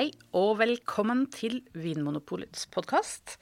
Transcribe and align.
Hei 0.00 0.14
og 0.32 0.54
velkommen 0.56 1.26
til 1.28 1.58
Vinmonopolets 1.76 2.62
podkast. 2.72 3.34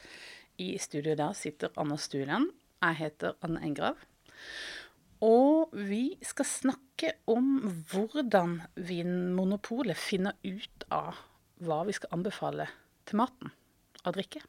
I 0.58 0.72
studio 0.82 1.12
der 1.14 1.36
sitter 1.38 1.70
Anna 1.78 1.94
Stuland. 2.02 2.48
Jeg 2.82 2.96
heter 2.98 3.36
Anne 3.46 3.60
Engrav. 3.62 4.00
Og 5.22 5.70
vi 5.70 6.16
skal 6.18 6.48
snakke 6.50 7.12
om 7.30 7.60
hvordan 7.92 8.56
Vinmonopolet 8.74 10.02
finner 10.02 10.34
ut 10.42 10.88
av 10.90 11.22
hva 11.62 11.84
vi 11.86 11.94
skal 11.94 12.18
anbefale 12.18 12.66
til 13.06 13.22
maten 13.22 13.54
og 14.02 14.18
drikke. 14.18 14.42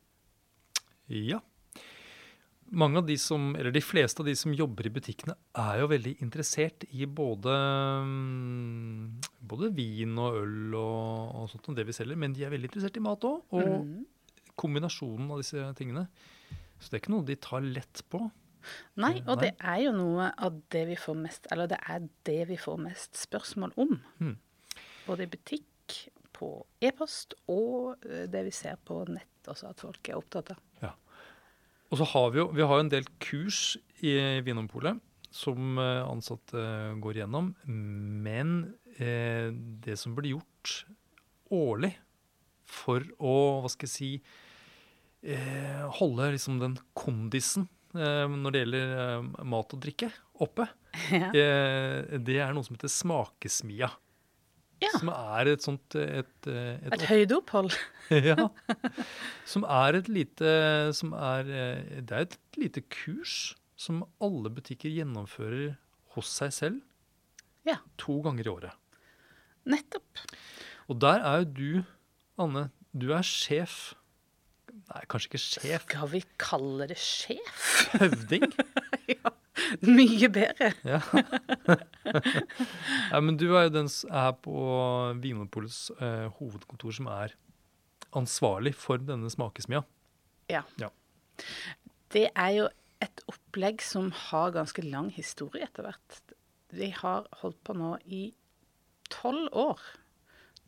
Ja. 1.13 1.43
Mange 2.71 3.01
av 3.01 3.05
de 3.07 3.15
som, 3.17 3.55
eller 3.57 3.71
De 3.73 3.81
fleste 3.81 4.21
av 4.21 4.27
de 4.27 4.35
som 4.37 4.53
jobber 4.53 4.85
i 4.85 4.91
butikkene, 4.93 5.33
er 5.57 5.79
jo 5.81 5.87
veldig 5.89 6.15
interessert 6.21 6.85
i 6.93 7.05
både, 7.05 7.55
mm, 8.05 9.21
både 9.49 9.71
vin 9.73 10.17
og 10.21 10.37
øl 10.41 10.75
og, 10.77 11.35
og 11.41 11.49
sånt, 11.49 11.69
og 11.71 11.79
det 11.79 11.87
vi 11.87 11.95
selger, 11.97 12.19
men 12.19 12.35
de 12.35 12.45
er 12.45 12.53
veldig 12.53 12.69
interessert 12.69 12.99
i 12.99 13.03
mat 13.05 13.25
òg. 13.25 13.41
Og 13.51 13.71
Mm. 13.85 14.05
kombinasjonen 14.59 15.31
av 15.31 15.39
disse 15.41 15.73
tingene. 15.79 16.07
Så 16.79 16.89
det 16.89 16.99
er 16.99 17.01
ikke 17.03 17.15
noe 17.15 17.25
de 17.25 17.35
tar 17.35 17.61
lett 17.61 18.03
på. 18.09 18.29
Nei, 18.99 19.21
og 19.25 19.37
nei. 19.37 19.43
det 19.45 19.53
er 19.59 19.79
jo 19.85 19.91
noe 19.95 20.33
av 20.37 20.61
det 20.69 20.81
vi 20.89 20.95
får 20.99 21.15
mest 21.15 21.47
Eller 21.49 21.69
det 21.71 21.77
er 21.79 22.01
det 22.27 22.41
vi 22.49 22.57
får 22.59 22.77
mest 22.77 23.15
spørsmål 23.15 23.71
om. 23.79 24.01
Mm. 24.19 24.35
Både 25.07 25.23
i 25.23 25.31
butikk, 25.31 26.09
på 26.39 26.65
e-post 26.81 27.33
og 27.51 28.05
eh, 28.05 28.27
det 28.31 28.45
vi 28.47 28.51
ser 28.55 28.77
på 28.85 29.01
nett 29.11 29.49
også, 29.49 29.71
at 29.73 29.81
folk 29.83 30.09
er 30.09 30.19
opptatt 30.19 30.53
av. 30.53 30.61
Og 31.89 31.97
så 32.01 32.05
har 32.11 32.31
vi 32.33 32.41
jo 32.43 32.47
vi 32.53 32.65
har 32.69 32.81
en 32.83 32.91
del 32.91 33.07
kurs 33.23 33.77
i 34.05 34.13
Vinmonopolet 34.45 34.99
som 35.33 35.77
eh, 35.81 36.03
ansatte 36.09 36.61
går 37.01 37.19
gjennom. 37.21 37.51
Men 37.69 38.53
eh, 38.97 39.49
det 39.83 39.97
som 40.01 40.15
blir 40.17 40.35
gjort 40.37 40.75
årlig 41.53 41.91
for 42.69 43.01
å, 43.17 43.33
hva 43.63 43.69
skal 43.73 43.89
jeg 43.89 43.93
si, 43.95 44.09
eh, 45.25 45.85
holde 45.99 46.31
liksom 46.35 46.59
den 46.61 46.75
kondisen 46.97 47.65
eh, 47.97 48.25
når 48.29 48.53
det 48.55 48.63
gjelder 48.63 48.93
eh, 49.05 49.29
mat 49.49 49.73
og 49.77 49.81
drikke 49.85 50.11
oppe, 50.45 50.69
Ja. 51.13 51.29
eh, 51.33 52.17
det 52.21 52.37
er 52.41 52.53
noe 52.53 52.65
som 52.65 52.77
heter 52.77 52.89
smakesmia. 52.93 53.89
Ja. 54.79 54.91
Som 54.95 55.09
er 55.11 55.49
et 55.51 55.63
sånt 55.65 55.95
eh, 55.99 56.21
et, 56.21 56.47
eh, 56.47 56.77
et, 56.87 56.93
Et 56.95 57.05
høydeopphold. 57.09 57.73
ja. 58.29 58.47
Som 59.51 59.65
er 59.67 59.97
et 59.99 60.07
lite 60.07 60.51
som 60.95 61.11
er, 61.17 61.49
eh, 61.51 61.99
Det 61.99 62.15
er 62.15 62.27
et 62.29 62.37
lite 62.61 62.83
kurs 62.87 63.55
som 63.79 64.01
alle 64.23 64.51
butikker 64.51 64.91
gjennomfører 64.91 65.75
hos 66.15 66.31
seg 66.39 66.51
selv 66.55 66.79
Ja. 67.67 67.77
to 67.99 68.21
ganger 68.25 68.47
i 68.47 68.51
året. 68.51 68.75
Nettopp. 69.69 70.23
Og 70.89 70.99
der 71.03 71.21
er 71.27 71.43
jo 71.43 71.49
du, 71.59 71.83
Anne, 72.39 72.69
du 72.95 73.11
er 73.15 73.23
sjef 73.27 73.93
Nei, 74.89 75.01
kanskje 75.11 75.27
ikke 75.29 75.41
sjef. 75.43 75.83
Skal 75.85 76.09
vi 76.13 76.19
kalle 76.41 76.85
det 76.89 76.97
sjef? 76.97 77.65
Høvding. 77.99 78.45
ja. 79.11 79.31
Mye 79.97 80.29
bedre. 80.33 80.71
Ja. 80.87 80.99
ja, 83.11 83.21
men 83.21 83.37
du 83.39 83.47
er 83.53 83.67
jo 83.67 83.75
den 83.75 83.91
som 83.91 84.13
er 84.21 84.33
på 84.43 84.55
Vinmonopolets 85.21 85.89
eh, 85.99 86.27
hovedkontor 86.39 86.95
som 86.99 87.09
er 87.13 87.35
ansvarlig 88.17 88.73
for 88.77 89.01
denne 89.01 89.29
smakesmia. 89.31 89.83
Ja. 90.49 90.63
Ja. 90.81 90.89
Det 92.13 92.27
er 92.33 92.51
jo 92.55 92.67
et 93.03 93.23
opplegg 93.31 93.83
som 93.85 94.09
har 94.29 94.55
ganske 94.55 94.83
lang 94.85 95.11
historie 95.15 95.67
etter 95.67 95.87
hvert. 95.87 96.21
Vi 96.75 96.91
har 96.93 97.29
holdt 97.41 97.61
på 97.65 97.75
nå 97.77 97.95
i 98.05 98.29
tolv 99.09 99.49
år, 99.57 99.79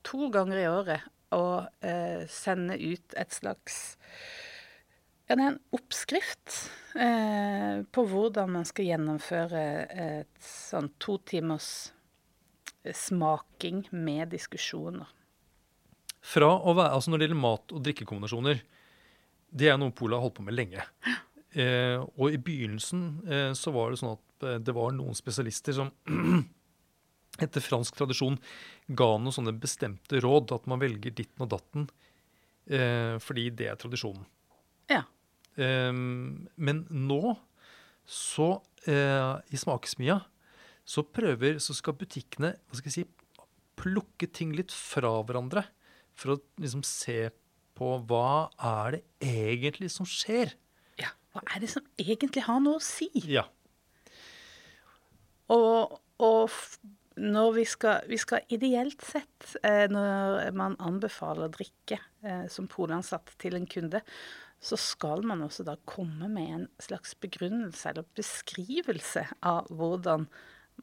to 0.08 0.30
ganger 0.34 0.62
i 0.62 0.70
året, 0.70 1.10
å 1.32 1.64
eh, 1.86 2.28
sende 2.28 2.76
ut 2.76 3.14
et 3.16 3.32
slags 3.32 3.96
ja, 5.32 5.38
det 5.40 5.46
er 5.46 5.54
en 5.54 5.62
oppskrift 5.78 6.56
eh, 7.00 7.82
på 7.88 8.04
hvordan 8.04 8.52
man 8.52 8.66
skal 8.68 8.90
gjennomføre 8.90 9.62
et 9.88 10.44
sånn 10.44 10.90
to 11.00 11.16
timers 11.24 11.70
eh, 12.84 12.92
smaking 12.92 13.86
med 13.96 14.34
diskusjoner. 14.34 15.08
Fra 16.22 16.52
å 16.52 16.74
være, 16.76 16.98
altså 16.98 17.14
Når 17.14 17.22
det 17.22 17.28
gjelder 17.30 17.42
mat- 17.46 17.74
og 17.74 17.86
drikkekombinasjoner, 17.86 18.60
det 19.52 19.70
er 19.72 19.80
noe 19.80 19.96
Polet 19.96 20.20
har 20.20 20.26
holdt 20.26 20.36
på 20.42 20.46
med 20.50 20.58
lenge. 20.58 20.84
Eh, 21.56 21.96
og 21.96 22.36
i 22.36 22.42
begynnelsen 22.44 23.08
eh, 23.24 23.54
så 23.58 23.72
var 23.76 23.92
det 23.92 24.02
sånn 24.04 24.18
at 24.18 24.46
eh, 24.48 24.60
det 24.68 24.76
var 24.76 24.92
noen 24.96 25.16
spesialister 25.18 25.80
som 25.80 25.90
etter 27.46 27.64
fransk 27.64 27.96
tradisjon 27.98 28.36
ga 28.92 29.10
noen 29.16 29.36
sånne 29.36 29.56
bestemte 29.56 30.20
råd, 30.24 30.52
at 30.60 30.68
man 30.68 30.84
velger 30.84 31.16
ditten 31.16 31.48
og 31.48 31.52
datten 31.56 31.88
eh, 32.68 33.16
fordi 33.24 33.48
det 33.56 33.72
er 33.72 33.80
tradisjonen. 33.80 34.28
Ja. 34.92 35.06
Eh, 35.60 35.92
men 35.92 36.84
nå, 36.90 37.22
så 38.06 38.52
eh, 38.90 39.40
i 39.52 39.60
smakesmia, 39.60 40.20
så 40.86 41.04
prøver, 41.06 41.60
så 41.64 41.76
skal 41.78 41.98
butikkene 42.00 42.56
hva 42.56 42.80
skal 42.80 42.92
jeg 42.92 42.98
si, 43.02 43.08
plukke 43.82 44.28
ting 44.30 44.54
litt 44.58 44.74
fra 44.76 45.14
hverandre 45.26 45.64
for 46.18 46.36
å 46.36 46.42
liksom 46.62 46.84
se 46.86 47.32
på 47.78 47.96
hva 48.10 48.52
er 48.58 48.98
det 48.98 49.04
egentlig 49.32 49.90
som 49.94 50.08
skjer. 50.08 50.54
ja. 51.02 51.14
Hva 51.32 51.46
er 51.56 51.64
det 51.64 51.70
som 51.72 51.86
egentlig 52.02 52.44
har 52.44 52.60
noe 52.60 52.82
å 52.82 52.84
si? 52.84 53.08
Ja. 53.24 53.46
Og, 55.52 55.96
og 56.20 56.58
når 57.22 57.54
vi 57.56 57.66
skal, 57.68 58.06
vi 58.12 58.20
skal 58.20 58.46
ideelt 58.54 59.02
sett, 59.04 59.56
eh, 59.64 59.88
når 59.92 60.52
man 60.58 60.78
anbefaler 60.84 61.52
drikke 61.52 62.00
eh, 62.24 62.46
som 62.52 62.70
polansatt 62.72 63.34
til 63.42 63.58
en 63.58 63.68
kunde, 63.70 64.04
så 64.62 64.78
skal 64.78 65.24
man 65.26 65.42
også 65.42 65.66
da 65.66 65.76
komme 65.90 66.30
med 66.30 66.56
en 66.56 66.66
slags 66.82 67.16
begrunnelse 67.22 67.90
eller 67.90 68.06
beskrivelse 68.18 69.26
av 69.42 69.70
hvordan 69.74 70.28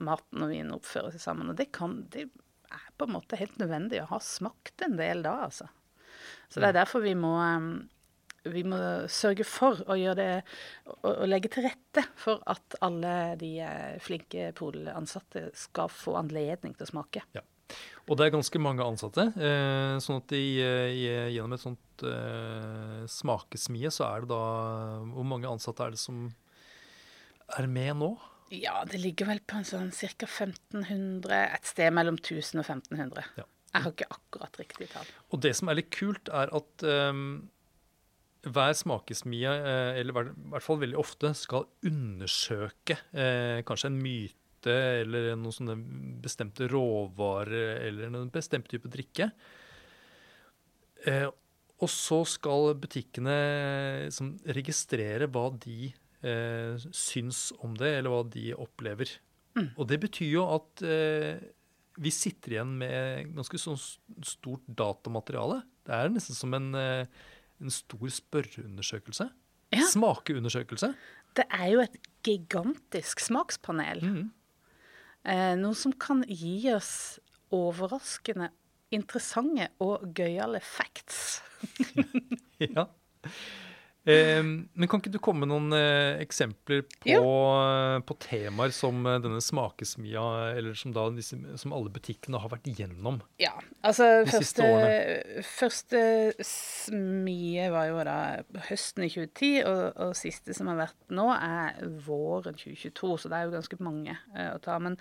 maten 0.02 0.44
og 0.44 0.50
vinen 0.50 0.74
oppfører 0.74 1.14
seg 1.14 1.22
sammen. 1.22 1.52
Og 1.52 1.58
det, 1.58 1.70
kan, 1.76 2.00
det 2.10 2.26
er 2.74 2.88
på 2.98 3.06
en 3.06 3.14
måte 3.14 3.38
helt 3.38 3.58
nødvendig 3.62 4.02
å 4.02 4.10
ha 4.12 4.18
smakt 4.22 4.82
en 4.86 4.98
del 4.98 5.22
da, 5.26 5.36
altså. 5.46 5.68
Så 6.50 6.60
det 6.60 6.72
er 6.72 6.80
derfor 6.80 7.04
vi 7.04 7.14
må 7.18 7.36
eh, 7.44 7.70
vi 8.48 8.62
må 8.66 8.78
sørge 9.12 9.44
for 9.46 9.80
å 9.90 9.96
det 10.16 10.28
å, 10.88 11.10
å 11.10 11.26
legge 11.28 11.50
til 11.52 11.66
rette 11.66 12.04
for 12.18 12.42
at 12.48 12.78
alle 12.84 13.36
de 13.40 13.52
eh, 13.64 13.98
flinke 14.02 14.50
polansatte 14.58 15.48
skal 15.58 15.90
få 15.92 16.16
anledning 16.20 16.76
til 16.76 16.86
å 16.86 16.92
smake. 16.92 17.24
Og 18.08 18.16
det 18.16 18.26
er 18.26 18.32
ganske 18.38 18.60
mange 18.64 18.80
ansatte. 18.84 19.26
Eh, 19.36 19.98
sånn 20.00 20.22
at 20.22 20.28
de, 20.32 20.40
eh, 20.62 20.88
i- 20.96 21.34
gjennom 21.36 21.52
et 21.52 21.60
sånt 21.60 22.04
eh, 22.08 23.02
smakesmie, 23.10 23.90
så 23.92 24.06
er 24.08 24.20
det 24.24 24.28
da 24.30 24.38
Hvor 25.12 25.26
mange 25.28 25.44
ansatte 25.50 25.84
er 25.84 25.90
det 25.90 25.98
som 25.98 26.34
er 27.58 27.66
med 27.66 27.96
nå? 27.96 28.10
Ja, 28.50 28.82
det 28.88 29.00
ligger 29.02 29.26
vel 29.28 29.40
på 29.44 29.58
en 29.58 29.64
sånn 29.68 29.90
ca. 29.92 30.26
1500, 30.26 31.52
et 31.54 31.64
sted 31.68 31.92
mellom 31.92 32.16
1000 32.16 32.60
og 32.62 32.64
1500. 32.64 33.24
Ja. 33.36 33.44
Jeg 33.74 33.82
har 33.84 33.92
ikke 33.92 34.08
akkurat 34.16 34.56
riktig 34.58 34.88
tall. 34.88 35.04
Og 35.30 35.40
det 35.44 35.54
som 35.58 35.68
er 35.68 35.74
litt 35.74 35.90
kult, 35.92 36.30
er 36.32 36.48
at 36.56 36.82
eh, 36.88 37.12
hver 38.48 38.72
smakesmie, 38.78 39.50
eh, 39.52 40.00
eller 40.00 40.12
i 40.30 40.32
hvert 40.54 40.64
fall 40.64 40.78
veldig 40.80 40.96
ofte, 40.96 41.34
skal 41.36 41.66
undersøke 41.84 42.96
eh, 43.12 43.60
kanskje 43.68 43.90
en 43.92 44.00
myte 44.00 44.34
eller 44.66 45.36
noen 45.36 45.54
sånne 45.54 45.76
bestemte 46.24 46.66
råvarer 46.70 47.84
eller 47.86 48.08
en 48.10 48.32
bestemt 48.32 48.68
type 48.70 48.90
drikke. 48.90 49.30
Eh, 51.06 51.28
og 51.78 51.90
så 51.92 52.24
skal 52.26 52.72
butikkene 52.80 53.36
liksom, 54.08 54.32
registrere 54.56 55.28
hva 55.30 55.46
de 55.62 55.92
eh, 55.92 56.88
syns 56.90 57.52
om 57.62 57.76
det, 57.78 57.92
eller 58.00 58.10
hva 58.10 58.24
de 58.26 58.50
opplever. 58.58 59.12
Mm. 59.54 59.70
Og 59.76 59.86
det 59.90 60.00
betyr 60.02 60.32
jo 60.32 60.46
at 60.56 60.82
eh, 60.86 61.38
vi 61.98 62.12
sitter 62.14 62.56
igjen 62.56 62.74
med 62.80 63.34
ganske 63.36 63.60
sånn 63.62 63.78
stort 64.26 64.66
datamateriale. 64.66 65.62
Det 65.86 65.94
er 65.94 66.10
nesten 66.14 66.38
som 66.38 66.54
en, 66.58 66.72
eh, 66.78 67.06
en 67.62 67.74
stor 67.74 68.10
spørreundersøkelse. 68.18 69.28
Ja. 69.74 69.84
Smakeundersøkelse. 69.92 70.92
Det 71.36 71.44
er 71.52 71.66
jo 71.74 71.82
et 71.84 71.96
gigantisk 72.26 73.22
smakspanel. 73.22 74.02
Mhm. 74.02 74.26
Eh, 75.28 75.54
noe 75.60 75.76
som 75.76 75.92
kan 76.00 76.22
gi 76.24 76.70
oss 76.72 77.18
overraskende 77.52 78.48
interessante 78.94 79.68
og 79.84 80.08
gøyale 80.16 80.62
facts. 80.64 81.40
Ja. 82.58 82.88
Eh, 84.08 84.40
men 84.42 84.88
kan 84.88 85.02
ikke 85.02 85.12
du 85.12 85.20
komme 85.22 85.44
med 85.44 85.50
noen 85.52 85.74
eh, 85.76 86.20
eksempler 86.22 86.84
på, 87.04 87.32
på 88.08 88.16
temaer 88.24 88.72
som 88.74 89.02
eh, 89.04 89.18
denne 89.24 89.40
smakesmia, 89.44 90.24
eller 90.56 90.78
som, 90.78 90.94
da 90.96 91.06
som 91.60 91.74
alle 91.76 91.92
butikkene 91.92 92.40
har 92.40 92.52
vært 92.52 92.70
igjennom? 92.70 93.20
Ja, 93.42 93.52
altså 93.84 94.24
De 94.24 94.32
siste 94.32 94.64
årene? 94.64 95.44
første 95.48 96.00
smie 96.46 97.68
var 97.74 97.90
jo 97.90 98.00
da 98.08 98.18
høsten 98.70 99.04
i 99.04 99.10
2010, 99.12 99.52
og, 99.68 99.82
og 100.06 100.16
siste 100.18 100.56
som 100.56 100.70
har 100.72 100.80
vært 100.86 101.14
nå, 101.14 101.28
er 101.34 101.78
våren 102.06 102.56
2022, 102.56 103.12
så 103.20 103.30
det 103.30 103.38
er 103.38 103.48
jo 103.48 103.56
ganske 103.58 103.80
mange 103.84 104.16
eh, 104.34 104.50
å 104.54 104.58
ta. 104.62 104.78
Men, 104.82 104.96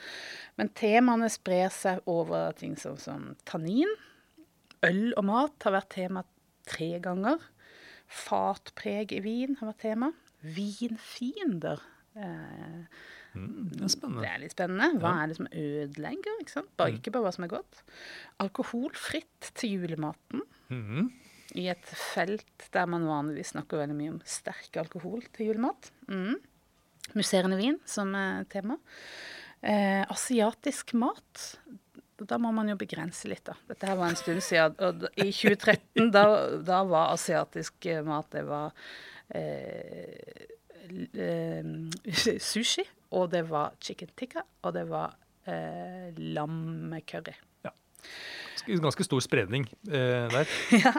men 0.60 0.74
temaene 0.78 1.32
sprer 1.32 1.72
seg 1.74 2.04
over 2.10 2.52
ting 2.60 2.76
som, 2.80 3.00
som 3.02 3.32
tannin, 3.48 3.96
Øl 4.86 5.16
og 5.18 5.26
mat 5.26 5.66
har 5.66 5.74
vært 5.74 5.96
tema 5.96 6.22
tre 6.70 6.98
ganger. 7.02 7.42
Fatpreg 8.08 9.12
i 9.12 9.20
vin 9.20 9.56
har 9.60 9.72
vært 9.74 9.84
tema. 9.86 10.12
Vinfiender. 10.44 11.82
Eh, 12.16 12.84
Mm, 13.38 13.70
det 13.70 13.84
er 13.84 14.22
det 14.22 14.30
er 14.32 14.40
litt 14.40 14.54
spennende. 14.56 15.00
Hva 15.00 15.10
Ja. 15.14 15.24
er 15.24 15.28
det 15.28 15.36
som 15.38 15.48
ødelegger? 15.52 16.40
Ikke 16.42 16.50
sant? 16.50 16.76
Bare, 16.76 16.90
Mm. 16.92 16.98
ikke 16.98 17.12
bare 17.12 17.24
hva 17.24 17.34
som 17.34 17.44
er 17.44 17.48
godt. 17.50 17.84
Alkoholfritt 18.40 19.52
til 19.54 19.70
julematen. 19.78 20.42
Mhm. 20.72 21.12
I 21.56 21.68
et 21.70 21.84
felt 21.86 22.70
der 22.72 22.86
man 22.88 23.06
vanligvis 23.06 23.52
snakker 23.54 23.78
veldig 23.78 23.96
mye 23.96 24.10
om 24.10 24.22
sterk 24.26 24.76
alkohol 24.76 25.22
til 25.34 25.48
julemat. 25.54 25.92
Mm. 26.08 26.36
Musserende 27.14 27.58
vin 27.58 27.80
som 27.86 28.12
tema. 28.50 28.78
Eh, 29.62 30.04
asiatisk 30.10 30.94
mat. 30.94 31.60
Da 32.26 32.40
må 32.42 32.52
man 32.56 32.70
jo 32.72 32.78
begrense 32.80 33.30
litt, 33.30 33.46
da. 33.46 33.54
Dette 33.70 33.90
her 33.90 33.98
var 34.00 34.10
en 34.10 34.18
stund 34.18 34.42
siden. 34.42 34.78
Og 34.82 35.06
i 35.14 35.30
2013, 35.30 36.10
da, 36.14 36.26
da 36.66 36.82
var 36.90 37.14
asiatisk 37.14 37.86
eh, 37.92 38.02
mat 38.06 38.32
Det 38.34 38.44
var 38.48 38.74
eh, 39.36 40.48
eh, 41.14 41.70
sushi, 42.42 42.88
og 43.14 43.30
det 43.36 43.44
var 43.52 43.78
chicken 43.84 44.10
tikka, 44.18 44.44
og 44.66 44.74
det 44.78 44.88
var 44.90 45.14
eh, 45.46 46.10
lammecurry. 46.18 47.36
Ja. 47.68 47.74
Ganske 48.68 49.06
stor 49.06 49.22
spredning 49.24 49.70
eh, 49.88 50.28
der. 50.34 50.58
ja. 50.84 50.94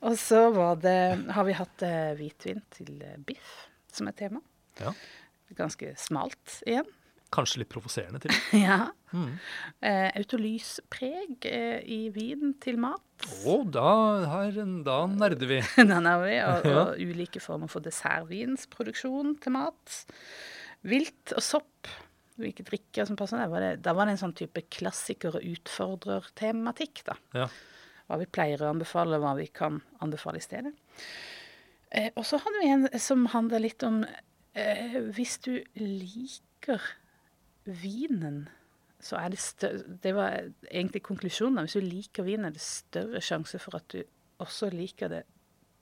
Og 0.00 0.18
så 0.20 0.44
var 0.54 0.78
det, 0.84 1.00
har 1.34 1.48
vi 1.48 1.56
hatt 1.58 1.86
eh, 1.86 2.12
hvitvin 2.20 2.62
til 2.76 3.00
eh, 3.06 3.18
biff 3.26 3.66
som 3.90 4.10
er 4.10 4.16
tema. 4.18 4.42
Ja. 4.80 4.92
Ganske 5.58 5.94
smalt 5.98 6.60
igjen. 6.68 6.86
Kanskje 7.30 7.62
litt 7.62 7.70
provoserende 7.70 8.18
til. 8.24 8.34
ja. 8.66 8.88
Mm. 9.14 9.32
Eh, 9.86 10.08
autolyspreg 10.18 11.46
eh, 11.46 11.78
i 11.86 12.00
vin 12.14 12.56
til 12.62 12.78
mat. 12.82 13.26
Å, 13.46 13.56
da, 13.70 13.90
her, 14.32 14.60
da 14.86 14.98
nerder 15.10 15.50
vi. 15.50 15.60
da 15.92 15.98
nerder 16.02 16.26
vi. 16.26 16.36
Og, 16.42 16.68
og 16.74 17.02
ulike 17.02 17.42
former 17.42 17.70
for 17.70 17.84
dessertvinsproduksjon 17.86 19.36
til 19.42 19.54
mat. 19.54 19.98
Vilt 20.90 21.34
og 21.36 21.44
sopp. 21.44 21.90
Hvilke 22.40 22.64
drikker 22.66 23.06
som 23.06 23.18
passer 23.20 23.42
der. 23.42 23.50
Var 23.52 23.66
det, 23.66 23.72
da 23.84 23.94
var 23.94 24.08
det 24.08 24.16
en 24.16 24.24
sånn 24.24 24.38
type 24.38 24.64
klassiker- 24.72 25.36
og 25.38 25.44
utfordrer-tematikk, 25.44 27.04
da. 27.10 27.18
Ja. 27.36 27.50
Hva 28.10 28.18
vi 28.18 28.26
pleier 28.26 28.64
å 28.64 28.72
anbefale, 28.72 29.20
hva 29.22 29.36
vi 29.38 29.46
kan 29.54 29.78
anbefale 30.02 30.40
i 30.40 30.44
stedet. 30.44 30.72
Eh, 31.90 32.10
og 32.16 32.24
så 32.26 32.40
hadde 32.42 32.62
vi 32.62 32.72
en 32.72 32.88
som 33.02 33.26
handler 33.32 33.62
litt 33.64 33.82
om 33.82 34.04
eh, 34.54 34.98
Hvis 35.10 35.40
du 35.42 35.56
liker 35.74 36.82
vinen, 37.64 38.44
så 39.00 39.16
er 39.20 39.32
det 39.32 39.40
større 39.40 39.96
Det 40.02 40.12
var 40.16 40.50
egentlig 40.70 41.02
konklusjonen. 41.06 41.64
Hvis 41.64 41.78
du 41.78 41.84
liker 41.84 42.26
vin, 42.26 42.44
er 42.44 42.54
det 42.54 42.62
større 42.64 43.22
sjanse 43.24 43.60
for 43.62 43.78
at 43.80 43.88
du 43.92 44.02
også 44.40 44.70
liker 44.72 45.12
det 45.12 45.22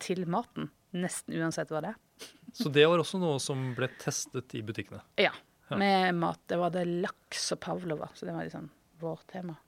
til 0.03 0.25
maten. 0.31 0.71
Nesten 0.95 1.35
uansett 1.37 1.71
hva 1.75 1.83
det 1.85 1.93
er. 1.95 2.29
Så 2.55 2.71
det 2.73 2.87
var 2.89 3.03
også 3.03 3.21
noe 3.21 3.39
som 3.43 3.73
ble 3.77 3.91
testet 4.01 4.55
i 4.59 4.63
butikkene. 4.67 5.03
Ja. 5.21 5.33
Ja. 5.69 5.77
Med 5.77 6.15
mat. 6.17 6.41
Det 6.49 6.57
var 6.57 6.73
det 6.73 6.87
laks 6.89 7.51
og 7.53 7.61
pavlova, 7.61 8.09
så 8.17 8.27
det 8.27 8.35
var 8.35 8.47
liksom 8.47 8.71
vårt 9.03 9.27
tema. 9.35 9.59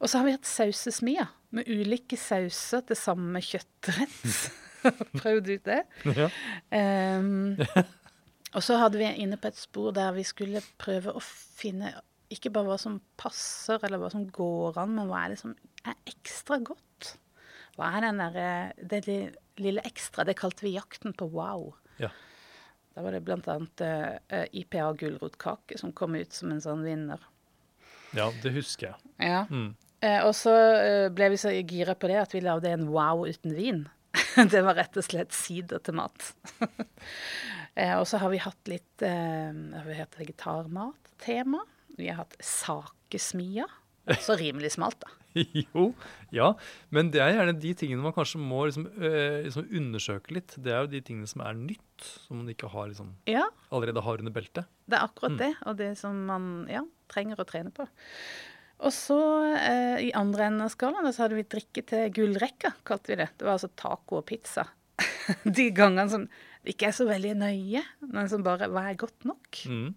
Og 0.00 0.08
så 0.08 0.18
har 0.18 0.28
vi 0.28 0.34
hatt 0.36 0.48
sausesmia, 0.48 1.26
med 1.54 1.68
ulike 1.70 2.16
sauser 2.18 2.82
til 2.88 2.98
samme 2.98 3.42
kjøttrett. 3.44 4.48
Prøvd 5.20 5.50
ut 5.52 5.68
det. 5.68 5.82
Ja. 6.16 6.30
Ehm, 6.74 7.60
og 8.54 8.62
så 8.62 8.78
hadde 8.80 9.00
vi 9.00 9.10
inne 9.24 9.38
på 9.40 9.50
et 9.50 9.58
spor 9.58 9.94
der 9.96 10.14
vi 10.16 10.24
skulle 10.26 10.62
prøve 10.80 11.14
å 11.14 11.22
finne 11.22 11.92
ikke 12.32 12.52
bare 12.54 12.70
hva 12.72 12.78
som 12.80 12.98
passer, 13.20 13.82
eller 13.84 14.00
hva 14.00 14.10
som 14.12 14.24
går 14.32 14.78
an, 14.80 14.94
men 14.96 15.10
hva 15.10 15.24
er 15.24 15.34
det 15.34 15.40
som 15.42 15.52
er 15.84 15.98
ekstra 16.08 16.58
godt? 16.64 17.14
Hva 17.76 17.90
er 17.96 18.06
den 18.06 18.22
der, 18.22 18.72
det 18.90 19.02
lille 19.60 19.82
ekstra? 19.86 20.24
Det 20.26 20.36
kalte 20.38 20.66
vi 20.66 20.74
jakten 20.76 21.14
på 21.18 21.28
wow. 21.34 21.68
Ja. 22.00 22.10
Da 22.94 23.02
var 23.02 23.14
det 23.14 23.24
blant 23.26 23.48
annet 23.50 23.82
eh, 23.82 24.44
IPA 24.62 24.92
gulrotkake 25.00 25.78
som 25.80 25.92
kom 25.96 26.14
ut 26.14 26.34
som 26.34 26.52
en 26.54 26.62
sånn 26.62 26.84
vinner. 26.86 27.22
ja, 28.14 28.30
det 28.42 28.54
husker 28.54 28.92
jeg. 28.92 29.14
Ja. 29.18 29.44
Mm. 29.50 29.74
Uh, 30.04 30.20
og 30.28 30.34
så 30.36 30.52
uh, 30.52 31.06
ble 31.16 31.30
vi 31.32 31.38
så 31.40 31.50
gira 31.54 31.94
på 31.96 32.10
det 32.10 32.18
at 32.20 32.34
vi 32.34 32.42
lagde 32.44 32.70
en 32.70 32.90
wow 32.92 33.24
uten 33.24 33.54
vin. 33.56 33.86
det 34.52 34.62
var 34.66 34.74
rett 34.78 34.96
og 35.00 35.04
slett 35.06 35.32
sider 35.36 35.78
til 35.84 35.94
mat. 35.98 36.32
eh, 37.74 37.94
og 37.98 38.06
så 38.10 38.20
har 38.22 38.32
vi 38.32 38.40
hatt 38.42 38.70
litt 38.70 39.04
eh, 39.06 39.50
har 39.52 39.86
vi 39.88 39.98
hatt 39.98 40.16
vegetarmat-tema. 40.20 41.62
Vi 41.98 42.08
har 42.10 42.22
hatt 42.24 42.36
sakesmia. 42.42 43.66
Så 44.20 44.36
rimelig 44.40 44.74
smalt, 44.74 44.98
da. 45.00 45.08
Jo, 45.34 45.88
ja. 46.30 46.52
Men 46.94 47.08
det 47.10 47.18
er 47.24 47.32
gjerne 47.34 47.54
de 47.58 47.70
tingene 47.74 48.04
man 48.04 48.12
kanskje 48.14 48.38
må 48.38 48.60
liksom, 48.68 48.84
øh, 49.00 49.40
liksom 49.48 49.64
undersøke 49.74 50.34
litt. 50.36 50.54
Det 50.62 50.70
er 50.74 50.84
jo 50.84 50.90
de 50.92 51.00
tingene 51.08 51.26
som 51.30 51.42
er 51.42 51.56
nytt, 51.58 52.04
som 52.26 52.38
man 52.42 52.50
ikke 52.52 52.68
har, 52.70 52.90
liksom, 52.92 53.14
Ja, 53.30 53.46
allerede 53.74 54.02
har 54.04 54.20
under 54.22 54.34
beltet. 54.34 54.68
det 54.86 54.98
er 54.98 55.06
akkurat 55.08 55.34
Mm. 55.34 55.38
det, 55.40 55.52
og 55.66 55.76
det 55.80 55.88
som 55.98 56.20
man 56.28 56.46
ja, 56.70 56.84
trenger 57.10 57.40
å 57.42 57.46
trene 57.48 57.72
på. 57.74 57.88
Og 58.82 58.92
så 58.92 59.18
eh, 59.54 60.08
i 60.08 60.14
andre 60.18 60.48
enden 60.48 60.64
av 60.64 60.72
skalaen 60.72 61.12
så 61.14 61.24
hadde 61.24 61.38
vi 61.38 61.46
drikke 61.46 61.84
til 61.86 62.08
gullrekka, 62.14 62.74
kalte 62.86 63.12
vi 63.12 63.20
det. 63.22 63.28
Det 63.38 63.46
var 63.46 63.56
altså 63.56 63.70
taco 63.78 64.18
og 64.20 64.26
pizza. 64.28 64.66
De 65.58 65.68
gangene 65.74 66.08
som 66.10 66.26
ikke 66.68 66.88
er 66.88 66.96
så 66.96 67.06
veldig 67.08 67.36
nøye, 67.42 67.84
men 68.08 68.28
som 68.30 68.44
bare 68.44 68.70
Hva 68.72 68.88
er 68.90 68.98
godt 69.00 69.26
nok? 69.28 69.60
Mm. 69.68 69.94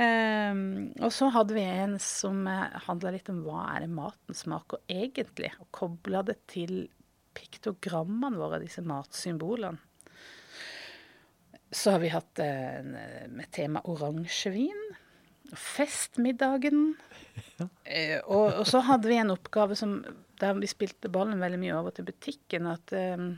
um, 0.00 0.64
og 1.04 1.12
så 1.14 1.28
hadde 1.34 1.56
vi 1.56 1.64
en 1.68 1.98
som 2.02 2.42
uh, 2.48 2.80
handla 2.88 3.14
litt 3.14 3.30
om 3.32 3.42
hva 3.46 3.68
er 3.74 3.84
det 3.84 3.92
maten 3.92 4.36
smaker 4.36 4.82
egentlig, 4.90 5.52
og 5.60 5.70
kobla 5.74 6.24
det 6.26 6.40
til 6.52 6.86
piktogrammene 7.36 8.40
våre, 8.40 8.60
disse 8.62 8.84
matsymbolene. 8.84 9.80
Så 11.72 11.94
har 11.94 12.02
vi 12.02 12.10
hatt 12.12 12.40
eh, 12.44 12.80
eh, 12.84 13.28
med 13.32 13.48
tema 13.50 13.80
oransjevin. 13.88 14.82
Festmiddagen. 15.58 16.94
Ja. 17.58 17.66
og, 18.26 18.58
og 18.60 18.66
så 18.68 18.82
hadde 18.84 19.08
vi 19.08 19.18
en 19.20 19.32
oppgave 19.32 19.76
som, 19.78 19.98
der 20.40 20.56
vi 20.58 20.68
spilte 20.70 21.10
ballen 21.12 21.40
veldig 21.40 21.60
mye 21.60 21.76
over 21.78 21.94
til 21.96 22.06
butikken. 22.08 22.68
At 22.72 22.94
um, 22.96 23.34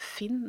finn 0.00 0.42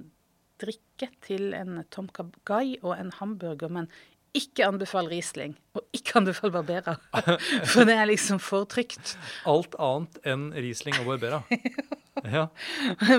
drikke 0.61 1.09
til 1.25 1.55
en 1.57 1.81
Tom 1.93 2.09
Kagai 2.13 2.77
og 2.81 2.93
en 2.97 3.13
hamburger, 3.17 3.71
men 3.73 3.89
ikke 4.37 4.63
anbefal 4.63 5.09
Riesling, 5.11 5.57
og 5.75 5.83
ikke 5.95 6.19
anbefal 6.21 6.53
Barbera. 6.53 6.95
For 7.71 7.83
det 7.87 7.97
er 7.97 8.07
liksom 8.07 8.39
for 8.39 8.63
trygt. 8.69 9.17
Alt 9.49 9.75
annet 9.79 10.21
enn 10.27 10.51
Riesling 10.55 11.01
og 11.01 11.11
Barbera. 11.13 11.43
Ja, 12.21 12.43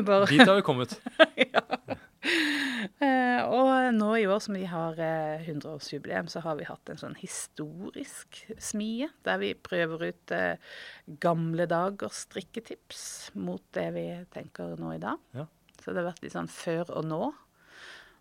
Bare, 0.07 0.27
dit 0.29 0.45
har 0.45 0.55
vi 0.55 0.63
kommet. 0.63 0.93
eh, 1.41 2.02
og 3.57 3.95
nå 3.97 4.09
i 4.21 4.27
år 4.31 4.41
som 4.43 4.57
vi 4.57 4.65
har 4.71 4.99
eh, 5.03 5.43
100-årsjubileum, 5.43 6.29
så 6.31 6.43
har 6.45 6.59
vi 6.59 6.67
hatt 6.69 6.93
en 6.93 7.01
sånn 7.01 7.17
historisk 7.19 8.43
smie, 8.63 9.09
der 9.27 9.41
vi 9.43 9.53
prøver 9.59 10.09
ut 10.11 10.35
eh, 10.35 10.75
gamle 11.23 11.67
dagers 11.71 12.25
strikketips 12.29 13.33
mot 13.39 13.65
det 13.77 13.89
vi 13.97 14.07
tenker 14.35 14.77
nå 14.81 14.95
i 14.97 15.03
dag. 15.03 15.23
Ja. 15.37 15.49
Så 15.83 15.91
det 15.91 16.03
har 16.03 16.13
vært 16.13 16.23
litt 16.23 16.37
sånn 16.37 16.51
før 16.53 16.93
og 16.95 17.09
nå, 17.11 17.23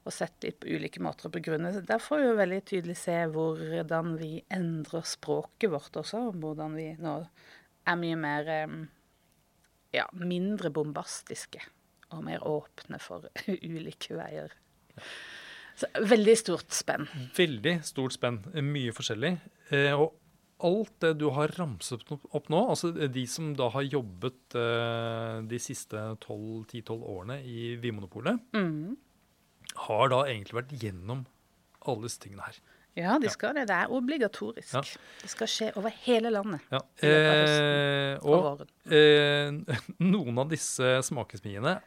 og 0.01 0.15
sett 0.15 0.41
litt 0.41 0.57
på 0.63 0.71
ulike 0.73 1.01
måter 1.03 1.29
å 1.29 1.33
begrunne. 1.33 1.73
Der 1.85 2.01
får 2.01 2.23
vi 2.23 2.29
jo 2.31 2.39
veldig 2.39 2.61
tydelig 2.65 2.95
se 2.97 3.19
hvordan 3.29 4.15
vi 4.17 4.31
endrer 4.49 5.05
språket 5.05 5.69
vårt 5.69 6.01
også, 6.01 6.31
hvordan 6.41 6.73
vi 6.79 6.87
nå 6.97 7.19
er 7.89 8.01
mye 8.01 8.17
mer 8.17 8.49
eh, 8.49 8.73
ja, 9.93 10.07
mindre 10.17 10.73
bombastiske 10.73 11.61
og 12.11 12.23
mer 12.27 12.43
åpne 12.47 12.99
for 13.01 13.27
ulike 13.47 14.15
veier. 14.19 14.53
Så 15.79 15.87
veldig 16.05 16.33
stort 16.37 16.73
spenn. 16.75 17.07
Veldig 17.37 17.77
stort 17.87 18.13
spenn. 18.17 18.41
Mye 18.67 18.91
forskjellig. 18.93 19.31
Eh, 19.73 19.93
og 19.95 20.17
alt 20.61 20.91
det 21.01 21.13
du 21.17 21.29
har 21.33 21.49
ramset 21.57 22.03
opp- 22.13 22.49
nå, 22.53 22.59
altså 22.69 22.91
de 22.93 23.23
som 23.25 23.53
da 23.57 23.69
har 23.73 23.87
jobbet 23.87 24.53
eh, 24.59 25.39
de 25.49 25.57
siste 25.63 26.03
12 26.21 26.67
10-12 26.75 27.07
årene 27.15 27.39
i 27.47 27.71
Vinmonopolet, 27.81 28.37
Mm. 28.53 28.97
har 29.87 30.09
da 30.11 30.19
egentlig 30.27 30.59
vært 30.59 30.75
gjennom 30.83 31.23
alle 31.87 32.03
disse 32.05 32.19
tingene 32.21 32.45
her. 32.45 32.59
Ja, 32.99 33.15
de 33.23 33.29
skal 33.31 33.55
det. 33.55 33.63
Det 33.69 33.75
er 33.79 33.87
obligatorisk. 33.95 34.73
Ja. 34.75 34.81
Det 35.23 35.29
skal 35.31 35.47
skje 35.47 35.69
over 35.79 35.93
hele 36.03 36.29
landet 36.29 36.59
Ja. 36.75 36.81
Eh, 37.01 38.17
og 38.21 38.61
og 38.61 38.91
eh, 38.91 39.49
noen 40.13 40.37
av 40.43 40.49
disse 40.51 40.97
smakesmiene 41.07 41.77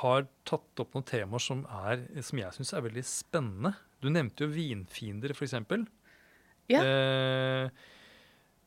har 0.00 0.26
tatt 0.48 0.82
opp 0.82 0.96
noen 0.96 1.06
temaer 1.06 1.42
som, 1.42 1.62
er, 1.86 2.02
som 2.26 2.40
jeg 2.40 2.56
syns 2.56 2.74
er 2.76 2.84
veldig 2.86 3.04
spennende. 3.06 3.74
Du 4.00 4.08
nevnte 4.12 4.46
jo 4.46 4.52
vinfiender, 4.54 5.34
f.eks. 5.36 5.56
Ja. 6.70 6.82
Eh, 6.82 7.70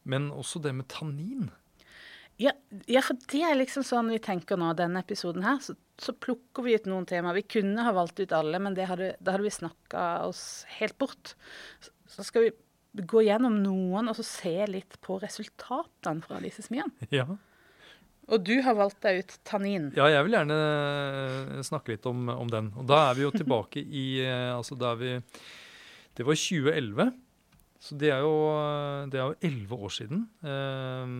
men 0.09 0.31
også 0.35 0.61
det 0.63 0.73
med 0.77 0.89
tannin. 0.91 1.49
Ja, 2.41 2.51
ja, 2.89 3.03
for 3.05 3.17
det 3.29 3.43
er 3.45 3.55
liksom 3.55 3.85
sånn 3.85 4.09
vi 4.11 4.19
tenker 4.23 4.57
nå, 4.59 4.71
denne 4.77 5.03
episoden 5.03 5.45
her. 5.45 5.61
Så, 5.63 5.75
så 6.01 6.15
plukker 6.17 6.65
vi 6.65 6.75
ut 6.77 6.89
noen 6.89 7.07
temaer. 7.09 7.37
Vi 7.39 7.59
kunne 7.59 7.85
ha 7.85 7.93
valgt 7.95 8.19
ut 8.19 8.33
alle, 8.35 8.59
men 8.61 8.75
det 8.77 8.89
hadde, 8.89 9.13
hadde 9.21 9.45
vi 9.45 9.53
snakka 9.53 10.25
oss 10.27 10.63
helt 10.79 10.97
bort. 11.01 11.35
Så, 11.83 11.93
så 12.17 12.27
skal 12.27 12.47
vi 12.47 12.53
gå 12.93 13.23
gjennom 13.25 13.55
noen 13.63 14.11
og 14.11 14.17
så 14.17 14.25
se 14.25 14.53
litt 14.69 14.99
på 15.01 15.17
resultatene 15.21 16.25
fra 16.25 16.41
disse 16.43 16.65
smiene. 16.65 17.09
Ja. 17.13 17.27
Og 18.31 18.45
du 18.47 18.53
har 18.63 18.77
valgt 18.77 19.01
deg 19.03 19.23
ut 19.23 19.33
tannin. 19.47 19.89
Ja, 19.97 20.07
jeg 20.11 20.27
vil 20.27 20.37
gjerne 20.37 20.59
eh, 20.59 21.63
snakke 21.65 21.95
litt 21.95 22.07
om, 22.09 22.29
om 22.31 22.49
den. 22.51 22.71
Og 22.79 22.87
da 22.87 23.09
er 23.09 23.19
vi 23.19 23.25
jo 23.25 23.33
tilbake 23.41 23.83
i 23.83 24.05
eh, 24.23 24.51
Altså, 24.53 24.77
da 24.79 24.93
er 24.93 25.01
vi 25.01 25.11
Det 26.15 26.27
var 26.27 26.39
2011. 26.39 27.11
Så 27.83 27.97
det 27.99 28.13
er 28.15 28.21
jo 28.23 28.35
det 29.11 29.19
er 29.19 29.33
jo 29.33 29.39
elleve 29.43 29.75
år 29.75 29.91
siden 29.91 30.21
eh, 30.39 31.15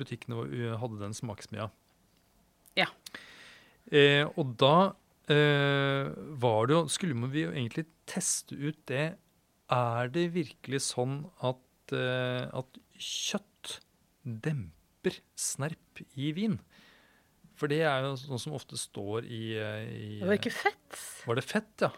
butikkene 0.00 0.74
hadde 0.80 0.98
den 0.98 1.14
smaksmia. 1.14 1.68
Ja. 2.74 2.88
Eh, 3.92 4.26
og 4.34 4.56
da 4.58 4.94
eh, 5.30 6.10
var 6.42 6.68
det 6.68 6.76
jo 6.76 6.82
Skulle 6.88 7.30
vi 7.32 7.42
jo 7.44 7.50
egentlig 7.50 7.84
teste 8.08 8.56
ut 8.56 8.78
det 8.88 9.18
Er 9.74 10.12
det 10.14 10.30
virkelig 10.36 10.84
sånn 10.86 11.18
at, 11.42 11.92
eh, 11.92 12.46
at 12.48 12.78
kjøtt 12.96 13.80
demper 14.22 14.81
snerp 15.38 16.02
i 16.14 16.32
vin? 16.36 16.58
For 17.58 17.70
det 17.70 17.82
er 17.86 18.02
jo 18.02 18.14
noe 18.30 18.40
som 18.40 18.56
ofte 18.56 18.78
står 18.80 19.26
i, 19.28 19.42
eh, 19.60 19.84
i 19.86 20.18
Det 20.20 20.28
var 20.28 20.38
ikke 20.38 20.54
fett. 20.54 20.98
Var 21.26 21.38
det 21.38 21.44
fett, 21.46 21.72
ja? 21.84 21.90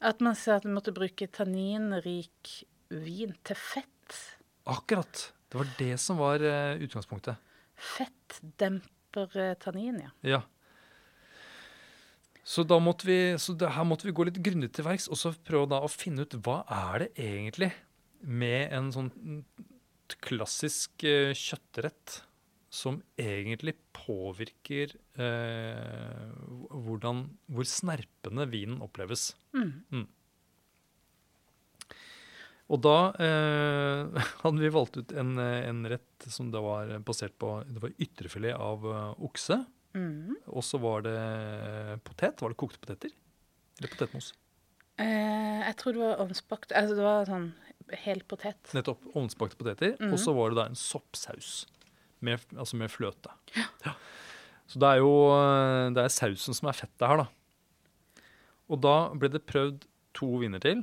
At 0.00 0.20
man 0.20 0.36
sier 0.36 0.60
at 0.60 0.64
man 0.64 0.76
måtte 0.78 0.94
bruke 0.94 1.28
tanninrik 1.32 2.52
vin 2.92 3.34
til 3.44 3.56
fett. 3.58 4.18
Akkurat. 4.66 5.32
Det 5.50 5.58
var 5.58 5.72
det 5.78 5.94
som 6.02 6.20
var 6.20 6.42
eh, 6.42 6.76
utgangspunktet. 6.84 7.36
Fett 7.76 8.40
demper 8.60 9.36
eh, 9.40 9.54
tannin, 9.60 10.00
ja. 10.06 10.12
Ja. 10.26 10.42
Så, 12.46 12.62
da 12.62 12.78
måtte 12.78 13.08
vi, 13.08 13.18
så 13.42 13.56
det, 13.58 13.72
her 13.74 13.86
måtte 13.88 14.06
vi 14.06 14.14
gå 14.14 14.26
litt 14.28 14.38
grundig 14.38 14.70
til 14.76 14.86
verks 14.86 15.08
og 15.10 15.18
så 15.18 15.32
prøve 15.34 15.66
da 15.72 15.80
å 15.82 15.90
finne 15.90 16.22
ut 16.22 16.36
hva 16.46 16.60
er 16.70 17.02
det 17.02 17.08
egentlig 17.18 17.72
med 18.22 18.70
en 18.74 18.92
sånn 18.94 19.10
klassisk 20.22 21.04
eh, 21.06 21.34
kjøttrett 21.36 22.20
som 22.72 22.98
egentlig 23.18 23.74
påvirker 23.96 24.92
eh, 25.16 26.26
hvordan, 26.70 27.24
hvor 27.50 27.68
snerpende 27.68 28.46
vinen 28.52 28.82
oppleves. 28.84 29.30
Mm. 29.56 30.04
Og 32.66 32.82
da 32.82 32.96
eh, 33.22 34.24
hadde 34.42 34.62
vi 34.62 34.72
valgt 34.74 34.98
ut 35.00 35.14
en, 35.16 35.36
eh, 35.42 35.68
en 35.70 35.84
rett 35.90 36.28
som 36.32 36.50
det 36.52 36.62
var 36.62 36.96
basert 37.06 37.36
på 37.38 37.60
Det 37.68 37.82
var 37.82 37.94
ytrefilet 38.02 38.58
av 38.58 38.88
eh, 38.90 39.12
okse. 39.28 39.60
Mm. 39.96 40.34
Og 40.52 40.64
så 40.66 40.80
var 40.82 41.06
det 41.06 41.20
potet. 42.04 42.42
Var 42.42 42.52
det 42.52 42.60
kokte 42.60 42.82
poteter? 42.82 43.14
Eller 43.78 43.92
potetmos? 43.92 44.34
Eh, 45.00 45.62
jeg 45.62 45.76
tror 45.80 45.92
det 45.92 46.00
var 46.00 46.20
ovnsbakt 46.24 46.70
Altså 46.72 46.94
det 46.96 47.04
var 47.04 47.26
sånn 47.28 47.50
hel 48.06 48.22
potet. 48.26 48.60
Nettopp. 48.74 49.04
Ovnsbakte 49.14 49.58
poteter. 49.60 49.96
Mm. 50.00 50.12
Og 50.12 50.20
så 50.22 50.34
var 50.36 50.52
det 50.52 50.60
da 50.60 50.68
en 50.70 50.78
soppsaus. 50.78 51.64
Med, 52.24 52.40
altså 52.56 52.78
med 52.80 52.90
fløte. 52.90 53.30
Ja. 53.84 53.92
Så 54.66 54.80
det 54.82 54.88
er 54.88 55.02
jo 55.04 55.10
eh, 55.30 55.92
det 55.94 56.02
er 56.02 56.14
sausen 56.14 56.56
som 56.56 56.70
er 56.70 56.78
fettet 56.78 57.04
her, 57.06 57.22
da. 57.22 58.24
Og 58.72 58.80
da 58.82 58.96
ble 59.14 59.30
det 59.30 59.44
prøvd 59.46 59.84
to 60.16 60.30
viner 60.40 60.62
til. 60.62 60.82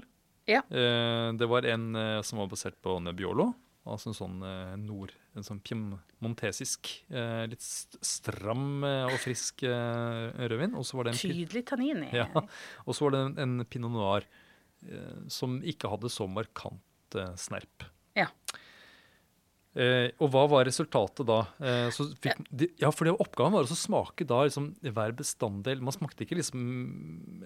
Ja. 0.50 0.62
Eh, 0.69 1.29
det 1.39 1.47
var 1.50 1.67
en 1.67 1.95
eh, 1.95 2.21
som 2.25 2.41
var 2.41 2.50
basert 2.51 2.77
på 2.83 2.95
Nebbiolo. 3.03 3.50
Altså 3.83 4.12
en 4.12 4.17
sånn 4.17 4.39
eh, 4.47 4.73
nord... 4.79 5.15
En 5.33 5.41
sånn 5.41 5.63
piemontesisk, 5.65 6.91
litt 7.09 7.63
stram 7.65 8.83
og 8.85 9.15
frisk 9.17 9.63
rødvin. 9.65 10.75
Og 10.77 10.85
så 10.85 11.00
var 11.00 11.07
det 11.07 11.15
en 11.15 11.21
Tydelig 11.23 11.63
tannin 11.71 12.03
i. 12.05 12.12
Ja. 12.13 12.27
Og 12.85 12.93
så 12.93 13.07
var 13.07 13.15
det 13.15 13.21
en, 13.23 13.33
en 13.41 13.65
pinot 13.65 13.89
noir 13.95 14.27
som 15.31 15.59
ikke 15.63 15.89
hadde 15.91 16.09
så 16.11 16.27
markant 16.29 17.17
eh, 17.19 17.33
snerp. 17.39 17.85
Ja. 18.17 18.27
Eh, 19.73 20.11
og 20.21 20.29
hva 20.29 20.43
var 20.51 20.67
resultatet 20.67 21.25
da? 21.25 21.39
Eh, 21.57 21.87
så 21.95 22.05
fikk, 22.21 22.43
ja, 22.77 22.91
for 22.93 23.09
det 23.09 23.15
Oppgaven 23.17 23.55
var 23.55 23.65
å 23.65 23.77
smake 23.77 24.27
da 24.29 24.43
liksom, 24.45 24.67
hver 24.85 25.15
bestanddel. 25.17 25.81
Man 25.81 25.95
smakte 25.95 26.27
ikke 26.27 26.37
liksom 26.37 26.61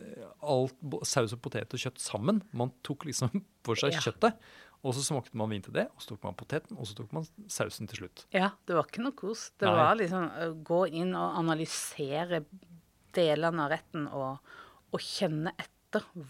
eh, 0.02 0.26
alt 0.44 0.76
saus 1.08 1.36
og 1.38 1.40
potet 1.46 1.72
og 1.72 1.80
kjøtt 1.86 2.02
sammen. 2.04 2.42
Man 2.52 2.74
tok 2.84 3.08
liksom 3.08 3.32
for 3.68 3.80
seg 3.80 3.96
Ja. 3.96 4.04
kjøttet, 4.10 4.36
og 4.84 4.92
så 4.98 5.06
smakte 5.08 5.40
man 5.40 5.54
vin 5.56 5.64
til 5.64 5.78
det. 5.80 5.88
Og 5.96 6.04
så 6.04 6.12
tok 6.14 6.28
man 6.28 6.36
poteten, 6.38 6.76
og 6.76 6.90
så 6.90 6.98
tok 7.00 7.16
man 7.16 7.30
sausen 7.48 7.88
til 7.88 8.04
slutt. 8.04 8.26
Ja, 8.36 8.52
det 8.68 8.76
var 8.76 8.92
ikke 8.92 9.06
noe 9.08 9.16
kos. 9.18 9.48
Det 9.56 9.72
Nei. 9.72 9.78
var 9.80 9.96
liksom 10.04 10.28
å 10.28 10.52
gå 10.68 10.82
inn 11.00 11.16
og 11.16 11.40
analysere 11.46 12.44
delene 13.16 13.64
av 13.64 13.72
retten 13.72 14.04
og, 14.12 14.44
og 14.92 15.00
kjenne 15.02 15.56
etter 15.56 15.74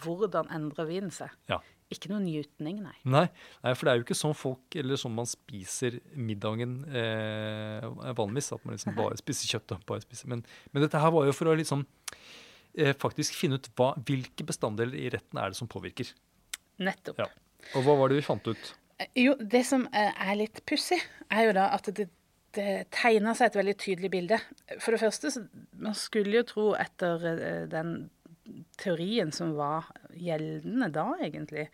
hvordan 0.04 0.50
endrer 0.54 0.88
vinen 0.90 1.14
seg. 1.14 1.34
Ja. 1.52 1.60
Ikke 1.94 2.10
noe 2.12 2.20
njutning, 2.20 2.82
nei. 2.84 2.96
Nei, 3.08 3.26
nei, 3.64 3.72
for 3.72 3.88
det 3.88 3.92
er 3.94 4.00
jo 4.02 4.04
ikke 4.04 4.18
sånn 4.20 4.36
folk, 4.36 4.76
eller 4.76 5.00
sånn 5.00 5.14
man 5.16 5.30
spiser 5.30 6.02
middagen 6.20 6.82
eh, 6.92 7.86
vanligvis. 8.18 8.52
At 8.58 8.66
man 8.68 8.76
liksom 8.76 8.98
bare 8.98 9.16
spiser 9.22 9.54
kjøtt. 9.54 9.72
og 9.78 9.86
bare 9.88 10.04
spiser. 10.04 10.28
Men, 10.34 10.44
men 10.74 10.84
dette 10.84 11.00
her 11.00 11.14
var 11.16 11.30
jo 11.30 11.36
for 11.38 11.48
å 11.48 11.56
liksom 11.56 11.86
eh, 12.76 12.92
faktisk 13.00 13.38
finne 13.40 13.62
ut 13.62 13.70
hva, 13.80 13.94
hvilke 14.04 14.44
bestanddeler 14.48 15.00
i 15.00 15.08
retten 15.16 15.40
er 15.40 15.54
det 15.56 15.60
som 15.62 15.72
påvirker. 15.72 16.12
Nettopp. 16.84 17.24
Ja. 17.24 17.30
Og 17.76 17.88
hva 17.88 17.96
var 18.02 18.12
det 18.12 18.20
vi 18.20 18.28
fant 18.28 18.52
ut? 18.52 18.74
Eh, 19.00 19.08
Jo, 19.24 19.38
det 19.40 19.64
som 19.70 19.88
eh, 19.94 20.12
er 20.28 20.40
litt 20.44 20.64
pussig, 20.68 21.00
er 21.32 21.48
jo 21.48 21.56
da 21.56 21.70
at 21.78 21.88
det, 21.96 22.10
det 22.58 22.76
tegner 22.96 23.38
seg 23.38 23.52
et 23.54 23.60
veldig 23.62 23.78
tydelig 23.80 24.12
bilde. 24.12 24.42
For 24.84 24.92
det 24.92 25.02
første, 25.02 25.32
så, 25.34 25.48
man 25.80 25.96
skulle 25.98 26.42
jo 26.42 26.46
tro 26.52 26.68
etter 26.76 27.26
eh, 27.32 27.64
den 27.72 28.10
teorien 28.80 29.32
som 29.36 29.54
var 29.58 29.90
gjeldende 30.16 30.90
da, 30.94 31.06
egentlig, 31.24 31.68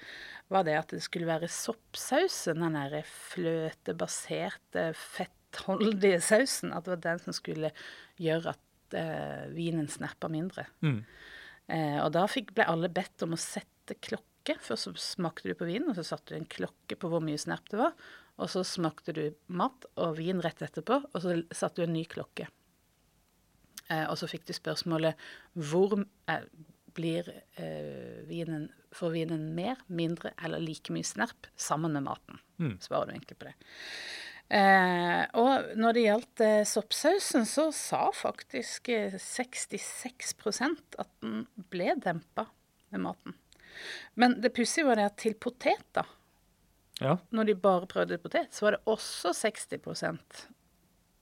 var 0.52 0.66
det 0.68 0.78
at 0.80 0.94
det 0.96 1.02
skulle 1.06 1.30
være 1.30 1.50
soppsausen, 1.52 2.64
den 2.64 2.78
derre 2.78 3.04
fløtebaserte, 3.08 4.90
fettholdige 4.98 6.22
sausen, 6.24 6.74
at 6.74 6.86
det 6.86 6.96
var 6.96 7.04
den 7.08 7.24
som 7.26 7.38
skulle 7.38 7.74
gjøre 8.22 8.56
at 8.56 8.98
eh, 9.00 9.46
vinen 9.54 9.90
snerpa 9.92 10.30
mindre. 10.32 10.68
Mm. 10.86 11.02
Eh, 11.68 12.00
og 12.04 12.12
da 12.16 12.26
fikk, 12.30 12.54
ble 12.58 12.68
alle 12.70 12.92
bedt 12.94 13.26
om 13.26 13.36
å 13.36 13.42
sette 13.42 13.98
klokke. 14.04 14.58
Først 14.60 14.90
så 14.90 14.96
smakte 15.00 15.50
du 15.50 15.56
på 15.58 15.70
vinen, 15.70 15.92
og 15.92 16.00
så 16.00 16.06
satte 16.14 16.34
du 16.34 16.42
en 16.42 16.50
klokke 16.50 16.98
på 17.00 17.12
hvor 17.12 17.24
mye 17.24 17.40
snerp 17.40 17.70
det 17.72 17.80
var. 17.80 17.96
Og 18.42 18.50
så 18.50 18.64
smakte 18.66 19.14
du 19.16 19.24
mat 19.54 19.86
og 19.94 20.18
vin 20.18 20.42
rett 20.44 20.64
etterpå, 20.66 21.04
og 21.06 21.22
så 21.22 21.38
satte 21.54 21.82
du 21.82 21.88
en 21.88 21.96
ny 21.96 22.04
klokke. 22.10 22.50
Eh, 23.94 24.06
og 24.10 24.18
så 24.20 24.30
fikk 24.32 24.48
du 24.50 24.54
spørsmålet 24.58 25.20
hvor 25.70 25.96
eh, 26.02 26.46
blir 26.98 27.30
eh, 27.62 28.24
vinen 28.30 28.72
Får 28.94 29.10
vinen 29.16 29.48
mer, 29.58 29.80
mindre 29.90 30.36
eller 30.46 30.62
like 30.62 30.94
mye 30.94 31.06
snerp 31.08 31.48
sammen 31.58 31.96
med 31.96 32.04
maten? 32.06 32.38
Mm. 32.62 32.76
Svarer 32.78 33.08
du 33.10 33.16
egentlig 33.16 33.40
på 33.42 33.48
det. 33.48 33.54
Eh, 34.54 35.24
og 35.42 35.72
når 35.82 35.96
det 35.98 36.04
gjaldt 36.04 36.44
eh, 36.46 36.60
soppsausen, 36.70 37.48
så 37.50 37.72
sa 37.74 38.04
faktisk 38.14 38.92
eh, 38.94 39.16
66% 39.18 41.00
at 41.02 41.10
den 41.26 41.48
ble 41.74 41.96
dempa 42.06 42.46
med 42.94 43.02
maten. 43.08 43.34
Men 44.14 44.38
det 44.46 44.54
pussige 44.54 44.86
var 44.86 45.02
det 45.02 45.10
at 45.10 45.18
til 45.24 45.34
potet, 45.42 45.82
da, 45.98 46.06
Ja. 47.02 47.18
når 47.34 47.50
de 47.50 47.56
bare 47.58 47.90
prøvde 47.90 48.22
potet, 48.22 48.54
så 48.54 48.68
var 48.68 48.78
det 48.78 48.84
også 48.86 49.34
60 49.34 50.14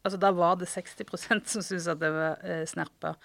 Altså 0.04 0.18
da 0.22 0.32
var 0.34 0.56
det 0.62 0.68
60% 0.72 1.46
som 1.48 1.62
syntes 1.62 1.88
at 1.92 2.00
det 2.02 2.10
var 2.16 2.40
eh, 2.44 2.64
snerpa 2.70 3.16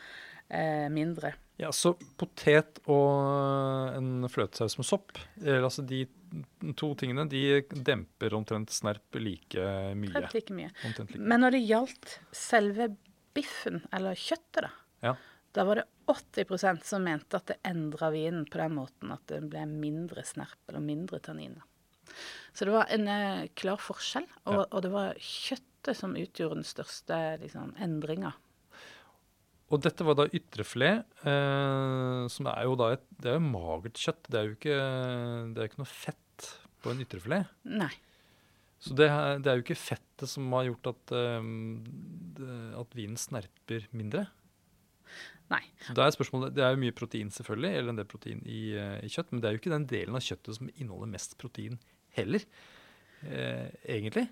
eh, 0.51 0.89
mindre. 0.93 1.33
ja, 1.59 1.71
så 1.73 1.95
potet 2.21 2.83
og 2.93 3.95
en 3.97 4.27
fløtesaus 4.29 4.77
med 4.79 4.85
sopp, 4.87 5.17
eller 5.41 5.65
altså 5.65 5.85
de 5.89 6.03
to 6.77 6.91
tingene, 7.01 7.25
de 7.33 7.63
demper 7.71 8.35
omtrent 8.37 8.71
snerp 8.75 9.17
like 9.17 9.57
mye. 9.97 10.13
Helt 10.19 10.35
like 10.37 10.53
mye. 10.53 10.69
Omtrent 10.85 11.15
like. 11.15 11.23
Men 11.23 11.41
når 11.41 11.57
det 11.57 11.63
gjaldt 11.69 12.19
selve 12.37 12.91
biffen, 13.37 13.83
eller 13.93 14.15
kjøttet, 14.17 14.67
da, 14.67 14.71
Ja. 15.03 15.15
da 15.57 15.65
var 15.65 15.81
det 15.81 15.87
80% 16.13 16.85
som 16.85 17.03
mente 17.05 17.37
at 17.41 17.47
det 17.47 17.57
endra 17.65 18.11
vinen 18.13 18.45
på 18.47 18.61
den 18.61 18.75
måten 18.77 19.11
at 19.17 19.25
det 19.33 19.41
ble 19.51 19.65
mindre 19.67 20.23
snerp 20.29 20.59
eller 20.69 20.81
mindre 20.85 21.19
tanniner. 21.25 21.65
Så 22.53 22.65
det 22.69 22.73
var 22.77 22.87
en 22.93 23.09
eh, 23.09 23.49
klar 23.59 23.81
forskjell, 23.81 24.29
og, 24.47 24.55
Ja. 24.55 24.65
og 24.71 24.83
det 24.85 24.91
var 24.93 25.15
kjøttet 25.87 26.01
som 26.01 26.17
utgjorde 26.19 26.59
den 26.59 26.67
største 26.67 27.17
liksom, 27.43 27.75
endringa. 27.79 28.35
Og 29.67 29.83
dette 29.83 30.05
var 30.07 30.15
da 30.19 30.29
ytrefilet, 30.31 31.07
eh, 31.27 32.27
som 32.31 32.47
er 32.53 32.67
jo 32.67 32.77
da 32.79 32.93
et, 32.95 33.07
det 33.19 33.33
er 33.33 33.39
jo 33.39 33.47
magert 33.51 33.99
kjøtt. 33.99 34.29
Det 34.31 34.39
er 34.39 34.47
jo 34.47 34.57
ikke, 34.57 34.79
det 35.55 35.63
er 35.63 35.71
ikke 35.71 35.83
noe 35.83 35.91
fett 35.91 36.51
på 36.83 36.93
en 36.93 37.03
ytrefilet. 37.03 37.51
Nei. 37.67 37.91
Så 38.79 38.95
det, 38.95 39.09
det 39.43 39.51
er 39.51 39.59
jo 39.59 39.65
ikke 39.65 39.79
fettet 39.79 40.31
som 40.31 40.53
har 40.55 40.69
gjort 40.69 40.93
at, 40.93 41.15
eh, 41.19 42.79
at 42.79 42.95
vinen 42.99 43.19
snerper 43.19 43.89
mindre. 43.97 44.27
Nei. 45.51 45.63
Da 45.95 46.07
er 46.07 46.15
Det 46.55 46.63
er 46.63 46.75
jo 46.75 46.83
mye 46.83 46.95
protein, 46.95 47.31
selvfølgelig, 47.31 47.75
eller 47.79 47.91
en 47.91 48.01
del 48.01 48.11
protein 48.11 48.43
i, 48.47 48.75
eh, 48.75 48.99
i 49.03 49.11
kjøtt, 49.11 49.33
men 49.33 49.41
det 49.41 49.49
er 49.49 49.55
jo 49.55 49.63
ikke 49.63 49.75
den 49.75 49.87
delen 49.87 50.19
av 50.19 50.23
kjøttet 50.23 50.59
som 50.59 50.71
inneholder 50.77 51.11
mest 51.11 51.39
protein 51.39 51.79
heller, 52.15 52.43
eh, 53.23 53.71
egentlig. 53.87 54.29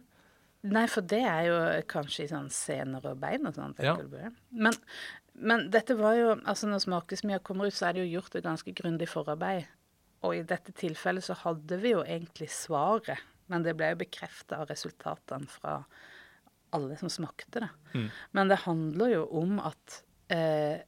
Nei, 0.64 0.86
for 0.88 1.04
det 1.04 1.20
er 1.28 1.48
jo 1.50 1.56
kanskje 1.90 2.24
i 2.24 2.30
sånn 2.30 2.48
sener 2.52 3.04
og 3.10 3.18
bein 3.20 3.44
og 3.48 3.56
sånn. 3.56 3.74
Ja. 3.84 3.98
Men, 4.48 4.76
men 5.36 5.66
dette 5.74 5.96
var 5.98 6.16
jo 6.16 6.30
altså 6.38 6.70
Når 6.70 6.86
smakesmia 6.86 7.40
kommer 7.44 7.68
ut, 7.68 7.76
så 7.76 7.90
er 7.90 7.96
det 7.96 8.06
jo 8.06 8.18
gjort 8.18 8.38
et 8.38 8.46
ganske 8.46 8.74
grundig 8.78 9.10
forarbeid. 9.12 9.68
Og 10.24 10.38
i 10.38 10.46
dette 10.48 10.72
tilfellet 10.76 11.26
så 11.26 11.36
hadde 11.42 11.78
vi 11.82 11.92
jo 11.92 12.00
egentlig 12.00 12.48
svaret, 12.52 13.20
men 13.52 13.64
det 13.66 13.76
ble 13.76 13.92
jo 13.92 14.00
bekrefta 14.06 14.62
av 14.62 14.70
resultatene 14.72 15.50
fra 15.52 15.82
alle 16.74 16.96
som 16.96 17.12
smakte 17.12 17.60
det. 17.60 17.70
Mm. 17.92 18.08
Men 18.32 18.50
det 18.50 18.62
handler 18.64 19.12
jo 19.12 19.26
om 19.42 19.58
at 19.60 20.00
eh, 20.32 20.80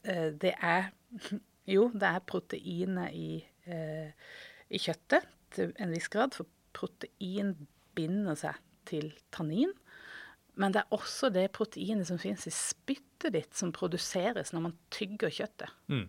eh, 0.00 0.30
det 0.32 0.56
er 0.60 0.92
Jo, 1.64 1.86
det 1.96 2.04
er 2.04 2.24
proteinet 2.28 3.14
i, 3.16 3.38
eh, 3.72 4.10
i 4.68 4.80
kjøttet 4.80 5.24
til 5.56 5.70
en 5.80 5.94
viss 5.94 6.10
grad, 6.12 6.34
for 6.36 6.44
protein 6.76 7.54
binder 7.96 8.36
seg 8.36 8.58
til 8.88 9.12
tannin. 9.34 9.72
Men 10.60 10.74
det 10.74 10.84
er 10.84 10.94
også 10.94 11.30
det 11.34 11.48
proteinet 11.56 12.08
som 12.08 12.20
finnes 12.20 12.46
i 12.46 12.54
spyttet 12.54 13.34
ditt, 13.34 13.54
som 13.56 13.72
produseres 13.74 14.52
når 14.54 14.68
man 14.68 14.76
tygger 14.94 15.32
kjøttet. 15.34 15.72
Mm. 15.90 16.06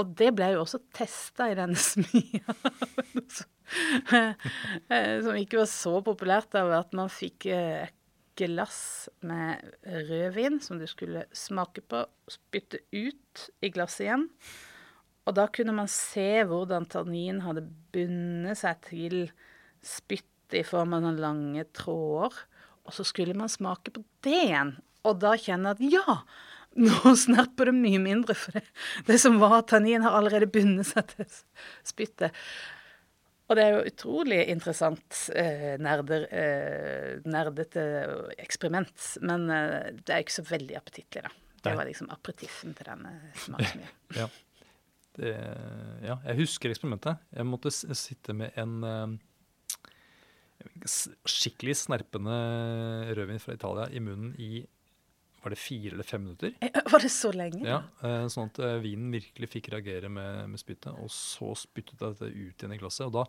Og 0.00 0.14
det 0.16 0.30
ble 0.36 0.54
jo 0.54 0.62
også 0.62 0.80
testa 0.96 1.50
i 1.52 1.56
denne 1.58 1.76
smia. 1.90 2.56
som 5.24 5.36
ikke 5.36 5.60
var 5.60 5.68
så 5.70 5.98
populært 6.04 6.56
av 6.58 6.72
at 6.78 6.96
man 6.96 7.12
fikk 7.12 7.46
eh, 7.52 7.92
glass 8.40 9.08
med 9.20 9.60
rødvin 10.08 10.60
som 10.64 10.80
du 10.80 10.86
skulle 10.88 11.26
smake 11.36 11.84
på, 11.84 12.04
spytte 12.30 12.80
ut 12.92 13.48
i 13.60 13.72
glasset 13.72 14.06
igjen. 14.06 14.28
Og 15.28 15.36
da 15.36 15.46
kunne 15.54 15.74
man 15.76 15.90
se 15.90 16.42
hvordan 16.48 16.88
tannin 16.90 17.42
hadde 17.44 17.68
bundet 17.94 18.58
seg 18.58 18.80
til 18.88 19.18
spyttet 19.84 20.30
i 20.58 20.64
form 20.66 20.96
av 20.96 21.04
noen 21.04 21.20
lange 21.22 21.66
tråder. 21.76 22.34
Og 22.82 22.96
så 22.96 23.06
skulle 23.06 23.36
man 23.38 23.52
smake 23.52 23.94
på 23.94 24.02
det 24.26 24.40
igjen. 24.48 24.74
Og 25.06 25.18
da 25.22 25.34
kjenne 25.38 25.74
at 25.74 25.82
ja, 25.82 26.20
nå 26.78 27.14
snerper 27.24 27.70
det 27.70 27.76
mye 27.78 28.00
mindre, 28.02 28.36
for 28.38 28.58
det, 28.58 28.64
det 29.08 29.18
som 29.22 29.40
var 29.42 29.62
tannin, 29.70 30.04
har 30.04 30.18
allerede 30.18 30.50
bundet 30.50 30.90
seg 30.90 31.10
til 31.12 31.28
spyttet. 31.86 32.36
Og 33.50 33.58
det 33.58 33.64
er 33.66 33.74
jo 33.74 33.90
utrolig 33.90 34.38
interessant 34.48 35.18
eh, 35.36 35.74
nerder, 35.82 36.24
eh, 36.32 37.18
nerdete 37.28 37.82
eksperiment. 38.40 39.08
Men 39.20 39.44
eh, 39.52 39.90
det 39.98 40.14
er 40.14 40.24
ikke 40.24 40.38
så 40.38 40.46
veldig 40.48 40.78
appetittlig, 40.78 41.26
da. 41.26 41.34
Det 41.62 41.74
var 41.78 41.86
liksom 41.86 42.08
aperitiffen 42.10 42.72
til 42.74 42.88
denne 42.88 43.18
smaken. 43.38 43.84
Ja. 44.22 44.30
Det, 45.12 45.28
ja, 46.00 46.14
jeg 46.24 46.38
husker 46.38 46.72
eksperimentet. 46.72 47.20
Jeg 47.36 47.44
måtte 47.44 47.68
sitte 47.68 48.32
med 48.32 48.56
en 48.56 48.78
eh, 48.88 49.18
skikkelig 50.86 51.74
snerpende 51.80 52.36
rødvin 53.16 53.40
fra 53.42 53.54
Italia 53.56 53.88
i 53.94 54.00
munnen 54.02 54.34
i 54.40 54.62
var 55.42 55.50
det 55.50 55.58
fire 55.58 55.90
eller 55.96 56.06
fem 56.06 56.22
minutter. 56.22 56.52
Eh, 56.62 56.70
Var 56.86 57.02
det 57.02 57.10
så 57.10 57.32
lenge? 57.34 57.64
Ja, 57.66 57.80
eh, 58.06 58.28
Sånn 58.30 58.46
at 58.52 58.60
eh, 58.62 58.76
vinen 58.84 59.10
virkelig 59.10 59.48
fikk 59.50 59.72
reagere 59.72 60.06
med, 60.08 60.44
med 60.52 60.60
spyttet. 60.62 60.92
Og 61.02 61.10
så 61.10 61.48
spyttet 61.58 61.98
jeg 61.98 62.12
dette 62.14 62.28
ut 62.30 62.62
igjen 62.62 62.74
i 62.76 62.78
glasset. 62.78 63.08
Og 63.08 63.16
da, 63.16 63.24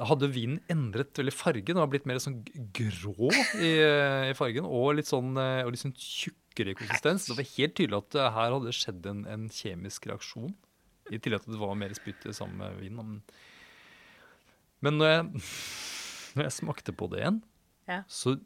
da 0.00 0.06
hadde 0.08 0.30
vinen 0.32 0.62
endret 0.72 1.12
veldig 1.20 1.34
farge. 1.36 1.66
Den 1.68 1.76
var 1.82 1.90
blitt 1.92 2.08
mer 2.08 2.22
sånn 2.24 2.38
grå 2.72 3.28
i, 3.60 3.74
eh, 3.84 4.30
i 4.30 4.38
fargen 4.38 4.64
og 4.64 4.94
litt 4.96 5.10
sånn, 5.12 5.34
eh, 5.36 5.60
og 5.66 5.74
litt 5.76 5.82
sånn 5.84 5.92
tjukkere 5.92 6.72
konsistens. 6.80 7.28
Det 7.28 7.36
var 7.36 7.50
helt 7.52 7.76
tydelig 7.76 8.00
at 8.00 8.16
eh, 8.16 8.30
her 8.38 8.56
hadde 8.56 8.70
det 8.72 8.76
skjedd 8.80 9.10
en, 9.12 9.20
en 9.28 9.44
kjemisk 9.52 10.08
reaksjon. 10.08 10.56
I 11.12 11.18
tillegg 11.20 11.44
til 11.44 11.52
at 11.52 11.58
det 11.58 11.60
var 11.66 11.76
mer 11.84 11.92
spytt 12.00 12.24
sammen 12.32 12.62
med 12.64 12.80
vinen. 12.80 12.96
Men- 12.96 13.22
Men 14.80 14.96
når 14.96 15.10
jeg, 15.12 15.42
når 16.36 16.48
jeg 16.48 16.56
smakte 16.60 16.94
på 16.96 17.10
det 17.12 17.22
igjen, 17.22 17.40
Ja. 17.90 18.02
så 18.06 18.36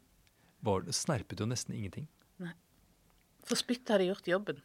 var 0.65 0.85
det, 0.85 0.95
snerpet 0.97 1.39
jo 1.39 1.45
nesten 1.49 1.75
ingenting. 1.77 2.07
For 3.45 3.59
spyttet 3.59 3.91
hadde 3.93 4.07
gjort 4.07 4.25
jobben. 4.25 4.61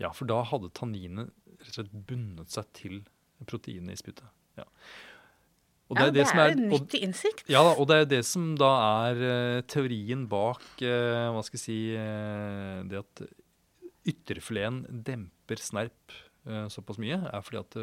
Ja, 0.00 0.10
for 0.12 0.28
da 0.28 0.42
hadde 0.44 0.68
tanninet 0.76 1.30
rett 1.60 1.70
og 1.70 1.76
slett 1.78 1.94
bundet 2.08 2.52
seg 2.52 2.66
til 2.76 2.98
proteinet 3.48 3.94
i 3.94 4.00
spyttet. 4.00 4.28
Ja. 4.60 4.66
Og 5.90 5.98
ja, 5.98 6.10
det 6.12 6.20
er, 6.22 6.28
som 6.28 6.40
en 6.44 6.68
nyttig 6.70 7.00
innsikt. 7.02 7.48
ja, 7.50 7.62
og 7.64 7.88
det 7.88 7.96
er 7.96 8.10
det 8.12 8.20
som 8.28 8.52
da 8.60 8.68
er 9.08 9.22
uh, 9.24 9.62
teorien 9.66 10.26
bak 10.30 10.62
uh, 10.84 11.32
Hva 11.34 11.40
skal 11.42 11.58
jeg 11.58 11.64
si 11.64 11.78
uh, 11.98 12.84
Det 12.86 13.00
at 13.00 13.24
ytterfileten 14.12 14.84
demper 15.08 15.60
snerp 15.60 16.18
såpass 16.72 16.96
mye, 16.96 17.18
er 17.28 17.42
fordi 17.44 17.58
at 17.60 17.74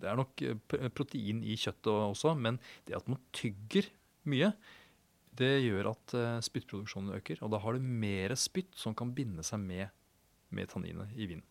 det 0.00 0.08
er 0.10 0.16
nok 0.20 0.42
eh, 0.44 0.88
protein 0.94 1.42
i 1.44 1.56
kjøttet 1.60 1.90
også, 1.92 2.34
men 2.38 2.58
det 2.88 2.96
at 2.98 3.08
man 3.10 3.20
tygger 3.36 3.88
mye, 4.30 4.52
det 5.34 5.52
gjør 5.64 5.90
at 5.94 6.14
eh, 6.18 6.36
spyttproduksjonen 6.46 7.16
øker. 7.16 7.40
Og 7.42 7.50
da 7.54 7.58
har 7.64 7.74
du 7.74 7.82
mer 7.82 8.34
spytt 8.38 8.76
som 8.78 8.94
kan 8.94 9.10
binde 9.16 9.42
seg 9.46 9.60
med, 9.64 9.88
med 10.54 10.70
tanninet 10.70 11.10
i 11.16 11.26
vinen. 11.32 11.44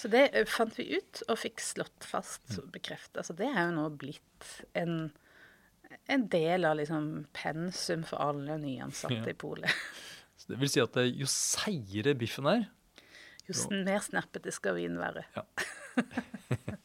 Så 0.00 0.08
det 0.08 0.30
eh, 0.32 0.46
fant 0.48 0.72
vi 0.78 0.86
ut, 0.96 1.18
og 1.28 1.36
fikk 1.42 1.60
slått 1.60 2.06
fast 2.08 2.46
Mm. 2.54 2.62
og 2.62 2.70
bekrefta. 2.72 3.20
Så 3.26 3.34
det 3.36 3.50
er 3.50 3.66
jo 3.68 3.74
nå 3.76 3.82
blitt 4.00 4.46
en, 4.80 5.10
en 6.08 6.24
del 6.32 6.64
av 6.64 6.78
liksom 6.78 7.26
pensum 7.36 8.06
for 8.08 8.22
alle 8.24 8.56
nyansatte 8.62 9.18
Ja. 9.20 9.26
i 9.28 9.36
polet. 9.36 9.68
Så 10.40 10.54
det 10.54 10.60
vil 10.62 10.70
si 10.72 10.80
at 10.80 10.96
jo 11.04 11.26
seigere 11.28 12.14
biffen 12.16 12.48
er, 12.48 12.62
Jo 13.50 13.66
mer 13.84 13.98
snappete 14.00 14.52
skal 14.54 14.76
vinen 14.78 14.96
være. 15.02 15.24
Ja. 15.36 15.42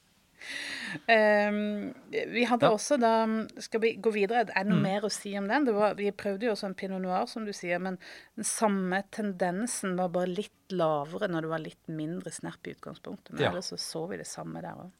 Ehm, 1.12 1.94
vi 2.32 2.46
hadde 2.48 2.66
Ja. 2.70 2.72
også 2.72 2.96
da 3.02 3.12
Skal 3.60 3.82
vi 3.82 3.96
gå 3.98 4.12
videre? 4.14 4.46
Er 4.56 4.64
det 4.64 4.68
noe 4.70 4.78
Mm. 4.80 4.84
mer 4.84 5.02
å 5.02 5.12
si 5.12 5.36
om 5.38 5.48
den? 5.48 5.66
Det 5.66 5.74
var, 5.74 5.94
vi 5.96 6.10
prøvde 6.12 6.44
jo 6.46 6.52
også 6.54 6.68
en 6.68 6.74
pinot 6.76 7.02
noir, 7.02 7.26
som 7.28 7.44
du 7.46 7.52
sier, 7.52 7.80
men 7.80 7.98
den 8.38 8.44
samme 8.46 9.04
tendensen 9.12 9.98
var 9.98 10.08
bare 10.10 10.28
litt 10.32 10.52
lavere 10.72 11.28
når 11.28 11.42
det 11.42 11.50
var 11.50 11.60
litt 11.60 11.88
mindre 11.90 12.32
snerp 12.32 12.66
i 12.68 12.74
utgangspunktet. 12.76 13.34
Men 13.34 13.42
Ja. 13.44 13.50
ellers 13.52 13.66
så 13.74 13.78
så 13.78 14.08
vi 14.10 14.18
det 14.18 14.26
samme 14.28 14.62
der 14.62 14.74
òg. 14.74 14.92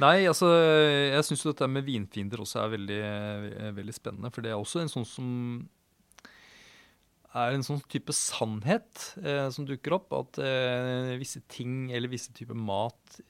Nei, 0.00 0.24
altså 0.26 0.46
jeg 1.12 1.22
syns 1.24 1.44
jo 1.44 1.52
dette 1.52 1.68
med 1.68 1.84
vinfiender 1.84 2.38
også 2.40 2.64
er 2.64 2.70
veldig, 2.78 3.00
eh, 3.60 3.70
veldig 3.72 3.92
spennende. 3.94 4.32
For 4.32 4.40
det 4.40 4.50
er 4.50 4.56
også 4.56 4.80
en 4.80 4.88
sånn 4.88 5.06
som 5.06 5.68
er 7.34 7.54
en 7.54 7.62
sånn 7.66 7.80
type 7.90 8.14
sannhet 8.16 9.04
eh, 9.22 9.46
som 9.54 9.66
dukker 9.68 9.94
opp. 9.98 10.12
At 10.16 10.40
eh, 10.42 11.12
visse 11.20 11.42
ting 11.50 11.90
eller 11.94 12.10
visse 12.10 12.32
typer 12.36 12.58
mat 12.58 13.20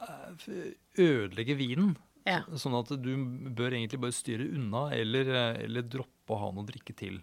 eh, 0.00 0.70
ødelegger 1.00 1.58
vinen. 1.60 1.96
Ja. 2.28 2.42
Sånn 2.60 2.76
at 2.78 2.90
du 3.00 3.10
bør 3.56 3.74
egentlig 3.76 4.00
bare 4.02 4.14
styre 4.16 4.46
unna 4.54 4.86
eller, 4.96 5.28
eh, 5.34 5.62
eller 5.66 5.86
droppe 5.88 6.36
å 6.36 6.40
ha 6.40 6.50
noe 6.54 6.64
å 6.64 6.70
drikke 6.70 6.96
til. 6.96 7.20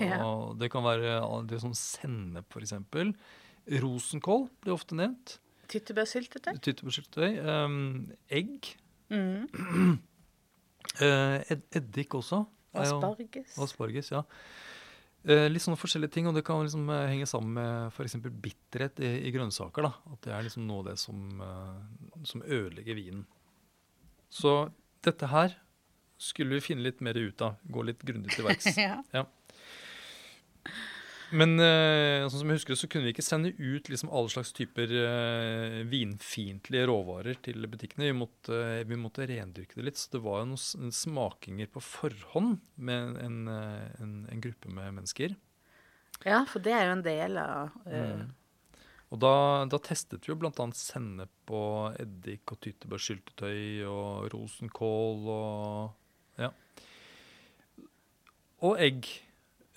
Ja. 0.00 0.20
Det 0.56 0.70
kan 0.72 0.84
være 0.86 1.18
det 1.50 1.58
som 1.60 1.74
sennep, 1.76 2.48
f.eks. 2.56 2.72
Rosenkål 3.84 4.46
blir 4.64 4.74
ofte 4.76 4.96
nevnt. 4.96 5.38
Tyttebærsyltetøy? 5.72 6.58
Tyttebærsyltetøy. 6.64 7.38
Um, 7.44 7.76
egg. 8.32 8.70
Mm. 9.12 9.46
Uh, 11.00 11.40
ed 11.52 11.64
eddik 11.76 12.16
også. 12.16 12.42
Asparges. 12.74 12.90
jo- 12.90 13.00
Asparges? 13.08 13.58
Asparges, 13.68 14.10
ja. 14.12 14.22
Eh, 15.24 15.46
litt 15.48 15.64
sånne 15.64 15.80
forskjellige 15.80 16.12
ting, 16.18 16.26
og 16.28 16.36
det 16.36 16.42
kan 16.44 16.60
liksom 16.60 16.88
eh, 16.92 17.06
henge 17.08 17.26
sammen 17.28 17.56
med 17.56 17.94
f.eks. 17.94 18.18
bitterhet 18.44 19.00
i, 19.00 19.12
i 19.24 19.32
grønnsaker. 19.32 19.86
da. 19.86 19.92
At 20.12 20.26
det 20.26 20.34
er 20.36 20.44
liksom 20.44 20.66
noe 20.68 20.82
av 20.82 20.90
det 20.90 20.98
som, 21.00 21.20
eh, 21.40 22.24
som 22.28 22.44
ødelegger 22.44 22.98
vinen. 22.98 23.22
Så 24.28 24.52
dette 25.04 25.30
her 25.32 25.56
skulle 26.20 26.58
vi 26.58 26.66
finne 26.66 26.84
litt 26.84 27.00
mer 27.04 27.16
ut 27.16 27.40
av. 27.44 27.56
Gå 27.64 27.86
litt 27.88 28.04
grundig 28.04 28.36
til 28.36 28.44
verks. 28.50 28.68
ja. 29.16 29.24
Men 31.32 31.56
uh, 31.56 32.26
sånn 32.28 32.42
som 32.42 32.52
jeg 32.52 32.60
husker 32.60 32.78
så 32.78 32.88
kunne 32.90 33.08
vi 33.08 33.14
ikke 33.14 33.24
sende 33.24 33.54
ut 33.56 33.88
liksom 33.88 34.12
alle 34.12 34.32
slags 34.32 34.52
typer 34.56 34.92
uh, 34.92 35.80
vinfiendtlige 35.88 36.86
råvarer 36.90 37.40
til 37.46 37.64
butikkene. 37.70 38.10
Vi 38.10 38.18
måtte, 38.18 38.60
vi 38.88 39.00
måtte 39.00 39.28
rendyrke 39.30 39.78
det 39.78 39.88
litt. 39.88 40.00
Så 40.00 40.16
det 40.16 40.22
var 40.26 40.42
jo 40.42 40.52
noen 40.52 40.94
smakinger 40.94 41.72
på 41.72 41.82
forhånd 41.84 42.60
med 42.76 43.18
en, 43.24 43.42
en, 43.48 44.14
en 44.28 44.44
gruppe 44.44 44.70
med 44.70 45.00
mennesker. 45.00 45.36
ja, 46.24 46.44
for 46.48 46.64
det 46.64 46.76
er 46.76 46.88
jo 46.90 46.96
en 47.00 47.06
del 47.06 47.38
av 47.42 47.84
Mm. 47.84 48.32
Og 49.14 49.20
da, 49.22 49.34
da 49.70 49.78
testet 49.78 50.24
vi 50.26 50.32
jo 50.32 50.38
bl.a. 50.42 50.64
sennep 50.74 51.52
og 51.54 51.94
eddik 52.02 52.50
og 52.50 52.58
tyttebærsyltetøy 52.64 53.84
og 53.86 54.26
rosenkål 54.32 55.28
og 55.30 56.40
ja. 56.42 56.50
Og 58.64 58.80
egg. 58.82 59.06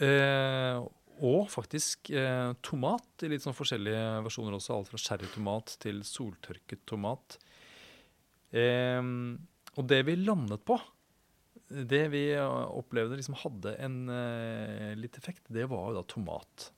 Eh, 0.01 0.79
og 1.25 1.47
faktisk 1.49 2.11
eh, 2.13 2.51
tomat 2.65 3.25
i 3.25 3.31
litt 3.31 3.43
sånn 3.43 3.55
forskjellige 3.57 4.23
versjoner 4.25 4.57
også. 4.57 4.75
Alt 4.75 4.91
fra 4.91 5.01
sherrytomat 5.01 5.77
til 5.83 6.03
soltørket 6.07 6.85
tomat. 6.89 7.39
Eh, 8.51 9.01
og 9.77 9.89
det 9.89 10.01
vi 10.07 10.17
landet 10.21 10.63
på, 10.65 10.77
det 11.67 12.05
vi 12.13 12.23
eh, 12.31 12.67
opplevde 12.79 13.17
liksom 13.19 13.37
hadde 13.41 13.75
en 13.83 13.97
eh, 14.13 14.93
litt 14.99 15.17
effekt, 15.19 15.43
det 15.53 15.67
var 15.71 15.89
jo 15.89 15.97
da 15.99 16.03
tomat. 16.07 16.69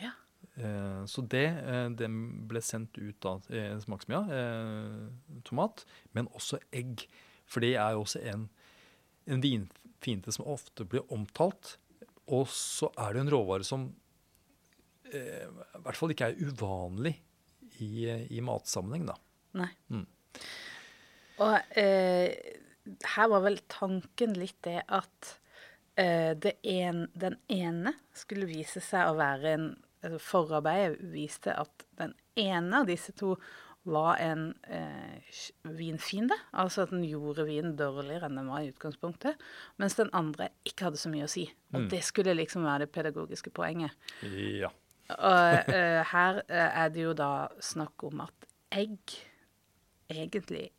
Ja. 0.00 0.12
Eh, 0.54 1.02
så 1.10 1.24
det, 1.26 1.46
eh, 1.66 1.88
den 1.98 2.20
ble 2.48 2.62
sendt 2.64 2.98
ut 3.00 3.18
da, 3.24 3.36
eh, 3.50 3.74
smaksmia, 3.82 4.22
eh, 4.36 5.40
tomat, 5.48 5.84
men 6.14 6.30
også 6.36 6.60
egg. 6.70 7.08
For 7.46 7.62
det 7.62 7.74
er 7.74 7.96
jo 7.96 8.04
også 8.04 8.22
en, 8.32 8.48
en 9.26 9.42
vinfiende 9.42 10.34
som 10.34 10.46
ofte 10.50 10.86
blir 10.86 11.06
omtalt. 11.14 11.76
Og 12.34 12.48
så 12.50 12.90
er 12.98 13.14
det 13.14 13.22
en 13.22 13.32
råvare 13.32 13.66
som 13.66 13.86
eh, 15.12 15.46
i 15.46 15.82
hvert 15.84 15.98
fall 15.98 16.14
ikke 16.14 16.32
er 16.32 16.40
uvanlig 16.42 17.14
i, 17.84 18.08
i 18.34 18.42
matsammenheng, 18.44 19.06
da. 19.10 19.16
Nei. 19.60 19.70
Mm. 19.92 20.06
Og 21.44 21.78
eh, 21.78 22.54
her 23.14 23.32
var 23.32 23.44
vel 23.44 23.60
tanken 23.70 24.34
litt 24.38 24.58
det 24.66 24.80
at 24.88 25.32
eh, 26.00 26.32
det 26.38 26.56
en, 26.72 27.04
den 27.14 27.38
ene 27.52 27.92
skulle 28.16 28.48
vise 28.50 28.82
seg 28.84 29.10
å 29.10 29.18
være 29.20 29.56
en 29.56 29.68
altså 30.06 30.22
Forarbeidet 30.22 31.12
viste 31.12 31.54
at 31.56 31.86
den 31.98 32.14
ene 32.38 32.82
av 32.82 32.88
disse 32.88 33.14
to 33.16 33.34
var 33.86 34.18
en 34.22 34.48
eh, 34.68 35.36
vinfiende. 35.78 36.34
Altså 36.52 36.82
at 36.84 36.90
den 36.94 37.04
gjorde 37.06 37.44
vinen 37.48 37.76
dårligere 37.78 38.26
enn 38.28 38.38
den 38.40 38.50
var 38.50 38.64
i 38.64 38.70
utgangspunktet. 38.72 39.38
Mens 39.78 39.94
den 39.98 40.10
andre 40.16 40.48
ikke 40.66 40.88
hadde 40.88 41.00
så 41.00 41.10
mye 41.12 41.26
å 41.28 41.30
si. 41.30 41.46
Og 41.74 41.80
Mm. 41.84 41.88
det 41.92 42.02
skulle 42.04 42.34
liksom 42.34 42.64
være 42.66 42.84
det 42.86 42.92
pedagogiske 42.92 43.50
poenget. 43.54 43.94
Ja. 44.22 44.70
Og 45.16 45.70
eh, 45.76 46.02
her 46.12 46.42
eh, 46.48 46.70
er 46.84 46.88
det 46.94 47.02
jo 47.04 47.12
da 47.14 47.48
snakk 47.62 48.02
om 48.08 48.20
at 48.26 48.48
egg 48.74 48.98
egentlig 50.10 50.70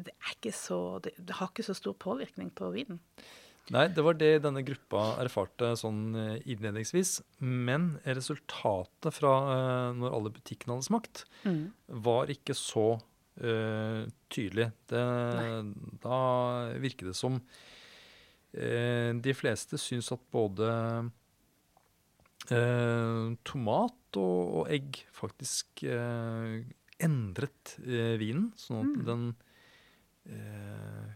det, 0.00 0.12
er 0.16 0.34
ikke 0.36 0.52
så, 0.56 0.98
det, 1.04 1.12
det 1.18 1.36
har 1.40 1.48
ikke 1.52 1.64
så 1.66 1.74
stor 1.76 1.92
påvirkning 2.00 2.50
på 2.56 2.70
vinen. 2.72 3.00
Nei, 3.70 3.84
det 3.94 4.02
var 4.02 4.16
det 4.18 4.42
denne 4.42 4.64
gruppa 4.66 5.16
erfarte 5.22 5.72
sånn 5.78 6.14
eh, 6.18 6.38
innledningsvis. 6.50 7.20
Men 7.44 7.92
resultatet 8.02 9.14
fra 9.14 9.34
eh, 9.54 9.90
når 9.98 10.16
alle 10.16 10.32
butikkene 10.34 10.74
hadde 10.74 10.88
smakt, 10.88 11.24
var 11.86 12.30
ikke 12.34 12.54
så 12.58 12.88
uh, 12.98 14.02
tydelig. 14.32 14.68
Det, 14.90 15.04
da 16.02 16.18
virket 16.82 17.10
det 17.12 17.16
som 17.18 17.38
uh, 17.38 19.10
de 19.22 19.34
fleste 19.36 19.78
syns 19.80 20.10
at 20.14 20.22
både 20.34 20.68
uh, 22.50 23.26
tomat 23.46 24.18
og, 24.18 24.38
og 24.60 24.72
egg 24.74 25.04
faktisk 25.14 25.86
endret 27.00 27.76
vinen, 28.20 28.50
sånn 28.58 28.82
at 28.82 29.06
den 29.06 29.22
eh, 30.28 31.06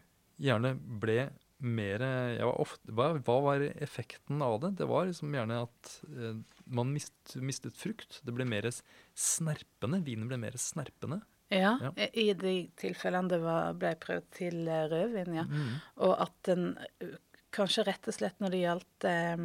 gjerne 0.45 0.75
ble 1.03 1.19
mer 1.64 2.03
ofte, 2.46 2.92
hva, 2.94 3.11
hva 3.24 3.37
var 3.44 3.62
effekten 3.83 4.42
av 4.44 4.59
det? 4.62 4.74
Det 4.81 4.87
var 4.90 5.09
liksom 5.09 5.35
gjerne 5.35 5.62
at 5.64 5.92
eh, 6.11 6.37
man 6.66 6.92
mist, 6.94 7.35
mistet 7.40 7.77
frukt. 7.79 8.20
Det 8.24 8.35
ble 8.37 8.46
mer 8.48 8.68
snerpende. 8.70 10.03
Vinen 10.07 10.29
ble 10.31 10.38
mer 10.40 10.57
snerpende. 10.61 11.20
Ja, 11.53 11.74
Ja. 11.83 11.90
i 12.12 12.33
de 12.35 12.55
tilfellene 12.81 13.29
det 13.31 13.38
var, 13.42 13.74
ble 13.79 13.92
prøvd 14.00 14.31
til 14.35 14.62
eh, 14.68 14.87
rødvin, 14.90 15.35
ja. 15.37 15.44
Mm. 15.48 15.74
Og 16.07 16.14
at 16.24 16.35
den 16.48 16.64
eh, 17.00 17.14
kanskje 17.55 17.85
rett 17.87 18.09
og 18.11 18.16
slett 18.16 18.40
når 18.42 18.55
det 18.55 18.62
gjaldt 18.64 19.07
eh, 19.11 19.44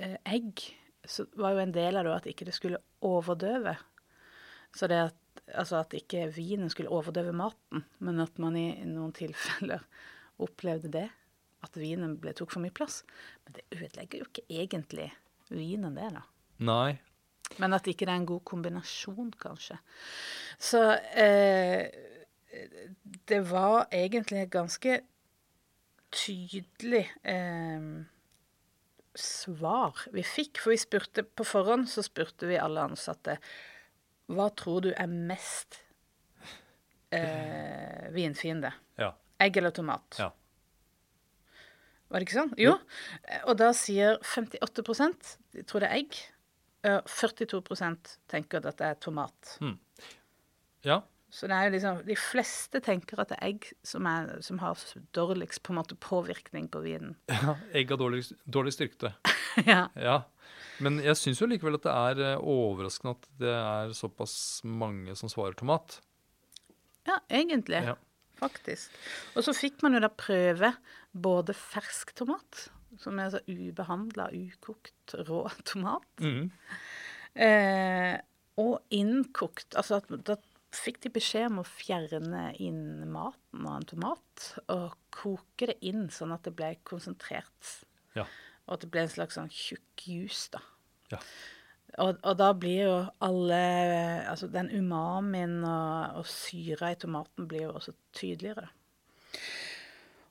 eh, 0.00 0.16
egg, 0.32 0.64
så 1.06 1.28
var 1.38 1.54
jo 1.54 1.62
en 1.62 1.76
del 1.76 2.00
av 2.00 2.08
det 2.08 2.16
at 2.16 2.26
ikke 2.32 2.48
det 2.48 2.56
skulle 2.56 2.80
overdøve. 3.06 3.76
Så 4.74 4.88
det 4.90 4.98
at, 5.12 5.44
altså 5.54 5.78
at 5.84 5.94
ikke 5.94 6.24
vinen 6.34 6.72
skulle 6.72 6.90
overdøve 6.92 7.32
maten, 7.36 7.84
men 8.02 8.18
at 8.24 8.40
man 8.42 8.56
i 8.58 8.66
noen 8.88 9.12
tilfeller 9.14 9.84
opplevde 10.42 10.92
det. 10.92 11.08
At 11.64 11.76
vinen 11.80 12.16
ble, 12.20 12.34
tok 12.36 12.52
for 12.52 12.62
mye 12.62 12.74
plass. 12.74 13.02
Men 13.44 13.58
det 13.58 13.66
ødelegger 13.74 14.22
jo 14.22 14.28
ikke 14.28 14.46
egentlig 14.62 15.10
vinen, 15.48 15.96
det, 15.96 16.10
da. 16.18 16.24
Nei. 16.66 16.96
Men 17.62 17.76
at 17.76 17.86
ikke 17.88 18.06
det 18.06 18.14
er 18.14 18.20
en 18.20 18.28
god 18.28 18.42
kombinasjon, 18.48 19.30
kanskje. 19.40 19.78
Så 20.58 20.82
eh, 21.18 21.86
det 23.28 23.40
var 23.50 23.86
egentlig 23.94 24.48
ganske 24.52 25.00
tydelig 26.16 27.04
eh, 27.22 27.88
svar 29.16 30.04
vi 30.14 30.26
fikk. 30.26 30.60
For 30.62 30.74
vi 30.74 30.82
spurte 30.82 31.26
på 31.26 31.46
forhånd 31.46 31.88
så 31.90 32.04
spurte 32.06 32.50
vi 32.50 32.60
alle 32.60 32.84
ansatte 32.90 33.38
hva 34.26 34.48
tror 34.58 34.82
du 34.82 34.88
er 34.90 35.06
mest 35.06 35.78
eh, 37.14 38.08
vinfiende? 38.14 38.72
Egg 39.42 39.56
eller 39.60 39.74
tomat? 39.76 40.18
Ja. 40.20 40.30
Var 42.06 42.22
det 42.22 42.28
ikke 42.28 42.38
sånn? 42.38 42.54
Jo. 42.60 42.76
Og 43.50 43.56
da 43.58 43.72
sier 43.74 44.20
58 44.22 44.84
de 45.56 45.64
tror 45.66 45.82
det 45.82 45.90
er 45.90 45.98
egg. 45.98 46.16
eh, 46.86 47.00
42% 47.10 48.12
tenker 48.30 48.62
at 48.62 48.78
det 48.78 48.86
er 48.86 48.94
tomat. 49.02 49.58
ja. 50.86 51.02
Så 51.36 51.48
det 51.50 51.56
er 51.56 51.66
jo 51.66 51.72
liksom, 51.74 51.98
de 52.06 52.14
fleste 52.16 52.80
tenker 52.80 53.18
at 53.20 53.28
det 53.32 53.36
er 53.40 53.48
egg 53.48 53.64
som, 53.84 54.06
er, 54.06 54.38
som 54.46 54.60
har 54.62 54.78
dårligst 55.12 55.60
på 55.66 55.74
en 55.74 55.80
måte 55.80 55.98
påvirkning 55.98 56.68
på 56.72 56.80
vinen. 56.84 57.16
ja. 57.28 57.56
Egg 57.76 57.90
har 57.90 57.98
dårlig, 58.00 58.22
dårlig 58.46 58.72
styrke. 58.72 59.10
ja. 59.66 59.88
Ja. 59.98 60.20
Men 60.80 61.00
jeg 61.02 61.18
syns 61.18 61.42
jo 61.42 61.48
likevel 61.50 61.76
at 61.80 61.84
det 61.88 61.92
er 61.92 62.22
eh, 62.30 62.40
overraskende 62.40 63.16
at 63.18 63.28
det 63.42 63.52
er 63.52 63.92
såpass 63.98 64.62
mange 64.64 65.16
som 65.18 65.28
svarer 65.32 65.58
tomat. 65.58 65.98
ja, 67.08 67.18
egentlig. 67.28 67.82
Ja. 67.90 67.96
Faktisk. 68.36 68.92
Og 69.36 69.44
så 69.46 69.54
fikk 69.56 69.82
man 69.84 69.96
jo 69.96 70.00
da 70.04 70.10
prøve 70.12 70.74
både 71.16 71.54
fersk 71.56 72.12
tomat, 72.18 72.66
som 73.00 73.18
er 73.20 73.30
så 73.32 73.40
ubehandla, 73.48 74.28
ukokt, 74.36 75.14
rå 75.28 75.44
tomat, 75.68 76.04
Mm. 76.20 76.50
eh, 77.34 78.18
og 78.60 78.78
innkokt. 78.96 79.74
Altså 79.76 79.98
at 80.00 80.12
da 80.24 80.36
fikk 80.76 81.00
de 81.06 81.10
beskjed 81.14 81.48
om 81.50 81.60
å 81.62 81.66
fjerne 81.68 82.50
inn 82.60 83.06
maten 83.12 83.64
av 83.68 83.78
en 83.78 83.86
tomat 83.88 84.46
og 84.72 84.96
koke 85.14 85.68
det 85.70 85.78
inn 85.88 86.08
sånn 86.12 86.34
at 86.36 86.44
det 86.48 86.54
ble 86.56 86.74
konsentrert. 86.88 87.70
Ja. 88.16 88.26
Og 88.66 88.76
at 88.76 88.84
det 88.84 88.90
ble 88.92 89.04
en 89.06 89.12
slags 89.12 89.36
sånn 89.38 89.52
tjukk 89.52 90.06
juice, 90.08 90.48
da. 90.52 90.60
Ja. 91.12 91.20
Og, 92.02 92.18
og 92.20 92.34
da 92.36 92.50
blir 92.52 92.82
jo 92.84 92.96
alle 93.24 93.60
Altså 94.28 94.50
den 94.52 94.68
umamien 94.74 95.62
og, 95.64 96.18
og 96.20 96.26
syra 96.28 96.90
i 96.92 96.98
tomaten 97.00 97.46
blir 97.48 97.68
jo 97.68 97.76
også 97.78 97.94
tydeligere. 98.16 98.68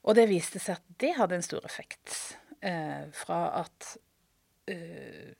Og 0.06 0.14
det 0.18 0.28
viste 0.30 0.62
seg 0.62 0.78
at 0.78 1.00
det 1.02 1.16
hadde 1.18 1.40
en 1.40 1.46
stor 1.46 1.66
effekt. 1.66 2.14
Eh, 2.66 3.08
fra 3.14 3.40
at 3.64 3.96
eh, 4.70 5.34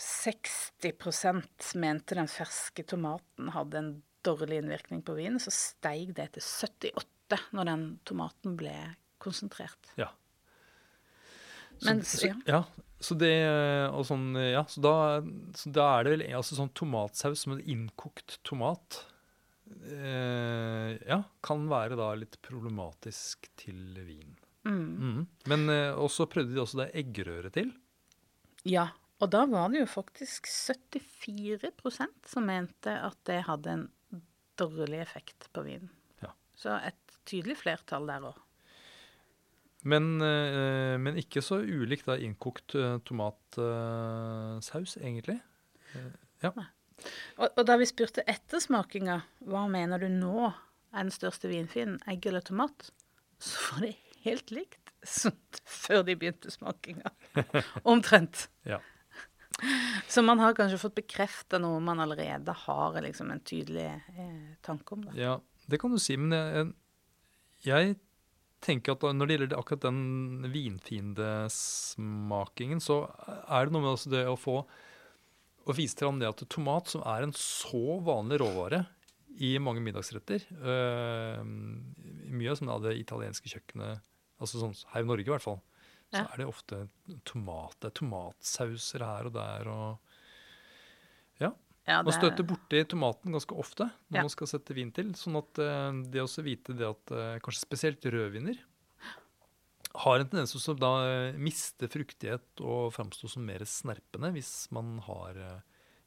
60% 0.00 1.74
mente 1.82 2.16
den 2.16 2.30
ferske 2.30 2.84
tomaten 2.88 3.50
hadde 3.54 3.80
en 3.80 3.90
dårlig 4.26 4.62
innvirkning 4.62 5.02
på 5.04 5.16
vinen, 5.18 5.40
så 5.42 5.52
steig 5.54 6.14
det 6.16 6.30
til 6.36 6.44
78 6.44 7.40
når 7.56 7.68
den 7.68 7.84
tomaten 8.08 8.56
ble 8.58 8.74
konsentrert. 9.22 9.92
Ja. 10.00 10.10
Så, 11.78 11.86
Mens, 11.88 12.12
så, 12.20 12.26
ja. 12.26 12.36
ja. 12.46 12.62
Så 13.00 13.14
det 13.14 13.30
sånn, 14.08 14.32
ja, 14.42 14.64
så 14.66 14.82
da, 14.82 14.94
så 15.54 15.70
da 15.70 15.84
er 15.94 16.06
det 16.06 16.14
vel 16.16 16.24
altså 16.34 16.56
sånn 16.58 16.72
tomatsaus 16.74 17.44
som 17.44 17.54
en 17.54 17.62
innkokt 17.62 18.40
tomat 18.42 19.04
eh, 19.86 20.96
Ja, 21.06 21.20
kan 21.46 21.68
være 21.70 21.98
da 22.00 22.10
litt 22.18 22.40
problematisk 22.42 23.46
til 23.60 24.00
vin. 24.02 24.34
Mhm. 24.66 25.26
Men 25.50 25.68
eh, 25.70 25.92
også 25.94 26.26
prøvde 26.30 26.56
de 26.56 26.64
også 26.64 26.82
det 26.82 26.90
eggerøre 26.98 27.52
til. 27.54 27.70
Ja, 28.66 28.88
og 29.22 29.30
da 29.30 29.44
var 29.50 29.70
det 29.70 29.84
jo 29.84 29.90
faktisk 29.90 30.50
74% 30.50 32.26
som 32.26 32.50
mente 32.50 32.92
at 32.92 33.18
det 33.30 33.44
hadde 33.46 33.74
en 33.76 33.86
dårlig 34.58 35.00
effekt 35.02 35.48
på 35.54 35.62
vinen. 35.66 35.90
Ja. 36.22 36.34
Så 36.58 36.74
et 36.82 37.18
tydelig 37.28 37.58
flertall 37.62 38.06
der 38.10 38.28
òg. 38.32 38.38
Men, 39.86 40.20
eh, 40.20 40.96
men 40.98 41.18
ikke 41.20 41.42
så 41.44 41.60
ulikt 41.62 42.08
da 42.08 42.16
innkokt 42.18 42.74
eh, 42.74 42.96
tomatsaus, 43.06 44.96
egentlig. 44.98 45.38
Eh, 45.94 46.10
ja. 46.42 46.52
Og, 47.38 47.46
og 47.46 47.62
da 47.66 47.76
vi 47.78 47.86
spurte 47.86 48.24
ettersmakinga, 48.26 49.20
hva 49.46 49.66
mener 49.70 50.02
du 50.02 50.08
nå 50.10 50.48
er 50.48 51.04
den 51.04 51.14
største 51.14 51.50
vinfienden, 51.50 52.00
egg 52.10 52.26
eller 52.26 52.42
tomat, 52.42 52.90
så 53.38 53.68
var 53.68 53.86
det 53.86 53.94
helt 54.24 54.50
likt 54.50 54.94
som 55.06 55.34
før 55.62 56.02
de 56.08 56.16
begynte 56.18 56.50
smakinga. 56.50 57.12
Omtrent. 57.92 58.48
ja. 58.66 58.80
Så 60.06 60.22
man 60.22 60.38
har 60.38 60.54
kanskje 60.54 60.78
fått 60.78 60.94
bekrefta 61.00 61.58
noe 61.58 61.80
man 61.82 61.98
allerede 62.02 62.52
har 62.66 62.98
liksom 63.02 63.32
en 63.34 63.40
tydelig 63.42 63.88
eh, 63.90 64.52
tanke 64.62 64.94
om. 64.94 65.06
Da. 65.06 65.14
Ja, 65.18 65.32
det 65.70 65.80
kan 65.82 65.94
du 65.94 65.98
si, 66.02 66.14
men 66.18 66.34
jeg, 66.34 66.68
jeg 67.66 67.96
tenker 68.64 68.92
at 68.94 69.02
når 69.14 69.26
det 69.26 69.34
gjelder 69.36 69.58
akkurat 69.58 69.86
den 69.86 70.00
vinfiendesmakingen, 70.52 72.80
så 72.82 72.96
er 73.46 73.60
det 73.66 73.72
noe 73.74 73.84
med 73.84 74.12
det 74.12 74.24
å 74.28 74.36
få 74.38 74.56
å 75.68 75.72
vise 75.76 75.96
til 75.98 76.08
ham 76.08 76.20
det 76.20 76.30
at 76.30 76.48
tomat, 76.48 76.88
som 76.88 77.02
er 77.06 77.22
en 77.26 77.34
så 77.36 78.00
vanlig 78.04 78.36
råvare 78.40 78.80
i 79.44 79.58
mange 79.62 79.80
middagsretter 79.84 80.40
øh, 80.56 81.42
Mye 81.44 82.56
sånn 82.58 82.82
det 82.82 82.98
italienske 82.98 83.48
kjøkkenet, 83.52 84.00
altså 84.40 84.62
sånn 84.62 84.74
her 84.94 85.02
i 85.04 85.08
Norge 85.08 85.28
i 85.28 85.32
hvert 85.32 85.44
fall, 85.44 85.60
så 86.08 86.22
er 86.24 86.36
det 86.40 86.48
ofte 86.48 86.76
tomat. 87.28 87.76
Det 87.80 87.88
er 87.90 87.98
tomatsauser 88.00 89.00
her 89.04 89.28
og 89.28 89.34
der 89.36 89.62
og 89.72 90.07
Ja. 91.88 92.02
Man 92.04 92.12
er- 92.12 92.18
støter 92.20 92.44
borti 92.44 92.82
tomaten 92.84 93.32
ganske 93.32 93.56
ofte 93.56 93.86
når 94.10 94.18
Ja. 94.18 94.22
man 94.26 94.28
skal 94.34 94.46
sette 94.50 94.74
vin 94.76 94.90
til. 94.92 95.12
Sånn 95.16 95.38
at 95.40 95.58
eh, 95.58 96.02
det 96.12 96.20
også 96.20 96.44
vite 96.44 96.76
det 96.76 96.84
at 96.86 97.10
eh, 97.16 97.38
kanskje 97.40 97.64
spesielt 97.64 98.04
rødviner 98.04 98.58
har 99.98 100.20
en 100.20 100.28
tendens 100.28 100.52
til 100.52 100.74
å 100.84 100.92
eh, 101.08 101.38
miste 101.40 101.88
fruktighet 101.90 102.60
og 102.60 102.92
framstå 102.94 103.30
som 103.32 103.46
mer 103.48 103.64
snerpende 103.64 104.30
hvis 104.36 104.68
man 104.70 104.98
har 105.08 105.62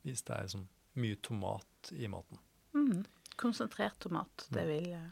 Hvis 0.05 0.23
det 0.25 0.33
er 0.33 0.47
sånn 0.49 0.67
mye 0.97 1.15
tomat 1.21 1.91
i 1.93 2.07
maten. 2.09 2.39
Mm. 2.73 3.03
Konsentrert 3.37 3.99
tomat. 4.01 4.47
Det 4.49 4.63
vil, 4.65 4.93
eh, 4.93 5.09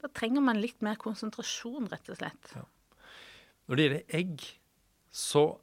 Da 0.00 0.08
trenger 0.08 0.40
man 0.40 0.60
litt 0.60 0.80
mer 0.82 0.94
konsentrasjon, 0.94 1.88
rett 1.90 2.08
og 2.10 2.16
slett. 2.16 2.52
Ja. 2.54 2.62
Når 3.68 3.76
det 3.76 3.84
gjelder 3.88 4.14
egg, 4.20 4.44
så 5.10 5.58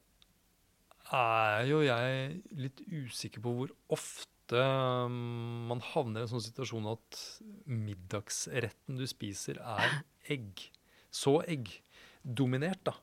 er 1.11 1.65
jo 1.69 1.81
jeg 1.85 2.41
litt 2.57 2.81
usikker 2.87 3.43
på 3.43 3.53
hvor 3.57 3.73
ofte 3.91 4.59
um, 4.59 5.67
man 5.69 5.83
havner 5.91 6.23
i 6.23 6.27
en 6.27 6.31
sånn 6.33 6.43
situasjon 6.43 6.89
at 6.91 7.19
middagsretten 7.67 8.99
du 8.99 9.05
spiser, 9.09 9.59
er 9.59 10.01
egg. 10.31 10.65
Så 11.11 11.39
eggdominert, 11.43 12.83
da. 12.87 12.95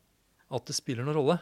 At 0.52 0.68
det 0.68 0.76
spiller 0.78 1.04
noen 1.04 1.18
rolle. 1.18 1.38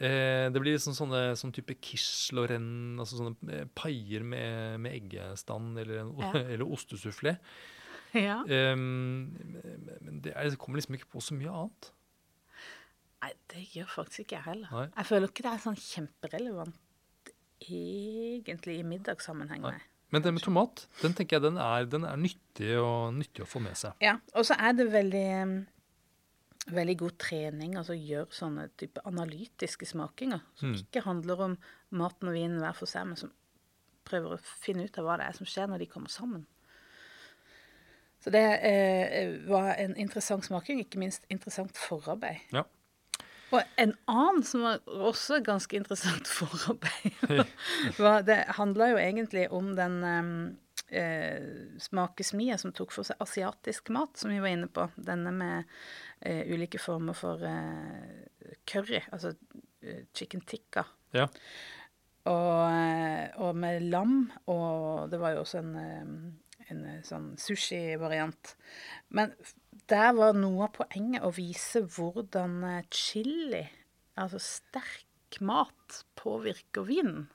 Eh, 0.00 0.48
det 0.52 0.60
blir 0.60 0.76
liksom 0.76 0.94
sånne 0.96 1.34
sånn 1.38 1.52
type 1.54 1.74
quiche 1.84 2.32
lorraine, 2.36 2.96
altså 3.02 3.18
sånne 3.18 3.56
eh, 3.58 3.66
paier 3.76 4.24
med, 4.24 4.80
med 4.80 4.96
eggestand 4.96 5.80
eller, 5.82 6.04
en, 6.04 6.14
Ja. 6.20 6.32
eller 6.54 6.64
ostesufflé. 6.64 7.36
Ja. 8.16 8.40
Eh, 8.44 8.76
men 8.76 10.22
det, 10.24 10.32
er, 10.32 10.52
det 10.52 10.60
kommer 10.60 10.80
liksom 10.80 10.96
ikke 10.96 11.12
på 11.12 11.24
så 11.24 11.36
mye 11.36 11.52
annet. 11.52 11.92
Nei, 13.22 13.32
det 13.52 13.62
gjør 13.76 13.90
faktisk 13.92 14.24
ikke 14.24 14.38
jeg 14.40 14.46
heller. 14.48 14.70
Nei. 14.74 14.86
Jeg 14.96 15.06
føler 15.06 15.30
ikke 15.30 15.44
det 15.46 15.52
er 15.52 15.62
sånn 15.62 15.78
kjemperelevant 15.78 16.78
egentlig 17.62 18.78
i 18.80 18.86
middagssammenheng. 18.86 19.62
Nei. 19.62 19.80
Men 20.12 20.24
det 20.24 20.32
med 20.34 20.42
tomat, 20.44 20.82
den 21.00 21.14
tenker 21.16 21.38
jeg 21.38 21.44
den 21.46 21.60
er, 21.62 21.86
den 21.88 22.02
er 22.04 22.18
nyttig, 22.20 22.72
og, 22.82 23.14
nyttig 23.16 23.44
å 23.44 23.48
få 23.48 23.62
med 23.64 23.78
seg. 23.78 23.94
Ja, 24.02 24.16
og 24.36 24.44
så 24.44 24.58
er 24.60 24.74
det 24.76 24.88
veldig, 24.92 25.28
veldig 26.74 26.96
god 27.00 27.14
trening, 27.22 27.78
altså 27.80 27.96
gjøre 27.96 28.34
sånne 28.36 28.66
type 28.76 29.00
analytiske 29.08 29.88
smakinger, 29.88 30.42
som 30.58 30.74
Mm. 30.74 30.82
ikke 30.82 31.04
handler 31.06 31.40
om 31.46 31.54
maten 31.90 32.28
og 32.28 32.34
vinen 32.34 32.58
hver 32.60 32.76
for 32.76 32.90
seg, 32.90 33.06
men 33.06 33.16
som 33.16 33.32
prøver 34.04 34.34
å 34.34 34.42
finne 34.42 34.84
ut 34.84 34.98
av 34.98 35.06
hva 35.06 35.16
det 35.16 35.30
er 35.30 35.38
som 35.38 35.46
skjer 35.46 35.70
når 35.70 35.78
de 35.78 35.86
kommer 35.86 36.10
sammen. 36.12 36.44
Så 38.22 38.30
det 38.30 38.44
eh, 38.62 39.38
var 39.48 39.74
en 39.78 39.96
interessant 39.96 40.44
smaking, 40.44 40.78
ikke 40.84 40.98
minst 40.98 41.24
interessant 41.30 41.78
forarbeid. 41.78 42.42
Ja. 42.52 42.66
Og 43.52 43.60
en 43.80 43.94
annen 44.08 44.44
som 44.46 44.64
var 44.64 44.80
også 44.88 45.42
ganske 45.44 45.76
interessant 45.76 46.28
forarbeid, 46.38 47.44
det 48.26 48.38
handla 48.56 48.92
jo 48.94 49.00
egentlig 49.00 49.46
om 49.52 49.74
den 49.76 49.98
eh, 50.08 50.30
eh, 50.92 51.42
smakesmia 51.78 52.58
som 52.58 52.72
tok 52.76 52.94
for 52.94 53.06
seg 53.06 53.20
asiatisk 53.22 53.92
mat, 53.94 54.16
som 54.16 54.32
vi 54.32 54.40
var 54.42 54.52
inne 54.52 54.70
på. 54.72 54.86
Denne 54.96 55.34
med 55.36 55.70
eh, 56.20 56.44
ulike 56.52 56.80
former 56.82 57.16
for 57.16 57.44
eh, 57.48 58.56
curry, 58.68 59.02
altså 59.12 59.34
eh, 59.82 60.04
chicken 60.16 60.44
tikka. 60.48 60.86
Ja. 61.16 61.28
Og, 62.30 62.58
eh, 62.70 63.32
og 63.42 63.56
med 63.58 63.88
lam, 63.90 64.30
og 64.46 65.10
det 65.10 65.20
var 65.20 65.34
jo 65.34 65.42
også 65.42 65.62
en, 65.62 65.74
eh, 65.80 66.68
en 66.70 66.84
eh, 66.86 67.02
sånn 67.06 67.32
sushi-variant. 67.40 68.54
Men 69.10 69.34
der 69.90 70.12
var 70.16 70.36
noe 70.36 70.66
av 70.68 70.74
poenget 70.76 71.24
å 71.26 71.32
vise 71.34 71.82
hvordan 71.94 72.60
eh, 72.68 72.88
chili, 72.92 73.64
altså 74.20 74.40
sterk 74.42 75.40
mat, 75.40 76.02
påvirker 76.18 76.86
vinen. 76.86 77.30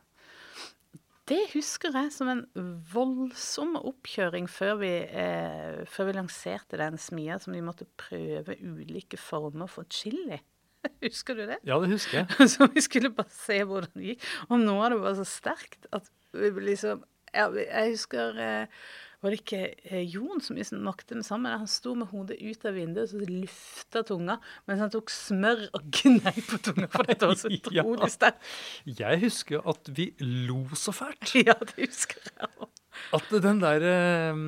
Det 1.27 1.41
husker 1.51 1.91
jeg 1.91 2.11
som 2.15 2.29
en 2.31 2.45
voldsom 2.87 3.75
oppkjøring 3.75 4.45
før 4.47 4.77
vi, 4.79 4.91
eh, 5.03 5.81
før 5.91 6.07
vi 6.07 6.13
lanserte 6.15 6.79
den 6.79 6.95
smia, 7.01 7.35
som 7.43 7.55
vi 7.55 7.63
måtte 7.65 7.89
prøve 7.99 8.55
ulike 8.63 9.19
former 9.19 9.67
for 9.67 9.89
chili. 9.91 10.39
Husker 11.03 11.35
du 11.35 11.43
det? 11.49 11.57
Ja, 11.67 11.81
det 11.83 11.89
husker 11.91 12.21
jeg. 12.21 12.47
Så 12.53 12.69
vi 12.71 12.83
skulle 12.85 13.11
bare 13.11 13.33
se 13.33 13.59
hvordan 13.59 13.91
det 13.97 14.13
gikk. 14.13 14.29
Og 14.47 14.61
nå 14.61 14.77
av 14.79 14.93
det 14.93 15.01
var 15.03 15.17
så 15.19 15.25
sterkt 15.27 15.89
at 15.91 16.07
vi 16.37 16.51
liksom 16.63 17.03
ja, 17.33 17.49
Jeg 17.51 17.91
husker 17.97 18.39
eh, 18.39 18.85
Var 19.23 19.33
det 19.33 19.39
ikke 19.41 19.59
eh, 19.89 20.03
Jon 20.13 20.41
som 20.45 20.59
snakket 20.61 21.15
med 21.17 21.25
sammen? 21.25 21.49
Han 21.63 21.69
sto 21.71 21.95
med 21.97 22.11
hodet 22.11 22.37
ut 22.37 22.65
av 22.69 22.75
vinduet 22.77 23.07
og 23.07 23.23
så 23.23 23.29
lufta 23.31 24.03
tunga 24.05 24.35
mens 24.69 24.83
han 24.83 24.91
tok 24.93 25.09
smør 25.09 25.63
og 25.73 25.87
gnei 25.97 26.35
på 26.45 26.59
tunga, 26.67 26.85
for 26.93 27.09
dette 27.09 27.29
var 27.31 27.39
så 27.41 27.49
Ja. 27.73 27.81
utrolig 27.81 28.11
sterkt. 28.13 28.45
Jeg 28.85 29.21
husker 29.25 29.65
at 29.73 29.89
vi 29.97 30.11
lo 30.21 30.59
så 30.77 30.93
fælt. 30.93 31.33
Ja, 31.47 31.57
det 31.57 31.87
husker 31.87 32.21
jeg 32.29 32.51
òg. 32.61 32.69
At 33.17 33.33
den 33.43 33.59
der 33.61 33.83
eh, 33.89 34.39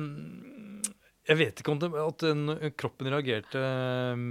Jeg 1.30 1.38
vet 1.38 1.60
ikke 1.62 1.70
om 1.74 1.78
det, 1.82 1.90
at 1.94 2.22
den, 2.24 2.54
kroppen 2.78 3.06
reagerte 3.12 3.60
eh, 3.60 4.22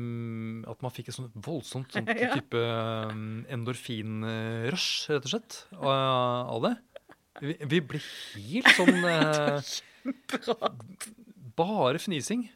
At 0.71 0.81
man 0.83 0.91
fikk 0.95 1.11
et 1.11 1.15
sånt 1.19 1.35
voldsomt 1.35 1.91
sånt 1.95 2.09
Ja. 2.19 2.31
type 2.39 2.63
endorfinrush, 3.51 5.09
rett 5.11 5.27
og 5.27 5.31
slett, 5.35 5.59
av 5.79 6.63
det. 6.65 6.73
Vi, 7.39 7.55
vi 7.71 7.81
ble 7.91 8.01
helt 8.35 8.69
sånn 8.75 9.05
eh, 9.13 9.61
Bare 11.59 11.99
fnising. 12.01 12.47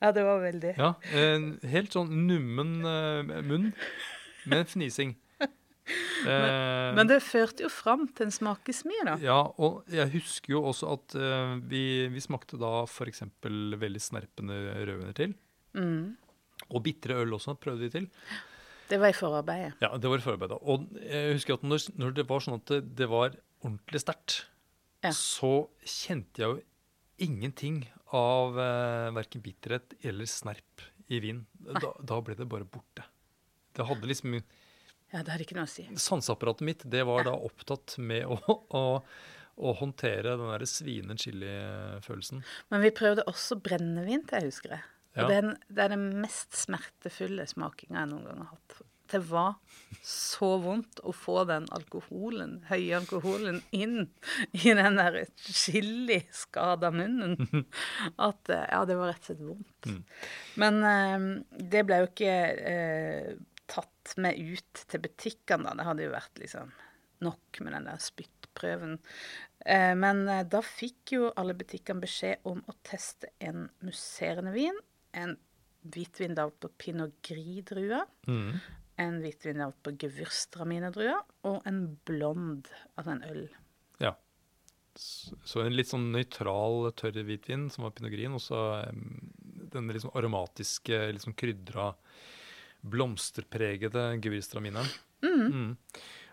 Ja, 0.00 0.10
det 0.14 0.22
var 0.26 0.40
veldig. 0.42 0.74
Ja, 0.78 0.94
en 1.16 1.52
helt 1.70 1.94
sånn 1.94 2.12
nummen 2.28 2.80
eh, 2.86 3.42
munn 3.46 3.72
med 4.50 4.70
fnising. 4.70 5.16
Men, 6.26 6.94
Men 6.98 7.08
det 7.10 7.20
førte 7.24 7.64
jo 7.64 7.70
fram 7.72 8.06
til 8.14 8.28
en 8.28 8.34
smakesmie, 8.34 9.04
da. 9.08 9.16
Ja, 9.22 9.40
og 9.58 9.88
jeg 9.90 10.12
husker 10.14 10.54
jo 10.54 10.64
også 10.70 10.92
at 10.94 11.16
uh, 11.18 11.56
vi, 11.70 11.82
vi 12.12 12.22
smakte 12.22 12.60
da 12.60 12.84
f.eks. 12.84 13.24
veldig 13.40 14.02
snerpende 14.04 14.58
rødviner 14.76 15.16
til. 15.16 15.34
Mm. 15.74 16.12
Og 16.68 16.84
bitre 16.84 17.16
øl 17.22 17.34
også 17.38 17.56
prøvde 17.58 17.88
vi 17.88 17.92
til. 17.94 18.08
Det 18.90 18.98
var 18.98 19.12
i 19.12 19.16
forarbeidet. 19.16 19.76
Ja, 19.84 19.92
det 20.02 20.10
var 20.10 20.18
i 20.18 20.24
forarbeidet. 20.24 20.58
Og 20.66 20.88
jeg 21.04 21.36
husker 21.36 21.56
at 21.58 21.66
når, 21.66 21.84
når 22.00 22.14
det 22.16 22.24
var 22.30 22.42
sånn 22.44 22.56
at 22.58 22.72
det, 22.72 22.80
det 22.98 23.06
var 23.10 23.36
ordentlig 23.62 24.02
sterkt, 24.02 24.40
Ja. 25.04 25.12
så 25.16 25.52
kjente 25.86 26.42
jeg 26.42 26.50
jo 26.50 26.60
ingenting 27.24 27.82
av 28.16 28.58
eh, 28.58 29.10
verken 29.16 29.42
bitterhet 29.44 29.94
eller 30.04 30.26
snerp 30.28 30.82
i 31.10 31.20
vin. 31.22 31.44
Da, 31.60 31.92
da 32.02 32.18
ble 32.24 32.34
det 32.38 32.48
bare 32.50 32.66
borte. 32.66 33.04
Det 33.76 33.86
hadde 33.86 34.08
liksom 34.10 34.34
Ja, 35.10 35.22
det 35.22 35.30
hadde 35.32 35.44
ikke 35.46 35.56
noe 35.58 35.66
å 35.66 35.70
si. 35.70 35.84
Sanseapparatet 35.98 36.66
mitt 36.66 36.82
det 36.90 37.04
var 37.08 37.24
da 37.26 37.32
opptatt 37.34 37.96
med 38.02 38.26
å, 38.30 38.36
å, 38.78 38.82
å 39.58 39.72
håndtere 39.80 40.36
den 40.38 40.50
der 40.52 40.66
svine 40.70 41.16
chili-følelsen. 41.18 42.42
Men 42.70 42.84
vi 42.84 42.92
prøvde 42.94 43.24
også 43.30 43.58
brennevin 43.62 44.22
til, 44.26 44.38
jeg 44.44 44.52
husker 44.52 44.76
jeg. 44.76 44.84
Og 45.16 45.24
Ja. 45.24 45.26
er 45.36 45.42
den, 45.42 45.56
det 45.68 45.82
er 45.84 45.88
den 45.96 46.06
mest 46.22 46.54
smertefulle 46.54 47.46
smakinga 47.50 48.04
jeg 48.04 48.10
noen 48.12 48.24
gang 48.28 48.42
har 48.44 48.52
hatt. 48.54 48.80
Det 49.10 49.18
var 49.26 49.56
så 50.06 50.52
vondt 50.62 51.00
å 51.02 51.10
få 51.10 51.40
den 51.48 51.64
alkoholen, 51.74 52.60
høye 52.68 52.94
alkoholen 53.00 53.56
inn 53.74 54.04
i 54.54 54.70
den 54.78 55.00
der 55.00 55.16
chiliskada 55.34 56.92
munnen 56.94 57.34
at 58.28 58.50
eh, 58.54 58.66
Ja, 58.70 58.84
det 58.86 58.94
var 59.00 59.10
rett 59.10 59.24
og 59.24 59.32
slett 59.32 59.42
vondt. 59.48 59.90
Men 60.62 60.78
eh, 60.86 61.26
det 61.74 61.82
ble 61.88 61.98
jo 62.04 62.10
ikke 62.12 62.36
eh, 62.70 63.32
tatt 63.70 64.14
med 64.22 64.38
ut 64.38 64.84
til 64.90 65.02
butikkene, 65.04 65.66
da. 65.66 65.74
Det 65.78 65.88
hadde 65.90 66.06
jo 66.06 66.14
vært 66.14 66.40
liksom 66.42 66.70
nok 67.26 67.60
med 67.60 67.74
den 67.76 67.88
der 67.90 67.98
spyttprøven. 68.00 68.94
Eh, 69.66 69.92
men 69.98 70.22
eh, 70.30 70.44
da 70.48 70.62
fikk 70.64 71.16
jo 71.18 71.32
alle 71.34 71.58
butikkene 71.58 72.02
beskjed 72.06 72.46
om 72.48 72.62
å 72.70 72.76
teste 72.86 73.32
en 73.44 73.66
musserende 73.84 74.54
vin, 74.54 74.78
en 75.12 75.36
hvitvin 75.82 76.34
da 76.36 76.48
på 76.50 76.68
pinot 76.78 77.14
gris-drua, 77.24 78.04
Mm. 78.28 78.60
en 78.98 79.20
hvitvin 79.22 79.58
da 79.58 79.70
på 79.72 79.94
gewürztraminer-drua 79.96 81.22
og 81.44 81.62
en 81.66 81.96
blond, 82.04 82.68
altså 82.96 83.12
en 83.12 83.22
øl. 83.24 83.48
Ja. 84.00 84.14
Så 84.94 85.64
en 85.64 85.72
litt 85.72 85.88
sånn 85.88 86.10
nøytral 86.12 86.92
tørr 86.92 87.22
hvitvin 87.24 87.70
som 87.72 87.84
var 87.84 87.92
pinot 87.92 88.12
gris, 88.12 88.28
og 88.28 88.40
så 88.44 88.88
um, 88.90 89.30
denne 89.72 89.94
liksom 89.94 90.12
aromatiske, 90.14 91.00
sånn 91.22 91.36
krydra, 91.38 91.94
blomsterpregede 92.84 94.20
gewürztramineren. 94.20 94.88
Mm. 95.22 95.76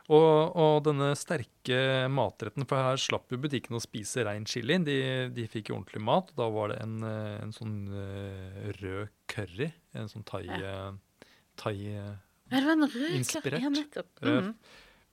Og, 0.07 0.53
og 0.55 0.77
denne 0.85 1.09
sterke 1.19 1.77
matretten, 2.07 2.63
for 2.67 2.79
her 2.79 2.99
slapp 3.01 3.33
jo 3.33 3.39
butikken 3.43 3.75
å 3.75 3.81
spise 3.83 4.23
rein 4.23 4.45
chili. 4.47 4.77
De, 4.87 4.95
de 5.35 5.47
fikk 5.51 5.67
jo 5.71 5.75
ordentlig 5.81 5.99
mat. 6.07 6.29
og 6.31 6.39
Da 6.39 6.47
var 6.53 6.71
det 6.71 6.77
en, 6.85 6.93
eh, 7.03 7.33
en 7.43 7.51
sånn 7.55 7.73
eh, 7.91 8.69
rød 8.79 9.11
curry, 9.27 9.67
en 9.99 10.07
sånn 10.11 10.23
thai-inspirert. 10.29 11.27
thai 11.59 11.75
eh, 11.91 12.15
Ja, 12.47 12.55
det 12.55 12.63
var 12.69 12.73
en 12.77 12.87
rød 12.87 13.17
Inspirert. 13.17 13.65
Ja, 13.65 13.73
nettopp. 13.73 14.23
Mhm. 14.23 14.53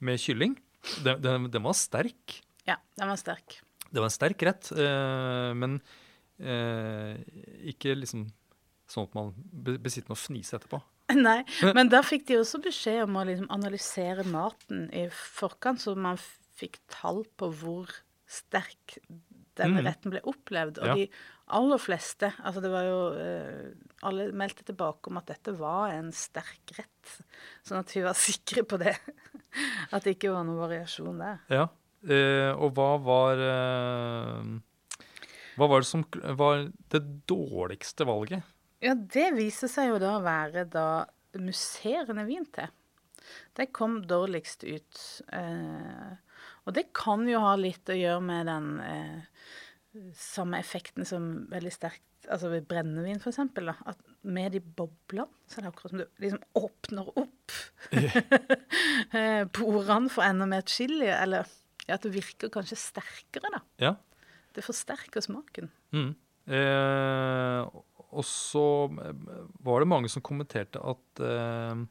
med 0.04 0.20
kylling. 0.20 0.54
Den, 1.02 1.20
den, 1.24 1.50
den 1.50 1.66
var 1.66 1.74
sterk. 1.74 2.38
Ja, 2.68 2.78
den 2.94 3.10
var 3.10 3.18
sterk. 3.18 3.58
Det 3.90 3.98
var 3.98 4.10
en 4.10 4.14
sterk 4.14 4.42
rett, 4.46 4.70
men 5.58 5.78
ikke 7.70 7.94
liksom 7.94 8.24
sånn 8.90 9.06
at 9.06 9.14
man 9.16 9.30
besitter 9.80 10.10
noe 10.10 10.18
fnise 10.18 10.58
etterpå. 10.58 10.80
Nei, 11.26 11.44
men 11.76 11.88
da 11.92 12.00
fikk 12.02 12.26
de 12.30 12.38
også 12.40 12.62
beskjed 12.64 13.02
om 13.04 13.16
å 13.20 13.24
liksom 13.28 13.50
analysere 13.52 14.24
maten 14.24 14.86
i 14.96 15.04
forkant, 15.12 15.82
så 15.84 15.92
man 15.96 16.16
fikk 16.56 16.78
tall 16.88 17.24
på 17.36 17.50
hvor 17.52 17.90
sterk 18.30 18.98
denne 19.54 19.82
Mhm. 19.82 19.86
retten 19.86 20.10
ble 20.10 20.20
opplevd. 20.26 20.78
Og 20.82 20.86
Ja. 20.88 20.94
de 20.94 21.08
aller 21.54 21.78
fleste, 21.78 22.32
altså 22.42 22.60
det 22.64 22.70
var 22.72 22.84
jo 22.88 23.00
eh, 23.20 23.74
Alle 24.02 24.32
meldte 24.32 24.64
tilbake 24.64 25.08
om 25.08 25.16
at 25.20 25.26
dette 25.26 25.52
var 25.56 25.90
en 25.94 26.10
sterk 26.12 26.72
rett. 26.78 27.12
Sånn 27.64 27.78
at 27.78 27.92
vi 27.94 28.02
var 28.02 28.14
sikre 28.28 28.64
på 28.64 28.78
det. 28.78 28.96
At 29.92 30.02
det 30.04 30.16
ikke 30.18 30.32
var 30.34 30.44
noen 30.44 30.58
variasjon 30.58 31.18
der. 31.22 31.38
Ja, 31.48 31.68
eh, 32.08 32.50
og 32.56 32.74
hva 32.74 32.98
var 33.00 33.38
eh, 33.44 34.42
Hva 35.56 35.68
var 35.70 35.80
det 35.84 35.86
som 35.86 36.02
var 36.36 36.66
det 36.90 37.02
dårligste 37.30 38.04
valget? 38.08 38.42
Ja, 38.84 38.94
det 38.94 39.30
viser 39.38 39.70
seg 39.72 39.94
jo 39.94 40.00
da 40.02 40.18
å 40.18 40.24
være 40.24 40.66
da 40.68 40.88
musserende 41.40 42.26
vin 42.28 42.44
til. 42.52 42.68
Det 43.56 43.70
kom 43.72 44.02
dårligst 44.08 44.64
ut. 44.66 45.02
Eh, 45.32 46.10
og 46.64 46.74
det 46.76 46.90
kan 46.96 47.24
jo 47.28 47.40
ha 47.44 47.54
litt 47.56 47.88
å 47.88 47.96
gjøre 47.96 48.24
med 48.24 48.50
den 48.50 48.68
eh, 48.84 49.46
samme 50.18 50.60
effekten 50.60 51.08
som 51.08 51.46
veldig 51.52 51.72
sterkt 51.74 52.10
Altså 52.24 52.48
ved 52.48 52.64
brennevin, 52.64 53.18
for 53.20 53.28
eksempel. 53.34 53.66
Da, 53.68 53.74
at 53.92 53.98
med 54.24 54.54
de 54.54 54.60
boblene 54.64 55.28
så 55.44 55.58
er 55.58 55.66
det 55.66 55.70
akkurat 55.74 55.92
som 55.92 56.00
du 56.00 56.22
liksom 56.24 56.40
åpner 56.56 57.10
opp 57.20 57.56
yeah. 57.92 59.44
porene 59.58 60.08
for 60.08 60.24
enda 60.24 60.46
mer 60.48 60.64
chili. 60.64 61.10
Eller 61.12 61.44
ja, 61.84 61.98
at 61.98 62.06
det 62.06 62.14
virker 62.14 62.48
kanskje 62.54 62.80
sterkere, 62.80 63.50
da. 63.52 63.60
Ja. 63.76 63.92
Det 64.56 64.64
forsterker 64.64 65.20
smaken. 65.20 65.68
Mm. 65.92 66.14
Eh, 66.48 67.60
og 68.14 68.24
så 68.26 68.64
var 69.64 69.82
det 69.82 69.90
mange 69.90 70.10
som 70.12 70.24
kommenterte 70.24 70.80
at 70.80 71.22
eh, 71.24 71.82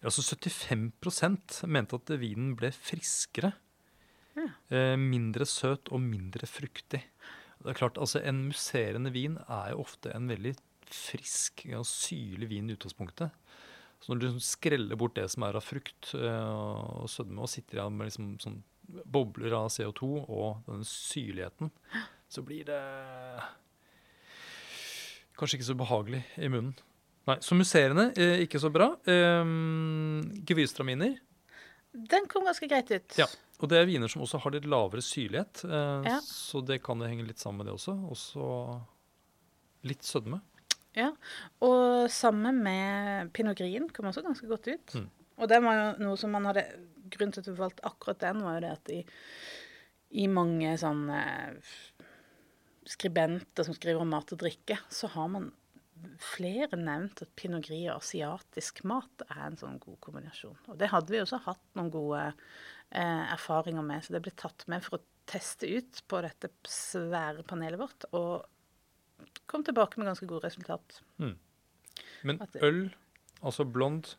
altså 0.00 0.24
75% 0.24 1.60
mente 1.68 1.98
at 2.00 2.14
vinen 2.20 2.54
ble 2.58 2.72
friskere. 2.74 3.52
Ja. 4.38 4.48
Eh, 4.72 4.96
mindre 5.00 5.46
søt 5.48 5.90
og 5.92 6.02
mindre 6.04 6.48
fruktig. 6.48 7.02
Det 7.60 7.68
er 7.68 7.76
klart, 7.76 8.00
altså 8.00 8.22
En 8.24 8.46
musserende 8.48 9.12
vin 9.12 9.36
er 9.46 9.74
jo 9.74 9.82
ofte 9.84 10.14
en 10.14 10.30
veldig 10.30 10.54
frisk 10.90 11.66
og 11.76 11.84
syrlig 11.86 12.48
vin 12.50 12.70
i 12.70 12.74
utgangspunktet. 12.78 13.36
Så 14.00 14.10
når 14.10 14.18
du 14.18 14.26
liksom 14.26 14.44
skreller 14.46 14.96
bort 14.96 15.18
det 15.18 15.26
som 15.28 15.44
er 15.44 15.58
av 15.58 15.66
frukt 15.66 16.14
og 16.16 17.04
sødme, 17.12 17.42
og 17.44 17.52
sitter 17.52 17.78
igjen 17.82 17.98
med 17.98 18.08
liksom 18.08 18.30
sånn 18.40 18.62
bobler 19.04 19.54
av 19.54 19.68
CO2 19.74 20.08
og 20.24 20.64
den 20.66 20.86
syrligheten, 20.88 21.70
så 22.30 22.42
blir 22.46 22.64
det 22.70 22.80
kanskje 25.40 25.58
ikke 25.60 25.68
så 25.72 25.78
behagelig 25.80 26.22
i 26.38 26.48
munnen. 26.52 26.74
Nei, 27.28 27.36
Så 27.44 27.54
musserende, 27.58 28.10
eh, 28.18 28.42
ikke 28.46 28.60
så 28.62 28.70
bra. 28.72 28.92
Eh, 29.06 29.44
Gewürztraminer. 30.48 31.18
Den 31.92 32.26
kom 32.30 32.44
ganske 32.46 32.68
greit 32.70 32.90
ut. 32.94 33.16
Ja, 33.18 33.26
og 33.60 33.68
det 33.68 33.80
er 33.80 33.88
viner 33.88 34.08
som 34.10 34.22
også 34.22 34.38
har 34.44 34.54
litt 34.54 34.68
lavere 34.70 35.02
syrlighet, 35.02 35.64
eh, 35.66 36.10
Ja. 36.10 36.20
så 36.22 36.64
det 36.64 36.82
kan 36.82 36.98
det 36.98 37.08
henge 37.10 37.26
litt 37.26 37.38
sammen 37.42 37.58
med 37.58 37.66
det 37.66 37.74
også. 37.74 37.96
Også 38.10 38.80
litt 39.84 40.02
sødme. 40.06 40.40
Ja, 40.94 41.12
Og 41.62 42.08
sammen 42.10 42.62
med 42.64 43.32
pinot 43.32 43.56
grien 43.56 43.88
kom 43.92 44.06
også 44.06 44.22
ganske 44.24 44.46
godt 44.48 44.66
ut. 44.68 44.86
Mm. 44.94 45.08
Og 45.38 45.48
det 45.48 45.62
var 45.62 45.74
jo 45.96 46.04
noe 46.04 46.16
som 46.16 46.30
man 46.32 46.44
hadde 46.44 46.64
Grunnen 47.10 47.32
til 47.32 47.40
at 47.40 47.46
vi 47.46 47.56
valgte 47.58 47.82
akkurat 47.88 48.18
den, 48.20 48.40
var 48.42 48.54
jo 48.54 48.60
det 48.60 48.70
at 48.70 48.90
i, 48.94 49.04
i 50.22 50.26
mange 50.28 50.76
sånne 50.78 51.56
skribenter 52.88 53.64
som 53.66 53.74
skriver 53.76 54.00
om 54.00 54.08
mat 54.10 54.32
og 54.32 54.38
drikke, 54.40 54.78
så 54.92 55.10
har 55.12 55.28
man 55.28 55.50
flere 56.16 56.78
nevnt 56.80 57.20
at 57.26 57.32
pinot 57.36 57.66
gris 57.66 57.90
og 57.92 57.98
asiatisk 58.00 58.84
mat 58.88 59.24
er 59.28 59.42
en 59.50 59.58
sånn 59.60 59.78
god 59.82 59.98
kombinasjon. 60.00 60.56
Og 60.72 60.78
det 60.80 60.88
hadde 60.88 61.12
vi 61.12 61.20
også 61.20 61.42
hatt 61.44 61.60
noen 61.76 61.90
gode 61.92 62.22
eh, 62.24 63.24
erfaringer 63.34 63.84
med, 63.84 64.04
så 64.06 64.14
det 64.16 64.22
ble 64.24 64.32
tatt 64.40 64.64
med 64.72 64.84
for 64.86 64.96
å 64.98 65.04
teste 65.30 65.68
ut 65.68 66.00
på 66.08 66.22
dette 66.24 66.48
svære 66.66 67.44
panelet 67.46 67.78
vårt. 67.82 68.08
Og 68.16 68.46
kom 69.50 69.62
tilbake 69.66 70.00
med 70.00 70.08
ganske 70.08 70.26
gode 70.30 70.48
resultat. 70.48 71.02
Men 71.20 72.38
det- 72.38 72.62
øl, 72.64 72.90
altså 73.42 73.64
blond, 73.68 74.14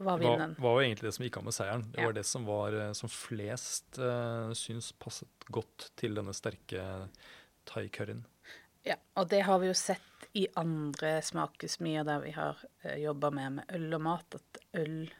Var 0.00 0.18
var, 0.18 0.54
var 0.58 0.80
jo 0.80 0.86
egentlig 0.88 1.02
det 1.10 1.14
som 1.14 1.24
gikk 1.26 1.36
av 1.36 1.44
med 1.44 1.52
seieren. 1.54 1.82
Det 1.92 2.00
Ja. 2.00 2.06
var 2.06 2.12
det 2.14 2.24
som, 2.26 2.44
var, 2.46 2.72
eh, 2.72 2.92
som 2.92 3.08
flest 3.08 3.98
uh, 3.98 4.48
syns 4.56 4.92
passet 4.98 5.28
godt 5.52 5.90
til 5.94 6.14
denne 6.14 6.32
sterke 6.32 7.08
thai-curryen. 7.68 8.24
Ja, 8.86 8.96
og 9.20 9.28
det 9.32 9.42
har 9.44 9.60
vi 9.60 9.68
jo 9.68 9.76
sett 9.76 10.28
i 10.38 10.46
andre 10.56 11.18
smakesmyer 11.24 12.06
der 12.08 12.22
vi 12.24 12.32
har 12.36 12.60
uh, 12.84 12.96
jobba 12.96 13.32
med, 13.34 13.58
med 13.58 13.74
øl 13.76 13.96
og 13.98 14.04
mat, 14.06 14.38
at 14.38 14.60
øl 14.80 15.10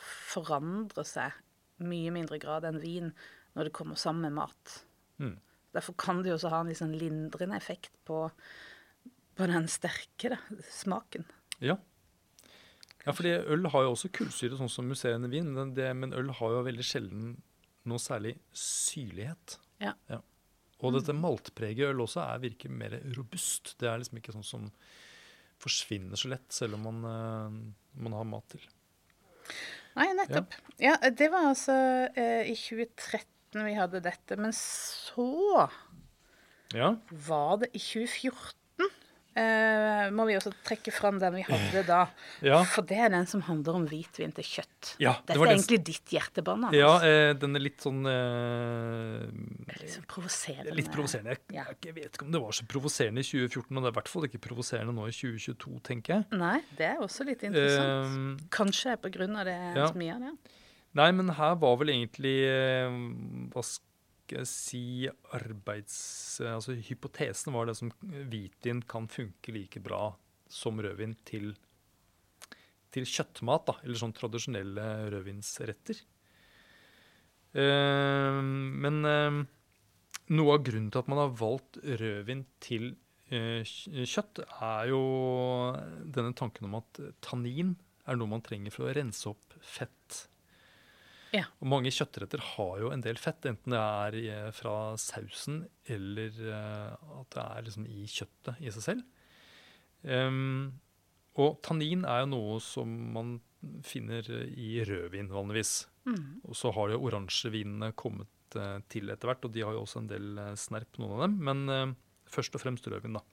forandrer 0.00 1.06
seg 1.06 1.36
mye 1.80 2.12
mindre 2.12 2.38
grad 2.40 2.66
enn 2.68 2.80
vin 2.82 3.12
når 3.56 3.68
det 3.68 3.76
kommer 3.76 3.98
sammen 3.98 4.28
med 4.28 4.36
mat. 4.40 4.74
Mm. 5.20 5.36
Derfor 5.74 5.96
kan 5.98 6.22
det 6.22 6.32
jo 6.32 6.38
også 6.38 6.50
ha 6.52 6.62
en 6.64 6.74
sånn 6.76 6.96
lindrende 6.98 7.56
effekt 7.58 7.92
på, 8.08 8.24
på 9.38 9.48
den 9.50 9.68
sterke 9.70 10.34
da, 10.34 10.40
smaken. 10.70 11.26
Ja. 11.60 11.76
ja, 13.04 13.12
fordi 13.12 13.36
øl 13.38 13.68
har 13.72 13.86
jo 13.86 13.94
også 13.94 14.10
kullsyre, 14.16 14.58
sånn 14.58 14.72
som 14.72 14.88
musserende 14.90 15.30
vin, 15.32 15.52
men, 15.56 15.74
det, 15.76 15.90
men 15.96 16.16
øl 16.16 16.32
har 16.40 16.56
jo 16.56 16.66
veldig 16.66 16.86
sjelden 16.86 17.30
noe 17.88 18.02
særlig 18.02 18.36
syrlighet. 18.56 19.58
Ja. 19.80 19.94
Ja. 20.10 20.20
Og 20.80 20.94
dette 20.96 21.14
maltpreget 21.16 21.90
øl 21.92 22.04
også 22.06 22.22
er, 22.24 22.42
virker 22.46 22.72
mer 22.72 22.96
robust. 23.16 23.74
Det 23.80 23.88
er 23.90 24.00
liksom 24.00 24.20
ikke 24.20 24.34
sånn 24.36 24.46
som 24.48 24.68
forsvinner 25.60 26.16
så 26.16 26.30
lett, 26.32 26.48
selv 26.56 26.78
om 26.78 26.86
man, 26.88 27.02
eh, 27.10 27.98
man 28.00 28.16
har 28.16 28.28
mat 28.28 28.46
til. 28.54 28.64
Nei, 29.98 30.06
nettopp. 30.16 30.54
Ja, 30.80 30.94
det 31.10 31.28
var 31.32 31.50
altså 31.50 31.74
eh, 32.14 32.48
i 32.48 32.56
2013 32.56 33.66
vi 33.66 33.74
hadde 33.76 34.00
dette. 34.04 34.38
Men 34.40 34.54
så 34.56 35.66
Ja, 36.72 36.94
var 37.10 37.60
det 37.64 37.72
i 37.74 37.82
2014. 37.82 38.59
Eh, 39.38 40.06
må 40.12 40.26
vi 40.26 40.34
også 40.36 40.52
trekke 40.66 40.92
fram 40.94 41.20
den 41.22 41.36
vi 41.38 41.44
hadde 41.46 41.84
da. 41.86 42.00
ja. 42.50 42.60
For 42.68 42.86
det 42.86 42.98
er 43.06 43.12
den 43.14 43.28
som 43.30 43.44
handler 43.46 43.78
om 43.78 43.88
hvitvin 43.90 44.34
til 44.36 44.46
kjøtt. 44.46 44.94
Ja, 45.02 45.16
det 45.22 45.34
Dette 45.34 45.46
er 45.46 45.52
egentlig 45.54 45.70
egentlig 45.70 45.86
ditt 45.86 46.14
hjertebarn. 46.14 46.64
Anders. 46.68 46.78
ja 46.78 46.92
uh, 47.00 47.32
den 47.38 47.56
er 47.56 47.64
litt 47.64 47.84
sånn 47.84 48.00
uh, 48.06 49.26
litt 49.80 49.94
sånn 49.94 50.06
provoserende. 50.10 50.74
Litt 50.76 50.90
provoserende. 50.92 51.36
Jeg, 51.36 51.56
Ja. 51.56 51.66
jeg 51.70 51.96
vet 51.96 52.16
ikke 52.16 52.26
om 52.26 52.32
det 52.34 52.42
var 52.42 52.56
så 52.56 52.66
provoserende 52.70 53.22
i 53.22 53.28
2014, 53.28 53.76
og 53.76 53.82
det 53.82 53.90
er 53.90 53.94
i 53.94 53.98
hvert 54.00 54.12
fall 54.12 54.26
ikke 54.28 54.42
provoserende 54.48 54.96
nå 54.96 55.06
i 55.08 55.14
2022, 55.14 55.76
tenker 55.86 56.16
jeg. 56.16 56.40
Nei, 56.40 56.58
det 56.78 56.88
er 56.92 57.04
også 57.04 57.26
litt 57.28 57.44
interessant. 57.46 58.42
Kanskje 58.54 58.96
på 59.00 59.12
grunn 59.14 59.38
av 59.40 59.46
det 59.48 59.58
ja. 59.78 59.90
mye 59.94 60.16
av 60.16 60.26
det. 60.26 60.56
Nei, 60.98 61.10
men 61.14 61.30
her 61.36 61.54
var 61.62 61.76
vel 61.78 61.92
egentlig 61.92 62.34
Hva 63.52 63.62
skal 63.62 63.89
jeg 64.38 64.48
si 64.48 64.84
Arbeids... 65.36 65.96
Altså 66.44 66.76
hypotesen 66.78 67.54
var 67.56 67.68
det 67.68 67.76
som 67.78 67.90
hvitvin 68.00 68.84
kan 68.88 69.08
funke 69.10 69.54
like 69.54 69.82
bra 69.82 70.12
som 70.50 70.80
rødvin 70.82 71.14
til, 71.28 71.52
til 72.94 73.06
kjøttmat, 73.06 73.68
da. 73.68 73.76
Eller 73.84 74.00
sånn 74.00 74.16
tradisjonelle 74.16 74.86
rødvinsretter. 75.14 76.00
Eh, 77.50 78.40
men 78.40 79.00
eh, 79.10 79.38
noe 80.36 80.56
av 80.56 80.64
grunnen 80.66 80.90
til 80.92 81.02
at 81.02 81.10
man 81.10 81.22
har 81.24 81.36
valgt 81.40 81.80
rødvin 81.82 82.44
til 82.62 82.92
eh, 83.34 83.62
kjøtt, 83.66 84.44
er 84.62 84.90
jo 84.92 85.04
denne 86.06 86.34
tanken 86.38 86.70
om 86.70 86.78
at 86.78 87.02
tannin 87.24 87.74
er 88.06 88.18
noe 88.18 88.30
man 88.30 88.44
trenger 88.44 88.74
for 88.74 88.88
å 88.88 88.94
rense 88.94 89.26
opp 89.30 89.58
fett. 89.62 90.26
Ja. 91.36 91.44
Og 91.62 91.70
mange 91.70 91.92
kjøttretter 91.94 92.42
har 92.56 92.80
jo 92.82 92.90
en 92.90 93.04
del 93.04 93.18
fett, 93.20 93.44
enten 93.46 93.74
det 93.74 93.80
er 93.80 94.54
fra 94.56 94.96
sausen 94.98 95.62
eller 95.86 96.34
eh, 96.42 96.94
at 97.20 97.36
det 97.36 97.44
er 97.44 97.66
liksom 97.68 97.86
i 97.86 98.06
kjøttet 98.10 98.58
i 98.58 98.72
seg 98.74 98.86
selv. 98.88 99.04
Um, 100.02 100.80
og 101.38 101.60
tannin 101.64 102.06
er 102.08 102.24
jo 102.24 102.32
noe 102.32 102.58
som 102.64 102.90
man 103.14 103.38
finner 103.84 104.26
i 104.48 104.80
rødvin 104.88 105.30
vanligvis. 105.32 105.84
Mm. 106.08 106.40
Og 106.48 106.56
så 106.56 106.72
har 106.74 106.92
jo 106.92 107.02
oransjevinene 107.08 107.92
kommet 107.98 108.56
eh, 108.58 108.78
til 108.92 109.12
etter 109.12 109.30
hvert, 109.30 109.44
og 109.44 109.52
de 109.54 109.64
har 109.66 109.76
jo 109.76 109.84
også 109.84 110.02
en 110.02 110.10
del 110.10 110.40
eh, 110.40 110.56
snerp, 110.58 110.96
noen 110.98 111.16
av 111.16 111.22
dem. 111.26 111.36
Men 111.50 111.62
uh, 111.68 111.92
først 112.30 112.56
og 112.56 112.64
fremst 112.64 112.88
rødvin, 112.90 113.18
da. 113.18 113.24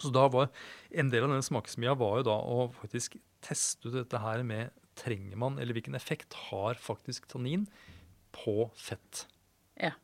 Så 0.00 0.10
da 0.14 0.24
var 0.30 0.48
en 0.90 1.10
del 1.12 1.26
av 1.26 1.30
denne 1.30 1.46
smakesmia 1.46 1.94
var 1.98 2.18
jo 2.20 2.28
da 2.30 2.38
å 2.50 2.64
faktisk 2.80 3.18
teste 3.44 3.90
ut 3.90 3.98
dette 3.98 4.18
her 4.22 4.42
med 4.46 4.72
trenger 4.98 5.38
man, 5.40 5.58
eller 5.58 5.76
hvilken 5.76 5.98
effekt 5.98 6.36
har 6.48 6.78
faktisk 6.80 7.28
tannin 7.30 7.66
på 8.34 8.70
fett. 8.78 9.26
Ja. 9.80 9.94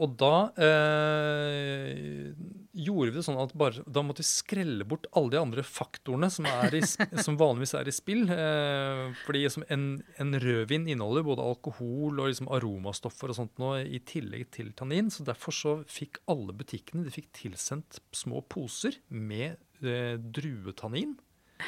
Og 0.00 0.14
da 0.16 0.34
eh, 0.62 2.30
gjorde 2.78 3.10
vi 3.10 3.16
det 3.18 3.24
sånn 3.26 3.40
at 3.42 3.52
bare, 3.58 3.82
da 3.84 4.04
måtte 4.06 4.22
vi 4.22 4.28
skrelle 4.30 4.86
bort 4.88 5.08
alle 5.18 5.34
de 5.34 5.40
andre 5.40 5.64
faktorene 5.66 6.30
som, 6.32 6.46
er 6.48 6.76
i, 6.78 6.80
som 7.26 7.36
vanligvis 7.40 7.74
er 7.76 7.90
i 7.90 7.94
spill. 7.94 8.22
Eh, 8.32 9.02
fordi 9.26 9.44
som 9.52 9.66
en, 9.68 9.88
en 10.22 10.38
rødvin 10.40 10.86
inneholder 10.88 11.26
både 11.26 11.44
alkohol 11.52 12.22
og 12.22 12.30
liksom 12.30 12.48
aromastoffer 12.54 13.32
og 13.32 13.40
sånt 13.42 13.60
nå, 13.60 13.74
i 13.82 14.00
tillegg 14.08 14.48
til 14.56 14.70
tannin. 14.78 15.10
Så 15.12 15.26
derfor 15.28 15.56
så 15.56 15.74
fikk 15.90 16.22
alle 16.30 16.56
butikkene 16.56 17.04
de 17.04 17.12
fikk 17.12 17.32
tilsendt 17.42 18.00
små 18.16 18.44
poser 18.48 18.96
med 19.12 19.58
eh, 19.84 20.16
druetannin. 20.16 21.18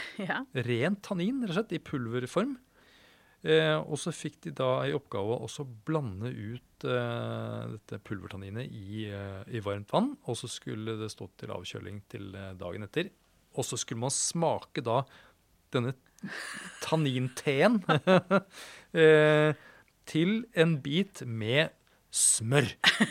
ja. 0.29 0.43
Ren 0.67 0.97
tannin, 1.05 1.43
rett 1.45 1.55
og 1.55 1.59
slett, 1.63 1.75
i 1.79 1.83
pulverform. 1.83 2.57
Eh, 3.43 3.75
og 3.81 3.99
så 3.99 4.13
fikk 4.15 4.37
de 4.45 4.53
da 4.55 4.69
i 4.87 4.93
oppgave 4.95 5.41
å 5.43 5.65
blande 5.89 6.31
ut 6.31 6.85
eh, 6.87 7.73
dette 7.73 7.99
pulvertanninet 8.07 8.71
i, 8.71 9.09
eh, 9.11 9.43
i 9.51 9.63
varmt 9.65 9.91
vann. 9.91 10.13
Og 10.31 10.39
så 10.39 10.51
skulle 10.51 10.95
det 11.01 11.11
stå 11.11 11.27
til 11.41 11.51
avkjøling 11.55 12.03
til 12.13 12.31
eh, 12.39 12.53
dagen 12.61 12.87
etter. 12.87 13.11
Og 13.59 13.67
så 13.67 13.77
skulle 13.81 14.05
man 14.05 14.15
smake 14.15 14.85
da 14.87 15.01
denne 15.75 15.97
tanninteen 16.85 17.81
eh, 18.95 19.53
til 20.09 20.43
en 20.55 20.77
bit 20.85 21.25
med 21.27 21.73
smør. 22.13 22.69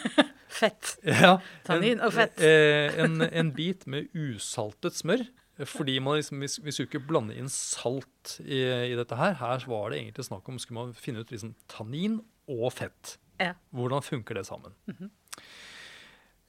Fett. 0.61 0.97
Ja, 1.07 1.38
Tannin 1.65 2.01
og 2.03 2.11
fett. 2.13 2.41
eh, 2.43 2.91
En, 3.01 3.21
en 3.23 3.51
bit 3.55 3.86
med 3.89 4.11
usaltet 4.13 4.97
smør. 4.99 5.23
Fordi 5.68 5.99
man 5.99 6.18
liksom, 6.18 6.41
vi, 6.41 6.47
skulle 6.72 6.88
ikke 6.88 7.04
blande 7.06 7.36
inn 7.38 7.49
salt 7.52 8.38
i, 8.41 8.62
i 8.91 8.95
dette 8.97 9.18
her. 9.20 9.36
Her 9.41 9.66
var 9.70 9.91
det 9.91 9.99
egentlig 9.99 10.26
snakk 10.30 10.47
om 10.49 10.60
skulle 10.62 10.80
man 10.80 10.93
finne 10.97 11.22
ut 11.22 11.34
liksom 11.34 11.54
tannin 11.72 12.22
og 12.52 12.72
fett. 12.74 13.18
Ja. 13.41 13.54
Hvordan 13.76 14.06
funker 14.06 14.38
det 14.38 14.45
sammen? 14.47 14.76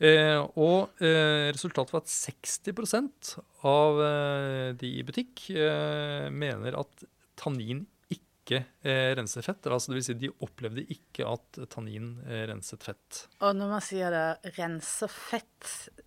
eh, 0.03 0.39
og 0.59 1.03
eh, 1.03 1.49
resultatet 1.53 1.95
var 1.95 2.05
at 2.05 2.13
60 2.13 3.39
av 3.69 4.03
eh, 4.07 4.69
de 4.79 4.93
i 4.99 5.07
butikk 5.07 5.49
eh, 5.55 6.29
mener 6.33 6.79
at 6.81 7.07
tannin 7.41 7.87
ikke 8.13 8.65
eh, 8.83 9.13
renser 9.17 9.45
fett. 9.47 9.67
Altså, 9.71 9.93
det 9.93 10.01
vil 10.01 10.07
si, 10.07 10.19
de 10.19 10.33
opplevde 10.43 10.85
ikke 10.93 11.27
at 11.31 11.61
tannin 11.73 12.17
eh, 12.27 12.45
renset 12.51 12.83
fett. 12.85 13.27
Og 13.41 13.55
når 13.57 13.71
man 13.77 13.85
sier 13.85 14.13
det 14.13 14.55
renser 14.59 15.13
fett, 15.13 15.71
eh, 15.97 16.03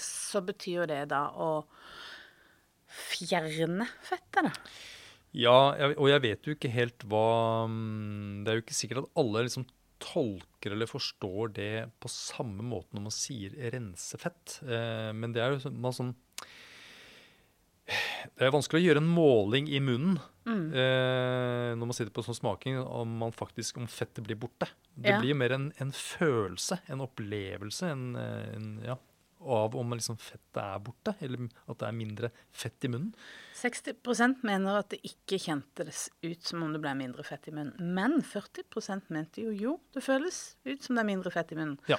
så 0.00 0.40
betyr 0.46 0.80
jo 0.82 0.86
det 0.90 1.02
da 1.12 1.26
å 1.36 1.50
fjerne 2.90 3.86
fettet, 4.02 4.48
da. 4.48 4.52
Ja, 5.36 5.58
og 5.94 6.08
jeg 6.10 6.22
vet 6.24 6.48
jo 6.48 6.56
ikke 6.56 6.72
helt 6.74 7.04
hva 7.06 7.66
mm, 7.70 8.40
Det 8.42 8.50
er 8.50 8.56
jo 8.58 8.62
ikke 8.64 8.74
sikkert 8.74 9.04
at 9.04 9.12
alle 9.20 9.44
liksom 9.46 9.66
tolker 10.00 10.72
eller 10.74 10.88
forstår 10.90 11.52
det 11.54 11.68
på 12.02 12.08
samme 12.10 12.64
måte 12.66 12.96
når 12.96 13.04
man 13.04 13.14
sier 13.14 13.52
rensefett. 13.70 14.56
fett'. 14.58 15.12
men 15.14 15.32
det 15.36 15.42
er 15.44 15.52
jo 15.54 15.60
sånn, 15.66 15.76
man 15.80 15.92
sånn 15.92 16.14
Det 17.86 18.46
er 18.46 18.54
vanskelig 18.54 18.80
å 18.80 18.86
gjøre 18.86 19.02
en 19.04 19.12
måling 19.12 19.68
i 19.68 19.80
munnen 19.82 20.18
eh, 20.46 21.76
når 21.76 21.84
man 21.86 21.92
sitter 21.94 22.10
på 22.14 22.24
sånn 22.26 22.38
smaking, 22.38 22.78
om 22.80 23.12
man 23.20 23.32
faktisk 23.34 23.76
om 23.78 23.86
fettet 23.86 24.24
blir 24.26 24.38
borte. 24.40 24.66
Det 24.96 25.10
Ja. 25.10 25.18
blir 25.20 25.30
jo 25.34 25.38
mer 25.38 25.52
en, 25.52 25.72
en 25.78 25.92
følelse, 25.92 26.80
en 26.88 27.00
opplevelse, 27.04 27.86
en, 27.90 28.16
eh, 28.16 28.54
en, 28.56 28.68
ja, 28.84 28.96
av 29.40 29.76
om 29.76 29.92
liksom 29.94 30.18
fettet 30.20 30.60
er 30.62 30.82
borte, 30.84 31.14
eller 31.24 31.46
at 31.66 31.78
det 31.80 31.86
er 31.88 31.96
mindre 31.96 32.30
fett 32.52 32.84
i 32.84 32.90
munnen. 32.92 33.12
60% 33.60 34.44
mener 34.46 34.80
at 34.80 34.90
det 34.92 35.00
ikke 35.06 35.40
kjentes 35.40 36.08
ut 36.24 36.44
som 36.46 36.64
om 36.64 36.74
det 36.74 36.82
ble 36.82 36.92
mindre 36.98 37.24
fett 37.26 37.48
i 37.48 37.54
munnen. 37.54 37.92
Men 37.96 38.20
40% 38.26 39.10
mente 39.14 39.44
jo 39.44 39.54
jo, 39.56 39.76
det 39.94 40.04
føles 40.04 40.40
ut 40.68 40.84
som 40.84 40.96
det 40.96 41.04
er 41.04 41.10
mindre 41.12 41.32
fett 41.34 41.52
i 41.54 41.58
munnen. 41.58 41.78
Ja. 41.90 41.98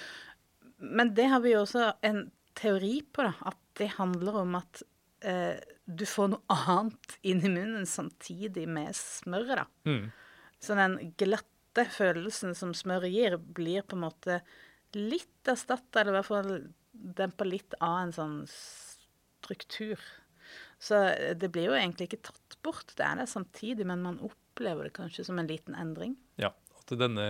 Men 0.81 1.13
det 1.17 1.27
har 1.33 1.43
vi 1.43 1.53
jo 1.53 1.63
også 1.65 1.91
en 2.07 2.25
teori 2.57 2.99
på, 3.13 3.25
da. 3.27 3.33
At 3.51 3.59
det 3.79 3.93
handler 3.97 4.41
om 4.41 4.57
at 4.59 4.81
eh, 5.25 5.61
du 5.85 6.05
får 6.09 6.33
noe 6.33 6.57
annet 6.67 7.17
inn 7.27 7.43
i 7.45 7.53
munnen 7.53 7.87
samtidig 7.89 8.67
med 8.69 8.93
smøret, 8.97 9.63
da. 9.63 9.67
Mm. 9.89 10.11
Så 10.61 10.77
den 10.77 10.99
glatte 11.17 11.87
følelsen 11.89 12.53
som 12.57 12.75
smøret 12.77 13.13
gir, 13.13 13.37
blir 13.37 13.85
på 13.85 13.97
en 13.97 14.05
måte 14.05 14.41
litt 14.97 15.47
erstatta, 15.49 16.01
eller 16.01 16.13
i 16.13 16.19
hvert 16.19 16.29
fall 16.29 16.53
dempa 17.01 17.47
litt 17.47 17.75
av 17.79 17.97
en 18.05 18.13
sånn 18.15 18.37
struktur. 18.51 20.01
Så 20.81 20.97
det 21.37 21.51
blir 21.53 21.69
jo 21.69 21.77
egentlig 21.77 22.09
ikke 22.09 22.25
tatt 22.31 22.57
bort, 22.65 22.93
det 22.97 23.05
er 23.05 23.21
det 23.21 23.29
samtidig, 23.29 23.85
men 23.89 24.03
man 24.05 24.19
opplever 24.25 24.87
det 24.87 24.95
kanskje 24.97 25.25
som 25.27 25.39
en 25.41 25.49
liten 25.49 25.77
endring. 25.77 26.15
Ja, 26.41 26.51
at, 26.77 26.93
denne, 26.97 27.25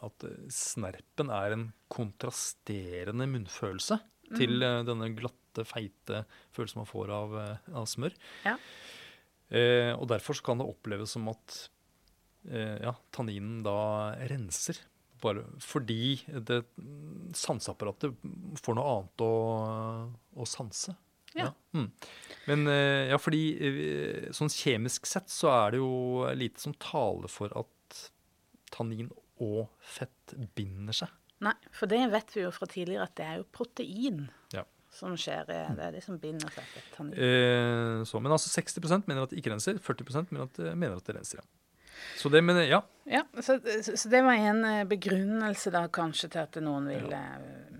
at 0.00 0.26
snerpen 0.52 1.32
er 1.32 1.56
en 1.56 1.66
kontrasterende 1.92 3.28
munnfølelse 3.30 3.98
til 4.36 4.64
eh, 4.64 4.80
denne 4.88 5.10
glatte, 5.16 5.66
feite 5.68 6.22
følelsen 6.56 6.80
man 6.80 6.88
får 6.88 7.12
av, 7.12 7.36
eh, 7.40 7.70
av 7.80 7.88
smør. 7.90 8.16
Ja. 8.46 8.56
Eh, 9.52 9.92
og 9.92 10.06
derfor 10.12 10.38
så 10.38 10.46
kan 10.46 10.62
det 10.62 10.68
oppleves 10.70 11.12
som 11.16 11.28
at 11.32 11.58
eh, 12.48 12.78
ja, 12.80 12.94
tanninen 13.12 13.60
da 13.66 13.76
renser. 14.30 14.80
Bare 15.22 15.44
fordi 15.62 16.16
det 16.48 16.62
sanseapparatet 17.38 18.16
får 18.58 18.76
noe 18.78 18.92
annet 18.96 19.24
å, 19.24 19.32
å 20.42 20.46
sanse. 20.48 20.94
Ja. 21.38 21.48
Mm. 21.72 21.86
Men 22.50 22.66
eh, 22.68 23.06
ja, 23.12 23.18
fordi 23.22 23.42
eh, 23.68 24.26
sånn 24.36 24.50
kjemisk 24.52 25.06
sett 25.08 25.30
så 25.32 25.48
er 25.54 25.72
det 25.76 25.80
jo 25.80 26.26
lite 26.36 26.60
som 26.60 26.74
taler 26.82 27.30
for 27.32 27.54
at 27.56 28.02
tannin 28.74 29.08
og 29.42 29.70
fett 29.80 30.34
binder 30.56 30.96
seg. 30.96 31.10
Nei, 31.42 31.54
for 31.74 31.90
det 31.90 32.02
vet 32.12 32.36
vi 32.36 32.44
jo 32.44 32.52
fra 32.54 32.68
tidligere 32.70 33.08
at 33.08 33.16
det 33.18 33.24
er 33.26 33.40
jo 33.40 33.48
protein 33.54 34.26
Ja. 34.54 34.62
som 34.94 35.16
skjer. 35.18 35.48
Det 35.48 35.56
er 35.86 35.96
det 35.96 36.04
som 36.04 36.20
binder 36.22 36.52
seg 36.54 36.68
til 36.74 36.84
tannin. 36.94 37.16
Eh, 37.16 38.04
så, 38.06 38.20
men 38.22 38.34
altså 38.36 38.52
60 38.52 39.08
mener 39.08 39.24
at 39.24 39.32
det 39.32 39.40
ikke 39.40 39.54
renser, 39.54 39.80
40 39.82 40.28
mener 40.30 40.46
at, 40.46 40.62
mener 40.76 41.00
at 41.00 41.08
det 41.08 41.16
renser. 41.18 41.40
Ja. 41.42 41.61
Så 42.18 42.30
det, 42.32 42.42
men 42.44 42.60
ja. 42.66 42.82
Ja, 43.04 43.24
så, 43.42 43.58
så 43.96 44.08
det 44.08 44.22
var 44.22 44.38
en 44.38 44.64
eh, 44.64 44.84
begrunnelse 44.86 45.72
da 45.74 45.86
kanskje 45.90 46.30
til 46.32 46.44
at 46.44 46.58
noen 46.62 46.86
ville 46.86 47.18
eh, 47.18 47.72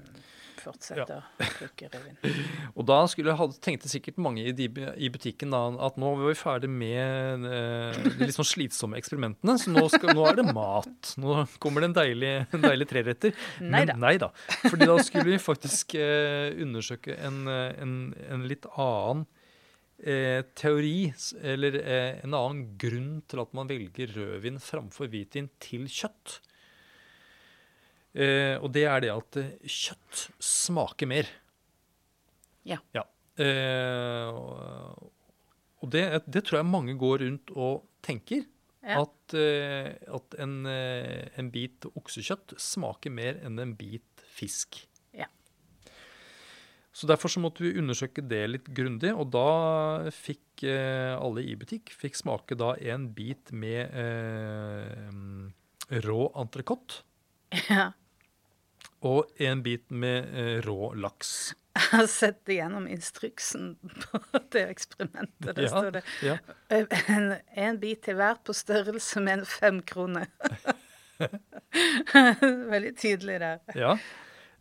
fortsette 0.63 1.19
å 1.19 1.47
plukke 1.59 1.91
revyen. 1.93 2.17
Og 2.79 2.87
da 2.89 2.99
skulle 3.11 3.35
hadde, 3.39 3.59
tenkte 3.63 3.91
sikkert 3.91 4.19
mange 4.23 4.45
i, 4.49 4.55
de, 4.57 4.69
i 4.97 5.11
butikken 5.13 5.55
da, 5.55 5.63
at 5.87 5.99
nå 6.01 6.15
var 6.19 6.31
vi 6.31 6.39
ferdig 6.39 6.71
med 6.73 7.47
eh, 7.49 8.01
de 8.09 8.27
litt 8.27 8.37
sånn 8.37 8.51
slitsomme 8.51 8.99
eksperimentene, 8.99 9.57
så 9.63 9.75
nå, 9.75 9.85
skal, 9.93 10.15
nå 10.17 10.27
er 10.31 10.41
det 10.41 10.49
mat. 10.51 11.15
Nå 11.23 11.45
kommer 11.63 11.85
det 11.85 11.93
en 11.93 11.99
deilig, 12.01 12.33
en 12.51 12.67
deilig 12.67 12.89
treretter. 12.91 13.37
Neida. 13.63 13.95
Men 13.95 14.07
nei 14.07 14.17
da. 14.23 14.33
Fordi 14.65 14.91
da 14.91 14.99
skulle 15.07 15.29
vi 15.31 15.39
faktisk 15.43 15.95
eh, 16.01 16.51
undersøke 16.63 17.19
en, 17.19 17.45
en, 17.47 17.95
en 18.31 18.51
litt 18.51 18.67
annen 18.75 19.27
eh, 20.03 20.43
teori, 20.59 21.13
eller 21.41 21.79
eh, 21.81 22.21
en 22.25 22.35
annen 22.37 22.65
grunn 22.81 23.21
til 23.31 23.43
at 23.43 23.53
man 23.57 23.71
velger 23.71 24.13
rødvin 24.17 24.61
framfor 24.63 25.11
hvitvin 25.13 25.51
til 25.63 25.87
kjøtt. 25.91 26.41
Eh, 28.13 28.59
og 28.61 28.69
det 28.75 28.85
er 28.89 29.05
det 29.05 29.13
at 29.15 29.41
eh, 29.41 29.55
kjøtt 29.65 30.27
smaker 30.43 31.09
mer. 31.09 31.31
Ja. 32.69 33.07
Eh, 33.41 34.29
og 35.83 35.91
det, 35.91 36.05
det 36.29 36.45
tror 36.47 36.61
jeg 36.61 36.71
mange 36.71 36.97
går 37.01 37.25
rundt 37.25 37.55
og 37.57 37.87
tenker. 38.05 38.45
Ja. 38.83 39.05
At, 39.05 39.35
eh, 39.39 39.95
at 40.11 40.39
en, 40.43 40.67
en 40.67 41.51
bit 41.55 41.87
oksekjøtt 41.95 42.57
smaker 42.61 43.15
mer 43.15 43.39
enn 43.47 43.61
en 43.63 43.77
bit 43.79 44.27
fisk. 44.35 44.83
Så 46.93 47.09
derfor 47.09 47.33
så 47.33 47.41
måtte 47.41 47.65
vi 47.65 47.73
undersøke 47.81 48.21
det 48.29 48.43
litt 48.51 48.69
grundig, 48.77 49.15
og 49.17 49.31
da 49.33 50.11
fikk 50.13 50.65
eh, 50.69 51.15
alle 51.17 51.45
i 51.49 51.55
butikk 51.57 51.89
fikk 51.97 52.19
smake 52.21 52.59
da 52.61 52.75
en 52.93 53.09
bit 53.17 53.53
med 53.57 53.97
eh, 53.97 55.09
rå 56.05 56.21
entrecôte 56.37 57.01
ja. 57.71 57.91
og 59.09 59.33
en 59.41 59.65
bit 59.65 59.89
med 59.89 60.29
eh, 60.37 60.59
rå 60.67 60.93
laks. 61.01 61.55
Jeg 61.73 61.89
har 61.95 62.09
sett 62.13 62.51
igjennom 62.53 62.85
instruksen 62.93 63.71
på 64.05 64.21
det 64.53 64.67
eksperimentet. 64.75 65.55
Der 65.57 65.63
Ja, 65.65 65.71
står 65.73 65.95
det 65.97 66.03
ja. 66.21 66.37
en, 66.69 67.33
en 67.57 67.79
bit 67.81 68.03
til 68.05 68.21
hver 68.21 68.37
på 68.45 68.53
størrelse 68.57 69.25
med 69.25 69.41
en 69.41 69.47
femkrone. 69.49 70.27
Veldig 72.75 72.93
tydelig 73.01 73.41
der. 73.41 73.65
Ja. 73.79 73.97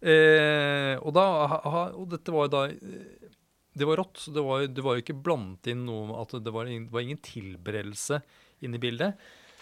Eh, 0.02 0.95
og, 0.97 1.12
da, 1.14 1.26
ha- 1.52 1.62
ha- 1.70 1.91
og 1.93 2.08
dette 2.10 2.34
var 2.34 2.47
jo 2.47 2.52
da 2.56 2.62
eh, 2.74 3.30
Det 3.78 3.86
var 3.86 3.99
rått. 4.02 4.18
så 4.18 4.34
Det 4.34 4.41
var, 4.43 4.66
det 4.66 4.82
var 4.84 4.97
jo 4.97 5.04
ikke 5.06 5.18
blandet 5.24 5.70
inn 5.76 5.84
noe 5.86 6.16
at 6.24 6.34
det 6.41 6.52
var, 6.56 6.66
det 6.66 6.89
var 6.91 7.06
ingen 7.06 7.22
tilberedelse 7.22 8.18
inne 8.66 8.80
i 8.80 8.82
bildet. 8.82 9.16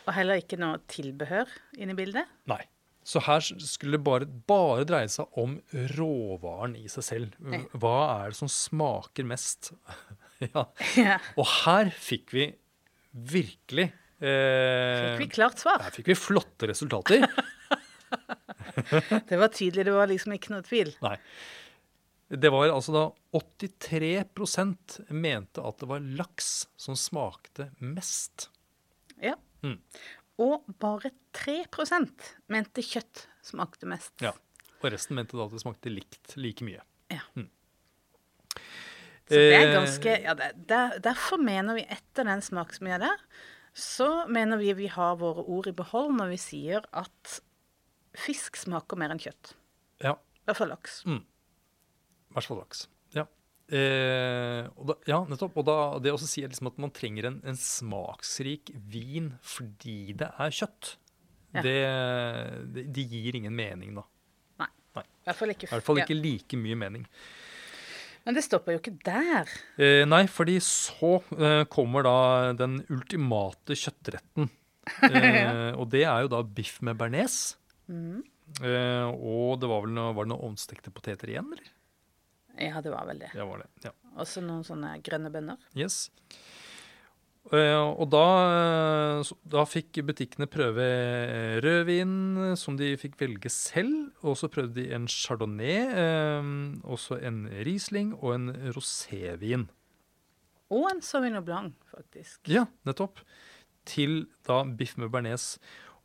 Og 0.08 0.14
heller 0.16 0.40
ikke 0.42 0.58
noe 0.58 0.80
tilbehør 0.90 1.52
inne 1.78 1.92
i 1.94 2.00
bildet. 2.00 2.26
Nei. 2.50 2.62
Så 3.10 3.22
her 3.26 3.42
skulle 3.42 3.98
det 3.98 4.04
bare, 4.06 4.26
bare 4.26 4.84
dreie 4.88 5.10
seg 5.12 5.28
om 5.40 5.58
råvaren 5.96 6.76
i 6.80 6.88
seg 6.92 7.06
selv. 7.06 7.38
Hva 7.74 7.94
er 8.24 8.34
det 8.34 8.38
som 8.40 8.50
smaker 8.52 9.26
mest? 9.30 9.72
ja. 10.48 10.66
Ja. 11.00 11.16
Og 11.40 11.48
her 11.66 11.90
fikk 11.96 12.34
vi 12.36 12.48
virkelig 13.14 13.88
eh, 14.22 15.16
Fikk 15.18 15.24
vi 15.24 15.30
klart 15.40 15.62
svar? 15.64 15.82
Her 15.84 15.96
fikk 15.96 16.12
vi 16.12 16.18
flotte 16.20 16.70
resultater. 16.70 17.26
Det 19.30 19.40
var 19.40 19.54
tydelig, 19.54 19.86
det 19.88 19.96
var 19.96 20.12
liksom 20.12 20.36
ikke 20.36 20.54
noe 20.54 20.66
tvil. 20.66 20.94
Nei. 21.06 21.16
Det 22.30 22.52
var 22.54 22.70
altså 22.70 22.94
da 22.94 23.04
83% 23.34 25.00
mente 25.18 25.64
at 25.66 25.80
det 25.82 25.88
var 25.90 26.04
laks 26.20 26.68
som 26.78 26.98
smakte 27.00 27.72
mest. 27.82 28.52
Ja. 29.24 29.34
Mm. 29.66 29.80
Og 30.40 30.68
bare 30.80 31.10
3% 31.36 32.30
mente 32.54 32.86
kjøtt 32.86 33.26
smakte 33.44 33.90
mest. 33.90 34.14
Ja. 34.22 34.36
Og 34.80 34.94
resten 34.94 35.18
mente 35.18 35.36
da 35.36 35.50
at 35.50 35.56
det 35.58 35.64
smakte 35.64 35.92
likt 35.92 36.38
like 36.40 36.64
mye. 36.68 36.84
Så 39.30 39.38
det 39.38 39.54
er 39.54 39.68
Eh, 39.68 39.76
ganske 39.76 40.16
ja, 40.24 40.34
der, 40.34 41.00
Derfor 41.00 41.38
mener 41.38 41.78
vi 41.78 41.86
etter 41.86 42.26
den 42.26 42.42
smaksmye 42.42 42.98
der, 43.02 43.20
så 43.74 44.26
mener 44.28 44.58
vi 44.58 44.74
vi 44.74 44.88
har 44.90 45.20
våre 45.22 45.44
ord 45.46 45.68
i 45.70 45.76
behold 45.76 46.16
når 46.18 46.34
vi 46.34 46.40
sier 46.42 46.88
at 46.92 47.42
fisk 48.18 48.58
smaker 48.60 49.00
mer 49.00 49.14
enn 49.14 49.22
kjøtt. 49.22 49.54
Ja, 50.04 50.16
I 50.16 50.50
hvert 50.50 50.62
fall 50.62 50.72
laks. 50.74 51.02
i 51.06 51.20
hvert 52.36 52.48
fall 52.48 52.62
laks. 52.62 52.86
Ja. 53.16 53.26
Eh, 53.70 54.66
og 54.76 54.92
da, 54.92 54.96
ja, 55.10 55.20
nettopp. 55.30 55.58
Og 55.60 55.68
da, 55.68 55.78
det 56.02 56.14
også 56.14 56.30
sier 56.30 56.50
liksom 56.50 56.72
at 56.72 56.80
man 56.82 56.94
trenger 56.96 57.30
en, 57.30 57.42
en 57.46 57.60
smaksrik 57.60 58.74
vin 58.90 59.34
fordi 59.46 60.16
det 60.20 60.32
er 60.38 60.56
kjøtt. 60.62 60.96
Ja. 61.50 61.64
det, 61.66 61.78
det, 62.76 62.82
det, 62.94 63.04
gir 63.10 63.40
ingen 63.40 63.56
mening, 63.58 63.96
da. 63.98 64.06
I 65.00 65.30
hvert 65.30 65.38
fall 65.38 65.54
ikke, 65.54 65.70
hvert 65.70 65.86
fall 65.86 66.00
ja. 66.02 66.06
ikke 66.06 66.18
like 66.18 66.58
mye 66.58 66.78
mening. 66.78 67.06
Men 68.26 68.36
det 68.38 68.44
stopper 68.46 68.76
jo 68.76 68.82
ikke 68.82 68.96
der. 69.06 69.50
Eh, 69.80 70.04
nei, 70.10 70.24
fordi 70.30 70.58
så 70.64 71.20
eh, 71.38 71.64
kommer 71.72 72.06
da 72.06 72.16
den 72.58 72.80
ultimate 72.90 73.78
kjøttretten. 73.78 74.50
Eh, 75.06 75.76
og 75.78 75.92
det 75.94 76.00
er 76.10 76.24
jo 76.24 76.30
da 76.34 76.40
biff 76.42 76.80
med 76.82 76.98
bearnés. 76.98 77.59
Mhm. 77.90 78.22
Eh, 78.66 79.10
og 79.14 79.60
det 79.62 79.70
var 79.70 79.84
vel 79.86 79.94
noe, 79.94 80.14
var 80.18 80.26
det 80.26 80.34
noen 80.34 80.48
ovnstekte 80.50 80.94
poteter 80.94 81.30
igjen, 81.30 81.52
eller? 81.54 81.68
Ja, 82.60 82.82
det 82.84 82.92
var 82.92 83.06
vel 83.08 83.22
det. 83.22 83.30
Ja, 83.38 83.46
var 83.48 83.62
det. 83.64 83.70
Ja. 83.86 83.92
Også 84.20 84.42
noen 84.44 84.66
sånne 84.68 84.98
grønne 85.06 85.30
bønner. 85.32 85.60
Yes. 85.78 86.10
Eh, 87.54 87.80
og 87.80 88.10
da, 88.12 88.26
eh, 89.22 89.30
da 89.54 89.64
fikk 89.66 90.02
butikkene 90.06 90.46
prøve 90.52 90.84
eh, 90.84 91.56
rødvin, 91.64 92.56
som 92.60 92.76
de 92.78 92.92
fikk 93.00 93.16
velge 93.22 93.50
selv. 93.54 94.12
Og 94.22 94.36
så 94.38 94.50
prøvde 94.52 94.76
de 94.76 94.90
en 94.94 95.08
chardonnay, 95.10 95.80
eh, 96.04 96.52
også 96.84 97.22
en 97.24 97.46
riesling 97.66 98.14
og 98.20 98.36
en 98.36 98.50
rosévin. 98.76 99.70
Og 100.70 100.86
en 100.92 101.02
Sauvignon 101.02 101.46
Blanc, 101.46 101.74
faktisk. 101.90 102.44
Ja, 102.52 102.68
nettopp. 102.86 103.24
Til 103.90 104.28
da 104.46 104.62
biff 104.66 104.98
med 104.98 105.10
bearnés. 105.10 105.56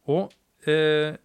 Og 0.08 0.32
eh, 0.64 1.18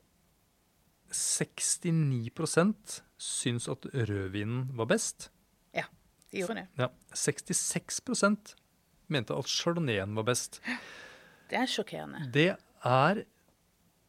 69% 1.11 3.01
syns 3.19 3.67
at 3.71 3.85
rødvinen 3.93 4.69
var 4.77 4.85
best. 4.89 5.31
Ja, 5.75 5.83
De 6.31 6.37
gjorde 6.43 6.55
det. 6.61 6.67
Ja, 6.79 6.87
66% 7.15 8.55
mente 9.09 9.33
at 9.35 9.49
chardonnayen 9.49 10.15
var 10.15 10.23
best. 10.29 10.61
Det 11.49 11.57
er 11.57 11.65
sjokkerende. 11.69 12.27
Det 12.33 12.51
er, 12.85 13.23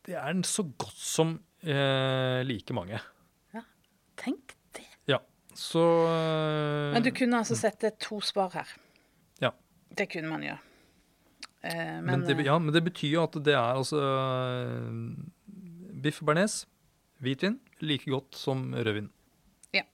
det 0.07 0.15
er 0.15 0.31
en 0.31 0.45
så 0.45 0.63
godt 0.79 0.99
som 1.01 1.39
eh, 1.65 2.43
like 2.47 2.75
mange. 2.77 3.01
Ja, 3.55 3.65
Tenk 4.21 4.55
det. 4.77 4.87
Ja, 5.09 5.19
så 5.57 5.85
eh, 6.07 6.93
Men 6.95 7.05
du 7.05 7.11
kunne 7.17 7.41
altså 7.41 7.57
sette 7.59 7.95
to 8.01 8.21
spar 8.25 8.53
her. 8.55 8.77
Ja. 9.41 9.51
Det 9.97 10.11
kunne 10.13 10.29
man 10.29 10.45
gjøre. 10.45 10.61
Eh, 11.63 11.77
men, 11.77 12.05
men, 12.05 12.27
det, 12.29 12.39
ja, 12.45 12.59
men 12.59 12.73
det 12.75 12.85
betyr 12.85 13.17
jo 13.17 13.25
at 13.27 13.37
det 13.45 13.55
er 13.57 13.75
altså 13.77 14.01
eh, 14.01 14.93
Biff 16.01 16.23
bearnés, 16.25 16.63
hvitvin, 17.25 17.59
like 17.85 18.11
godt 18.11 18.37
som 18.39 18.71
rødvin. 18.75 19.11
Ja. 19.77 19.85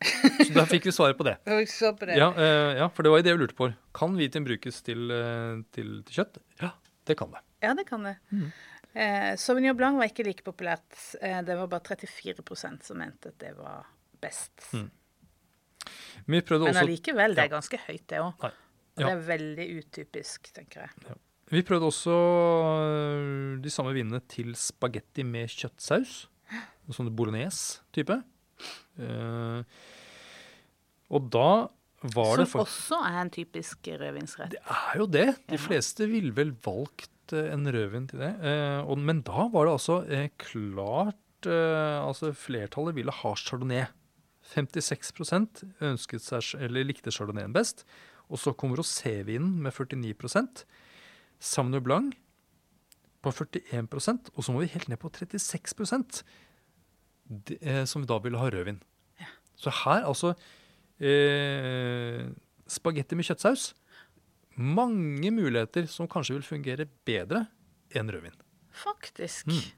Så 0.46 0.52
da 0.56 0.66
fikk 0.70 0.88
vi 0.88 0.94
svaret 0.94 1.18
på 1.18 1.26
det. 1.28 1.36
Svar 1.70 1.96
på 1.98 2.08
det. 2.08 2.18
Ja, 2.20 2.30
eh, 2.34 2.80
ja, 2.80 2.88
for 2.94 3.06
det 3.06 3.12
var 3.12 3.22
jo 3.22 3.28
det 3.28 3.36
vi 3.36 3.42
lurte 3.44 3.58
på. 3.58 3.70
Kan 3.96 4.16
hvitvin 4.18 4.46
brukes 4.48 4.82
til, 4.86 5.10
eh, 5.14 5.60
til, 5.74 6.00
til 6.08 6.20
kjøtt? 6.20 6.40
Ja, 6.62 6.74
det 7.10 7.18
kan 7.20 7.32
det. 7.34 7.44
Ja, 7.64 7.74
det 7.76 7.86
kan 7.88 8.06
det. 8.06 8.16
Mm. 8.32 8.48
Eh, 8.92 9.36
Sauvignon 9.38 9.76
Blanc 9.76 10.00
var 10.00 10.10
ikke 10.10 10.26
like 10.26 10.46
populært. 10.46 10.96
Eh, 11.20 11.42
det 11.46 11.58
var 11.58 11.70
bare 11.70 11.96
34% 11.96 12.86
som 12.86 12.98
mente 12.98 13.30
at 13.30 13.38
det 13.42 13.52
var 13.58 13.86
best. 14.20 14.72
Mm. 14.72 14.88
Men 16.26 16.42
allikevel, 16.76 17.34
det 17.34 17.46
er 17.46 17.52
ganske 17.52 17.78
høyt, 17.86 18.04
det 18.10 18.20
òg. 18.20 18.50
Ja. 18.98 19.06
det 19.06 19.12
er 19.14 19.22
veldig 19.24 19.66
utypisk, 19.80 20.50
tenker 20.52 20.84
jeg. 20.84 21.14
Vi 21.50 21.64
prøvde 21.66 21.88
også 21.90 22.14
øh, 22.14 23.58
de 23.62 23.70
samme 23.72 23.94
vinene 23.96 24.20
til 24.30 24.52
spagetti 24.58 25.24
med 25.26 25.50
kjøttsaus. 25.50 26.28
En 26.86 26.94
sånn 26.94 27.10
bolognese-type. 27.14 28.16
Uh, 29.00 29.62
og 31.10 31.28
da 31.32 31.50
var 32.14 32.40
det 32.40 32.46
Som 32.50 32.62
også 32.64 32.98
er 33.06 33.16
en 33.22 33.30
typisk 33.32 33.88
rødvinsrett. 33.88 34.54
Det 34.54 34.60
er 34.62 35.00
jo 35.00 35.06
det. 35.10 35.28
De 35.50 35.58
fleste 35.60 36.06
ville 36.10 36.34
vel 36.36 36.52
valgt 36.64 37.34
eh, 37.36 37.50
en 37.54 37.66
rødvin 37.66 38.08
til 38.10 38.22
det. 38.24 38.32
Uh, 38.42 38.82
og, 38.84 38.98
men 38.98 39.22
da 39.26 39.46
var 39.52 39.68
det 39.68 39.74
altså 39.78 40.02
uh, 40.06 40.28
klart 40.40 41.16
Altså 41.40 42.34
flertallet 42.36 42.92
ville 42.98 43.12
ha 43.16 43.30
chardonnay. 43.40 43.86
56% 44.44 45.62
ønsket 45.88 46.20
seg, 46.20 46.50
eller 46.66 46.84
likte 46.84 47.08
chardonnayen 47.16 47.54
best. 47.54 47.86
Og 48.28 48.42
så 48.42 48.52
kom 48.52 48.74
rosévinen 48.76 49.54
med 49.64 49.72
49 49.72 50.12
Sauvignon 51.40 51.82
Blanc 51.84 52.14
på 53.24 53.32
41% 53.36 54.30
og 54.34 54.44
så 54.44 54.52
må 54.54 54.62
vi 54.62 54.70
helt 54.72 54.88
ned 54.88 55.00
på 55.00 55.10
36 55.12 56.22
det, 57.30 57.58
eh, 57.62 57.84
som 57.86 58.04
da 58.08 58.18
ville 58.18 58.38
ha 58.40 58.48
rødvin. 58.50 58.80
Så 59.60 59.70
her, 59.84 60.06
altså 60.08 60.32
eh, 61.00 62.24
Spagetti 62.70 63.16
med 63.18 63.26
kjøttsaus. 63.28 63.72
Mange 64.60 65.30
muligheter 65.34 65.86
som 65.90 66.08
kanskje 66.10 66.36
vil 66.38 66.46
fungere 66.46 66.86
bedre 67.08 67.44
enn 67.96 68.10
rødvin. 68.12 68.36
Faktisk. 68.70 69.50
Mm. 69.50 69.68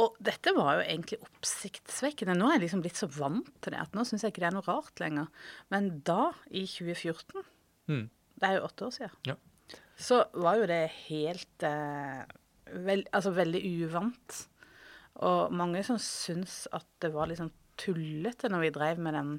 Og 0.00 0.16
dette 0.24 0.52
var 0.56 0.78
jo 0.78 0.84
egentlig 0.86 1.18
oppsiktsvekkende. 1.26 2.36
Nå 2.38 2.48
er 2.48 2.56
jeg 2.56 2.64
liksom 2.64 2.82
blitt 2.84 2.96
så 3.00 3.08
vant 3.12 3.50
til 3.60 3.74
det 3.74 3.82
at 3.82 3.96
nå 3.96 4.04
syns 4.08 4.24
jeg 4.24 4.32
ikke 4.32 4.44
det 4.44 4.48
er 4.50 4.56
noe 4.56 4.64
rart 4.68 5.02
lenger. 5.02 5.28
Men 5.72 5.90
da, 6.06 6.30
i 6.50 6.64
2014, 6.68 7.44
Mm. 7.90 8.06
det 8.40 8.46
er 8.48 8.54
jo 8.58 8.66
åtte 8.68 8.86
år 8.86 8.92
siden, 8.94 9.16
Ja. 9.26 9.34
Så 10.00 10.22
var 10.40 10.60
jo 10.60 10.68
det 10.70 10.84
helt 11.08 11.66
eh, 11.66 12.22
veld, 12.86 13.08
Altså 13.12 13.34
veldig 13.36 13.60
uvant. 13.84 14.38
Og 15.20 15.52
mange 15.52 15.82
som 15.84 15.98
syns 16.00 16.64
at 16.72 16.86
det 17.02 17.12
var 17.12 17.28
liksom 17.28 17.50
tullete 17.80 18.50
når 18.52 18.64
vi 18.64 18.72
drev 18.74 19.00
med 19.02 19.16
den 19.16 19.30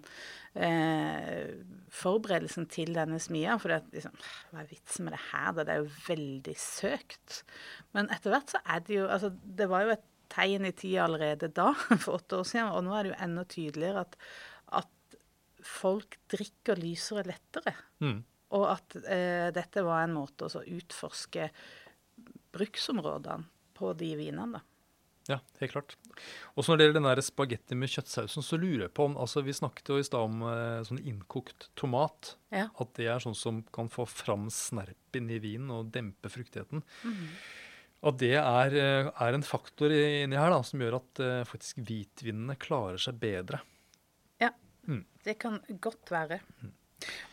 eh, 0.58 1.52
forberedelsen 1.94 2.68
til 2.74 2.94
denne 2.98 3.20
smia. 3.22 3.58
For 3.62 3.74
det, 3.74 3.82
liksom, 3.96 4.16
hva 4.52 4.64
er 4.64 4.72
vitsen 4.72 5.08
med 5.08 5.16
det 5.16 5.24
her? 5.32 5.52
da? 5.58 5.66
Det 5.66 5.76
er 5.76 5.84
jo 5.84 6.00
veldig 6.08 6.56
søkt. 6.60 7.42
Men 7.98 8.10
etter 8.14 8.34
hvert 8.34 8.56
så 8.56 8.64
er 8.66 8.86
det 8.88 8.98
jo 8.98 9.10
altså 9.10 9.34
Det 9.42 9.70
var 9.72 9.86
jo 9.86 9.96
et 9.96 10.08
tegn 10.32 10.70
i 10.70 10.74
tida 10.76 11.06
allerede 11.06 11.52
da, 11.52 11.74
for 12.04 12.20
åtte 12.20 12.40
år 12.40 12.48
siden, 12.48 12.72
og 12.72 12.86
nå 12.86 12.96
er 12.96 13.04
det 13.04 13.12
jo 13.12 13.22
enda 13.26 13.44
tydeligere 13.52 14.06
at, 14.06 14.14
at 14.80 15.18
folk 15.68 16.16
drikker 16.32 16.80
lysere 16.80 17.26
lettere. 17.28 17.74
Mm. 18.00 18.22
Og 18.58 18.68
at 18.74 18.98
eh, 19.06 19.48
dette 19.56 19.84
var 19.86 20.04
en 20.04 20.18
måte 20.18 20.50
å 20.50 20.66
utforske 20.66 21.50
bruksområdene 22.52 23.48
på 23.78 23.94
de 23.98 24.12
vinene. 24.20 24.62
Ja, 25.30 25.38
helt 25.62 25.72
klart. 25.72 25.96
Og 26.56 26.66
så 26.66 26.72
når 26.72 26.80
det 26.80 26.86
gjelder 26.86 26.98
den 26.98 27.08
der 27.08 27.22
spagetti 27.24 27.78
med 27.78 27.92
kjøttsausen, 27.94 28.44
så 28.44 28.58
lurer 28.60 28.88
jeg 28.88 28.94
på 28.98 29.06
om 29.06 29.18
altså 29.22 29.44
Vi 29.46 29.54
snakket 29.54 29.92
jo 29.94 30.00
i 30.02 30.06
stad 30.06 30.26
om 30.28 30.42
eh, 30.50 30.82
sånn 30.88 31.02
innkokt 31.08 31.70
tomat. 31.78 32.36
Ja. 32.54 32.68
At 32.82 32.96
det 32.98 33.08
er 33.12 33.24
sånn 33.24 33.38
som 33.38 33.62
kan 33.74 33.92
få 33.92 34.08
fram 34.10 34.50
snerpen 34.54 35.30
i 35.32 35.40
vinen 35.44 35.72
og 35.76 35.92
dempe 35.94 36.32
fruktigheten. 36.34 36.84
At 38.02 38.18
det 38.18 38.34
er, 38.40 38.76
eh, 38.82 39.12
er 39.14 39.38
en 39.38 39.46
faktor 39.46 39.94
inni 39.94 40.40
her 40.40 40.50
da, 40.50 40.64
som 40.66 40.82
gjør 40.82 41.00
at 41.00 41.22
eh, 41.22 41.44
faktisk 41.48 41.84
hvitvinene 41.86 42.58
klarer 42.60 43.02
seg 43.02 43.22
bedre. 43.22 43.62
Ja, 44.42 44.50
Det 45.22 45.38
kan 45.38 45.62
godt 45.80 46.10
være. 46.10 46.42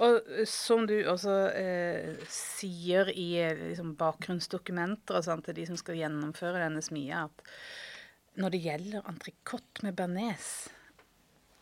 Og 0.04 0.18
eh, 0.32 0.44
som 0.48 0.86
du 0.88 0.96
også 1.10 1.36
eh, 1.56 2.16
sier 2.32 3.10
i 3.12 3.28
eh, 3.42 3.64
liksom, 3.70 3.94
bakgrunnsdokumenter 4.00 5.18
og 5.18 5.26
sånt 5.26 5.48
til 5.48 5.58
de 5.58 5.68
som 5.68 5.78
skal 5.80 5.98
gjennomføre 6.00 6.64
denne 6.64 6.82
smia, 6.84 7.26
at 7.28 8.38
når 8.38 8.54
det 8.54 8.64
gjelder 8.64 9.08
entrecôte 9.10 9.86
med 9.86 9.96
bearnés, 9.98 10.50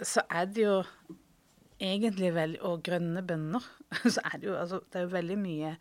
så 0.04 0.26
er 0.28 0.50
det 0.52 0.66
jo 0.66 0.80
egentlig 1.80 2.34
veldig 2.36 2.60
Og 2.68 2.82
grønne 2.84 3.22
bønner. 3.24 3.64
Så 4.14 4.20
er 4.24 4.38
det 4.40 4.48
jo 4.48 4.56
altså 4.56 4.80
Det 4.92 5.00
er 5.00 5.12
veldig 5.12 5.36
mye 5.40 5.72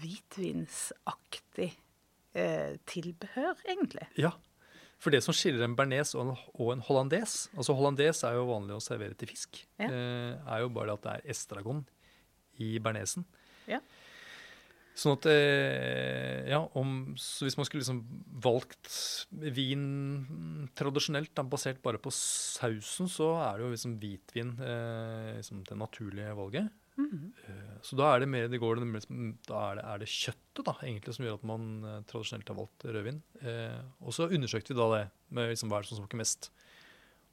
hvitvinsaktig 0.00 1.72
eh, 2.34 2.78
tilbehør, 2.88 3.58
egentlig. 3.68 4.06
Ja, 4.16 4.30
for 5.00 5.14
det 5.14 5.22
som 5.24 5.36
skiller 5.36 5.64
en 5.64 5.76
bearnés 5.76 6.12
og 6.16 6.26
en, 6.26 6.34
og 6.60 6.74
en 6.74 6.82
hollandes 6.84 7.46
Altså 7.54 7.72
hollandes 7.76 8.20
er 8.26 8.36
jo 8.36 8.50
vanlig 8.50 8.76
å 8.76 8.82
servere 8.84 9.16
til 9.16 9.30
fisk. 9.32 9.62
Ja. 9.80 9.88
Eh, 9.88 10.34
er 10.36 10.64
jo 10.64 10.72
bare 10.76 10.96
at 10.96 11.06
det 11.06 11.14
er 11.16 11.32
estragon 11.32 11.86
i 12.60 12.74
bearnésen. 12.82 13.24
Ja. 13.70 13.80
Sånn 15.00 15.16
at 15.16 15.28
eh, 15.30 16.50
Ja, 16.50 16.60
om 16.76 17.14
Så 17.20 17.46
hvis 17.46 17.56
man 17.56 17.68
skulle 17.68 17.84
liksom 17.84 18.02
valgt 18.42 18.90
vin 19.30 20.68
tradisjonelt, 20.76 21.32
da, 21.36 21.46
basert 21.46 21.80
bare 21.84 22.00
på 22.02 22.12
sausen, 22.14 23.08
så 23.08 23.32
er 23.40 23.56
det 23.56 23.66
jo 23.66 23.72
liksom 23.74 23.96
hvitvin 24.02 24.52
eh, 24.60 25.32
liksom 25.38 25.64
det 25.68 25.78
naturlige 25.80 26.36
valget. 26.36 26.68
Eh, 27.48 27.74
Så 27.86 27.96
da 27.96 28.10
er 28.14 28.20
det 28.20 28.28
mer 28.28 28.48
det 28.48 28.60
går 28.60 28.80
da 28.80 28.88
er 29.70 29.78
det, 29.78 29.84
er 29.84 30.02
det 30.02 30.08
kjøttet 30.10 30.64
da, 30.66 30.74
egentlig 30.82 31.14
som 31.16 31.24
gjør 31.24 31.38
at 31.38 31.46
man 31.48 31.68
eh, 31.84 32.00
tradisjonelt 32.10 32.48
har 32.52 32.58
valgt 32.58 32.84
rødvin. 32.84 33.22
Eh, 33.40 33.78
og 34.00 34.12
så 34.16 34.28
undersøkte 34.28 34.74
vi 34.74 34.80
da 34.80 34.88
det 34.96 35.04
med 35.30 35.52
liksom, 35.52 35.70
hva 35.70 35.78
er 35.80 35.86
det 35.86 35.92
som 35.92 36.02
smaker 36.02 36.20
mest. 36.20 36.50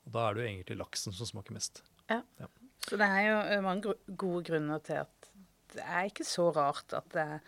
Og 0.08 0.14
da 0.16 0.28
er 0.28 0.38
det 0.38 0.44
jo 0.44 0.50
egentlig 0.52 0.80
laksen 0.80 1.16
som 1.16 1.28
smaker 1.30 1.58
mest. 1.58 1.84
Ja, 2.08 2.22
Så 2.88 2.96
det 3.00 3.08
er 3.08 3.24
jo 3.28 3.40
eh, 3.44 3.64
mange 3.66 3.98
gode 4.16 4.44
grunner 4.48 4.80
til 4.80 5.02
at 5.04 5.32
det 5.74 5.84
er 5.84 6.08
ikke 6.08 6.24
så 6.24 6.48
rart 6.56 6.94
at 6.96 7.10
det 7.12 7.26
er 7.26 7.42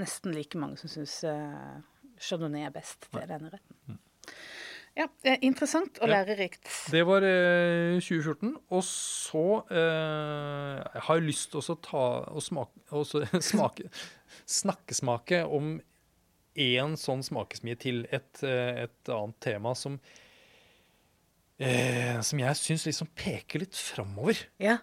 nesten 0.00 0.34
like 0.34 0.58
mange 0.58 0.80
som 0.80 0.90
syns 0.90 1.20
eh, 1.28 1.76
chardonnay 2.18 2.66
er 2.66 2.74
best 2.74 3.06
til 3.12 3.28
denne 3.28 3.52
retten. 3.52 3.71
Ja, 4.96 5.06
det 5.24 5.30
er 5.32 5.38
interessant 5.46 5.98
og 6.04 6.08
Ja. 6.10 6.18
lærerikt. 6.20 6.68
Det 6.92 7.00
var 7.08 7.24
eh, 7.24 7.96
2014. 8.00 8.56
Og 8.70 8.82
så 8.84 9.44
eh, 9.70 10.82
Jeg 10.94 11.02
har 11.06 11.14
jeg 11.16 11.24
lyst 11.30 11.50
til 11.54 11.62
å 11.64 11.78
ta 11.80 12.02
og 12.28 12.42
smake, 12.44 12.84
også 12.90 13.24
smake 13.52 13.88
Snakkesmake 14.46 15.44
om 15.48 15.78
én 16.60 16.96
sånn 17.00 17.22
smakesmie 17.24 17.78
til 17.80 18.04
et, 18.12 18.42
eh, 18.44 18.82
et 18.84 19.08
annet 19.08 19.38
tema 19.40 19.72
som 19.74 19.96
eh, 21.58 22.20
Som 22.20 22.42
jeg 22.42 22.58
syns 22.60 22.84
liksom 22.88 23.08
peker 23.16 23.64
litt 23.64 23.76
framover. 23.78 24.44
Ja. 24.60 24.78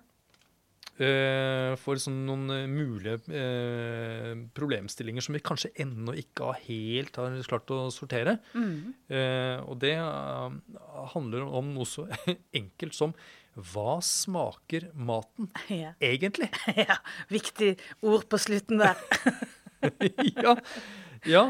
Eh, 1.00 1.74
for 1.80 1.96
sånn 1.96 2.26
noen 2.28 2.50
eh, 2.52 2.66
mulige 2.68 3.22
eh, 3.32 4.34
problemstillinger 4.52 5.24
som 5.24 5.38
vi 5.38 5.40
kanskje 5.48 5.72
ennå 5.80 6.12
ikke 6.20 6.50
har 6.50 6.58
helt 6.66 7.16
har 7.16 7.38
klart 7.48 7.72
å 7.72 7.86
sortere. 7.96 8.34
Mm. 8.52 8.98
Eh, 9.08 9.62
og 9.64 9.78
det 9.80 9.94
eh, 9.96 10.58
handler 11.14 11.46
om 11.48 11.70
noe 11.78 11.88
så 11.88 12.04
enkelt 12.60 12.98
som 12.98 13.16
hva 13.72 13.98
smaker 14.04 14.90
maten 14.94 15.48
Ja. 15.72 15.94
egentlig? 16.04 16.52
ja. 16.84 17.00
Viktig 17.32 17.78
ord 18.04 18.28
på 18.28 18.42
slutten 18.42 18.84
der. 18.84 19.00
ja. 20.36 20.58
ja. 21.24 21.46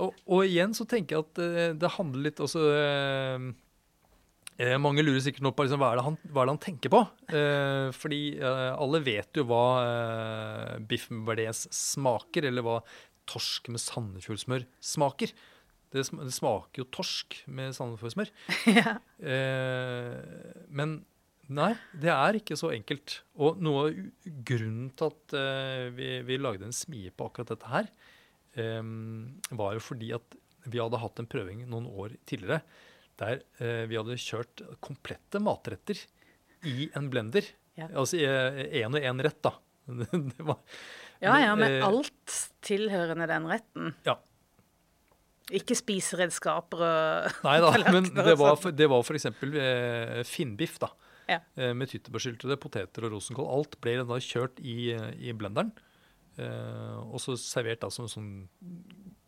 Og, 0.00 0.16
og 0.24 0.48
igjen 0.48 0.72
så 0.74 0.88
tenker 0.88 1.18
jeg 1.18 1.26
at 1.28 1.76
det 1.78 1.92
handler 1.98 2.30
litt 2.30 2.40
også 2.42 2.64
eh, 2.72 3.52
eh, 4.60 4.76
Mange 4.80 5.04
lurer 5.04 5.22
sikkert 5.22 5.44
nå 5.46 5.52
på 5.56 5.66
liksom, 5.66 5.82
hva, 5.82 5.92
er 5.94 6.04
han, 6.06 6.18
hva 6.28 6.42
er 6.42 6.48
det 6.48 6.54
han 6.54 6.62
tenker 6.62 6.92
på. 6.92 7.00
Eh, 7.30 7.88
fordi 7.96 8.20
eh, 8.38 8.70
alle 8.72 9.00
vet 9.04 9.40
jo 9.40 9.46
hva 9.50 9.64
eh, 9.80 10.76
biff 10.90 11.08
med 11.12 11.24
bearnés 11.28 11.64
smaker, 11.74 12.48
eller 12.50 12.66
hva 12.66 12.78
torsk 13.30 13.70
med 13.72 13.82
sandefjordsmør 13.82 14.66
smaker. 14.84 15.32
Det, 15.94 16.02
sm 16.08 16.24
det 16.26 16.34
smaker 16.34 16.82
jo 16.82 16.90
torsk 16.94 17.40
med 17.54 17.74
sandefjordsmør. 17.76 18.30
ja. 18.78 18.96
Eh, 19.22 20.62
men 20.74 20.98
nei, 21.54 21.72
det 22.00 22.12
er 22.14 22.40
ikke 22.40 22.58
så 22.58 22.72
enkelt. 22.74 23.20
Og 23.38 23.60
noe 23.62 23.88
av 23.88 24.00
grunnen 24.48 24.90
til 24.96 25.12
at 25.12 25.36
eh, 25.38 25.90
vi, 25.94 26.10
vi 26.26 26.40
lagde 26.40 26.66
en 26.68 26.74
smie 26.74 27.14
på 27.14 27.30
akkurat 27.30 27.54
dette 27.54 27.70
her, 27.70 27.92
eh, 28.58 28.82
var 29.54 29.76
jo 29.78 29.86
fordi 29.92 30.14
at 30.18 30.40
vi 30.64 30.80
hadde 30.80 31.00
hatt 31.00 31.20
en 31.20 31.28
prøving 31.28 31.66
noen 31.68 31.86
år 31.92 32.14
tidligere 32.24 32.62
der 33.20 33.44
eh, 33.62 33.84
vi 33.90 33.98
hadde 33.98 34.18
kjørt 34.20 34.64
komplette 34.84 35.40
matretter 35.42 36.00
i 36.66 36.88
en 36.96 37.10
blender. 37.12 37.46
Ja. 37.78 37.88
Altså 37.90 38.18
én 38.18 38.94
og 38.94 39.02
én 39.02 39.22
rett, 39.24 39.40
da. 39.44 39.54
det 39.90 40.44
var, 40.46 40.60
ja, 41.24 41.34
ja, 41.40 41.54
med 41.58 41.78
eh, 41.78 41.86
alt 41.86 42.36
tilhørende 42.64 43.26
den 43.30 43.48
retten. 43.50 43.94
Ja. 44.06 44.18
Ikke 45.54 45.76
spiseredskaper 45.76 46.84
og 46.86 47.34
Nei 47.46 47.56
da, 47.60 47.72
men 47.92 48.08
det 48.16 48.36
var, 48.40 48.60
det 48.72 48.88
var 48.90 49.04
f.eks. 49.04 49.28
Eh, 49.30 50.20
finnbiff, 50.28 50.78
da. 50.82 50.90
Ja. 51.28 51.40
Eh, 51.56 51.72
med 51.76 51.92
tyttebærsyltede, 51.92 52.58
poteter 52.60 53.06
og 53.06 53.16
rosenkål. 53.16 53.50
Alt 53.58 53.78
ble 53.84 53.98
da 54.04 54.20
kjørt 54.20 54.60
i, 54.60 54.94
i 54.94 55.36
blenderen. 55.36 55.72
Eh, 56.40 56.96
og 57.04 57.20
så 57.22 57.36
servert 57.38 57.84
da 57.84 57.90
som 57.94 58.08
sånn 58.10 58.32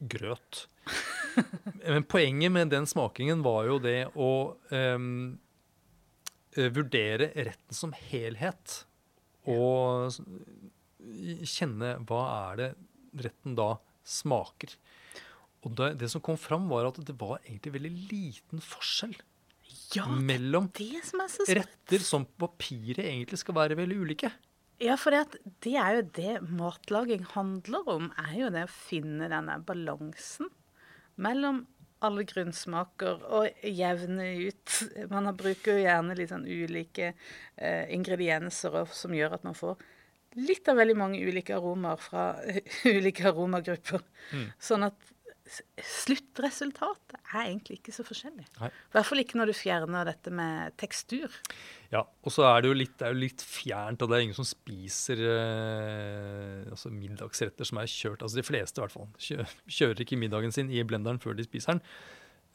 grøt. 0.01 0.67
Men 1.87 2.07
poenget 2.09 2.53
med 2.55 2.73
den 2.75 2.89
smakingen 2.89 3.45
var 3.47 3.69
jo 3.71 3.79
det 3.83 4.01
å 4.15 4.31
eh, 4.75 4.99
vurdere 6.73 7.31
retten 7.37 7.77
som 7.77 7.95
helhet. 8.09 8.83
Og 9.47 10.11
kjenne 11.47 11.97
hva 12.09 12.23
er 12.51 12.61
det 12.61 12.71
retten 13.27 13.55
da 13.59 13.77
smaker. 14.07 14.75
Og 15.67 15.75
det, 15.79 15.95
det 16.03 16.11
som 16.13 16.23
kom 16.23 16.39
fram, 16.39 16.69
var 16.71 16.89
at 16.89 17.01
det 17.07 17.17
var 17.19 17.41
egentlig 17.45 17.75
veldig 17.75 17.95
liten 18.11 18.63
forskjell 18.63 19.17
Ja, 19.97 20.07
mellom 20.07 20.69
det 20.77 21.03
som 21.07 21.23
er 21.25 21.61
retter 21.61 22.03
som 22.03 22.27
på 22.27 22.47
papiret 22.47 23.07
egentlig 23.07 23.41
skal 23.43 23.57
være 23.59 23.79
veldig 23.79 23.99
ulike. 24.03 24.31
Ja, 24.83 24.99
for 25.01 25.15
det, 25.15 25.23
at 25.25 25.55
det 25.65 25.77
er 25.81 25.97
jo 25.97 26.03
det 26.19 26.35
matlaging 26.53 27.25
handler 27.33 27.89
om, 27.89 28.11
er 28.21 28.35
jo 28.37 28.53
det 28.53 28.67
å 28.67 28.73
finne 28.73 29.31
denne 29.33 29.57
balansen 29.65 30.51
mellom 31.17 31.63
alle 32.05 32.27
grunnsmaker 32.29 33.23
og 33.39 33.65
jevne 33.65 34.27
ut. 34.45 34.75
Man 35.09 35.31
bruker 35.39 35.79
jo 35.79 35.87
gjerne 35.87 36.17
litt 36.19 36.33
sånn 36.33 36.45
ulike 36.45 37.15
eh, 37.15 37.87
ingredienser 37.97 38.83
som 38.93 39.17
gjør 39.17 39.39
at 39.39 39.47
man 39.49 39.57
får 39.57 39.81
litt 40.37 40.69
av 40.69 40.77
veldig 40.77 40.97
mange 41.01 41.23
ulike 41.25 41.57
aromaer 41.57 42.01
fra 42.01 42.27
ulike 42.99 43.31
aromagrupper. 43.31 44.05
Sånn 44.61 44.85
at 44.91 45.16
sluttresultatet 45.47 47.17
er 47.21 47.45
egentlig 47.45 47.79
ikke 47.79 47.95
så 47.95 48.05
forskjellig. 48.07 48.47
I 48.59 48.71
hvert 48.95 49.07
fall 49.07 49.23
ikke 49.23 49.39
når 49.39 49.53
du 49.53 49.55
fjerner 49.57 50.09
dette 50.09 50.33
med 50.35 50.75
tekstur. 50.81 51.33
Ja, 51.93 52.03
Og 52.27 52.35
så 52.35 52.47
er 52.49 52.65
det 52.65 52.73
jo 52.73 52.79
litt, 52.79 52.97
det 52.99 53.13
jo 53.13 53.21
litt 53.21 53.45
fjernt, 53.47 54.03
og 54.03 54.11
det 54.11 54.19
er 54.19 54.25
ingen 54.27 54.39
som 54.39 54.49
spiser 54.49 55.23
eh, 55.23 56.67
altså 56.73 56.91
middagsretter 56.91 57.69
som 57.69 57.79
er 57.83 57.91
kjørt. 57.91 58.25
altså 58.27 58.41
De 58.41 58.47
fleste 58.47 58.81
i 58.81 58.85
hvert 58.85 58.97
fall. 58.97 59.09
Kjø, 59.23 59.47
kjører 59.79 60.03
ikke 60.05 60.19
middagen 60.21 60.55
sin 60.55 60.73
i 60.73 60.83
blenderen 60.87 61.23
før 61.23 61.39
de 61.39 61.47
spiser 61.47 61.77
den. 61.77 61.85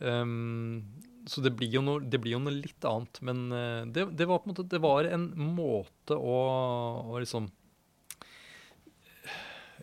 Um, 0.02 0.82
så 1.30 1.44
det 1.46 1.54
blir, 1.54 1.70
jo 1.70 1.84
noe, 1.86 2.02
det 2.02 2.18
blir 2.22 2.36
jo 2.36 2.44
noe 2.44 2.56
litt 2.58 2.86
annet. 2.88 3.22
Men 3.24 3.48
eh, 3.56 3.82
det, 3.94 4.08
det 4.18 4.28
var 4.28 4.42
på 4.42 4.50
en 4.50 4.56
måte 4.56 4.68
det 4.72 4.82
var 4.84 5.08
en 5.08 5.30
måte 5.56 6.18
å, 6.18 6.38
å 7.14 7.22
liksom 7.22 7.48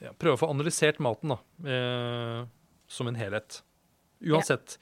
ja, 0.02 0.12
Prøve 0.14 0.36
å 0.36 0.40
få 0.40 0.50
analysert 0.52 1.00
maten 1.02 1.34
da, 1.34 1.38
eh, 1.66 2.42
som 2.89 3.11
en 3.11 3.18
helhet. 3.18 3.62
Uansett. 4.24 4.78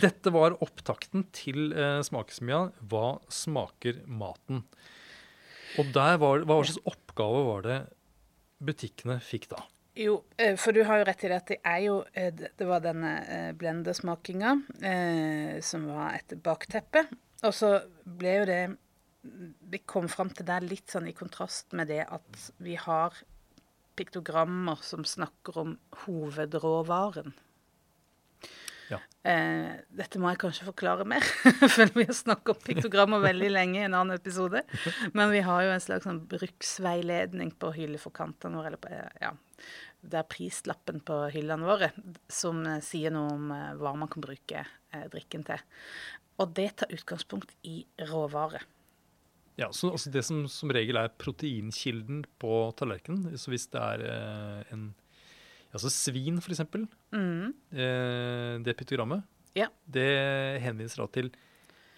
Dette 0.00 0.32
var 0.34 0.56
opptakten 0.64 1.26
til 1.34 1.74
eh, 1.74 2.00
smakesmia. 2.06 2.68
Hva 2.90 3.18
smaker 3.32 4.00
maten? 4.06 4.64
Og 5.78 5.90
der 5.94 6.18
var, 6.22 6.46
hva 6.46 6.60
slags 6.62 6.80
oppgave 6.88 7.44
var 7.48 7.64
det 7.66 7.78
butikkene 8.64 9.18
fikk 9.22 9.50
da? 9.52 9.64
Jo, 9.98 10.16
eh, 10.38 10.56
for 10.58 10.74
du 10.74 10.82
har 10.86 11.00
jo 11.00 11.06
rett 11.06 11.22
i 11.22 11.30
det 11.30 11.36
at 11.38 11.50
det 11.52 11.60
er 11.70 11.82
jo 11.84 11.98
eh, 12.18 12.32
Det 12.34 12.50
det 12.58 12.66
var 12.66 12.82
denne 12.82 13.12
eh, 13.30 13.50
blendesmakinga 13.54 14.54
eh, 14.82 15.60
som 15.62 15.86
var 15.90 16.16
et 16.18 16.34
bakteppe. 16.42 17.04
Og 17.44 17.54
så 17.54 17.76
ble 18.02 18.32
jo 18.40 18.48
det 18.48 18.62
Vi 19.70 19.80
kom 19.86 20.08
fram 20.10 20.32
til 20.34 20.46
det 20.48 20.58
litt 20.66 20.90
sånn 20.90 21.06
i 21.08 21.14
kontrast 21.16 21.72
med 21.78 21.88
det 21.92 22.02
at 22.04 22.50
vi 22.64 22.74
har 22.76 23.14
piktogrammer 23.96 24.82
som 24.84 25.04
snakker 25.08 25.58
om 25.62 25.74
hovedråvaren. 26.04 27.34
Ja. 28.90 28.98
Eh, 29.24 29.80
dette 29.96 30.20
må 30.20 30.28
jeg 30.32 30.40
kanskje 30.42 30.66
forklare 30.68 31.06
mer, 31.08 31.24
for 31.74 31.88
vi 31.96 32.04
har 32.04 32.16
snakket 32.16 32.52
om 32.52 32.60
piktogrammer 32.66 33.22
veldig 33.24 33.48
lenge 33.54 33.80
i 33.80 33.86
en 33.86 33.96
annen 33.96 34.18
episode. 34.18 34.60
Men 35.16 35.32
vi 35.32 35.40
har 35.46 35.64
jo 35.64 35.72
en 35.72 35.82
slags 35.82 36.04
sånn 36.08 36.20
bruksveiledning 36.28 37.54
på 37.58 37.72
hylleforkantene 37.78 38.60
våre, 38.60 38.80
på, 38.80 38.92
ja, 39.22 39.32
det 40.04 40.20
er 40.20 40.28
prislappen 40.28 41.00
på 41.04 41.16
hyllene 41.32 41.68
våre, 41.68 41.90
som 42.28 42.62
eh, 42.68 42.82
sier 42.84 43.14
noe 43.14 43.32
om 43.34 43.50
eh, 43.54 43.72
hva 43.80 43.94
man 43.98 44.10
kan 44.12 44.24
bruke 44.24 44.64
eh, 44.64 45.06
drikken 45.12 45.46
til. 45.48 45.64
Og 46.42 46.54
det 46.56 46.70
tar 46.80 46.92
utgangspunkt 46.92 47.54
i 47.70 47.80
råvare. 48.10 48.64
Ja, 49.56 49.68
så 49.72 49.92
altså 49.94 50.10
Det 50.10 50.24
som 50.26 50.44
som 50.50 50.72
regel 50.74 50.96
er 50.98 51.12
proteinkilden 51.20 52.24
på 52.42 52.72
tallerkenen, 52.78 53.36
så 53.38 53.52
hvis 53.52 53.68
det 53.70 53.80
er 53.80 54.04
eh, 54.10 54.72
en 54.74 54.94
Altså 55.74 55.90
svin, 55.90 56.36
for 56.40 56.52
eksempel, 56.54 56.84
Mm, 57.10 57.48
eh, 57.74 58.58
det 58.62 58.76
piktogrammet, 58.78 59.24
Ja. 59.56 59.66
det 59.90 60.60
henviser 60.62 61.02
da 61.02 61.06
til 61.10 61.30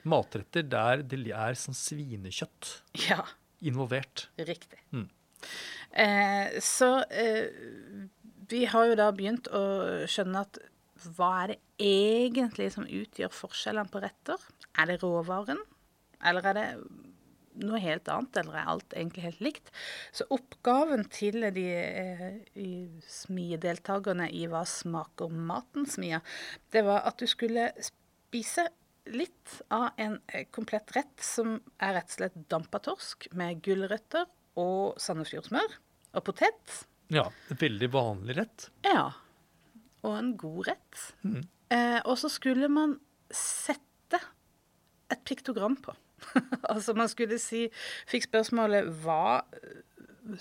matretter 0.05 0.63
der 0.65 1.03
det 1.03 1.19
er 1.29 1.53
sånn 1.53 1.77
svinekjøtt 1.77 2.71
ja. 3.09 3.21
involvert. 3.61 4.29
Riktig. 4.39 4.79
Mm. 4.93 5.09
Eh, 5.93 6.57
så 6.61 7.05
eh, 7.11 7.53
vi 8.49 8.65
har 8.65 8.87
jo 8.87 8.97
da 8.97 9.11
begynt 9.13 9.49
å 9.53 10.07
skjønne 10.09 10.41
at 10.47 10.59
hva 11.17 11.31
er 11.45 11.53
det 11.53 11.59
egentlig 11.79 12.71
som 12.73 12.87
utgjør 12.89 13.29
forskjellene 13.33 13.91
på 13.93 14.01
retter? 14.01 14.41
Er 14.79 14.87
det 14.87 15.03
råvaren, 15.03 15.61
eller 16.25 16.49
er 16.49 16.55
det 16.55 16.69
noe 17.63 17.81
helt 17.83 18.09
annet, 18.13 18.41
eller 18.41 18.59
er 18.61 18.71
alt 18.73 18.97
egentlig 18.97 19.27
helt 19.27 19.45
likt? 19.45 19.71
Så 20.15 20.27
oppgaven 20.35 21.07
til 21.13 21.49
de 21.57 21.67
eh, 21.77 22.27
i 22.61 22.71
smiedeltakerne 23.11 24.29
i 24.33 24.47
Hva 24.51 24.65
smaker 24.69 25.33
maten-smia, 25.33 26.23
det 26.75 26.85
var 26.87 27.07
at 27.09 27.21
du 27.23 27.29
skulle 27.31 27.71
spise 27.83 28.69
litt 29.13 29.61
av 29.75 29.91
en 30.03 30.19
eh, 30.27 30.47
komplett 30.51 30.93
rett 30.97 31.23
som 31.23 31.59
er 31.83 31.97
rett 31.99 32.11
og 32.11 32.19
slett 32.19 32.39
dampa 32.51 32.81
torsk 32.83 33.29
med 33.39 33.63
gulrøtter 33.65 34.27
og 34.61 34.99
sandefjordsmør 35.03 35.77
og 36.17 36.25
potet. 36.27 36.81
Ja, 37.13 37.29
en 37.51 37.61
veldig 37.61 37.91
vanlig 37.95 38.39
rett. 38.41 38.69
Ja. 38.87 39.11
Og 40.07 40.17
en 40.17 40.33
god 40.39 40.73
rett. 40.73 41.05
Eh, 41.71 42.01
og 42.03 42.17
så 42.19 42.31
skulle 42.33 42.71
man 42.73 42.97
sette 43.31 44.21
et 45.13 45.23
piktogram 45.27 45.77
på. 45.83 45.95
altså 46.73 46.95
man 46.97 47.11
skulle 47.13 47.39
si 47.43 47.67
Fikk 48.09 48.27
spørsmålet 48.31 48.89
hva 49.05 49.43
eh, 49.53 49.83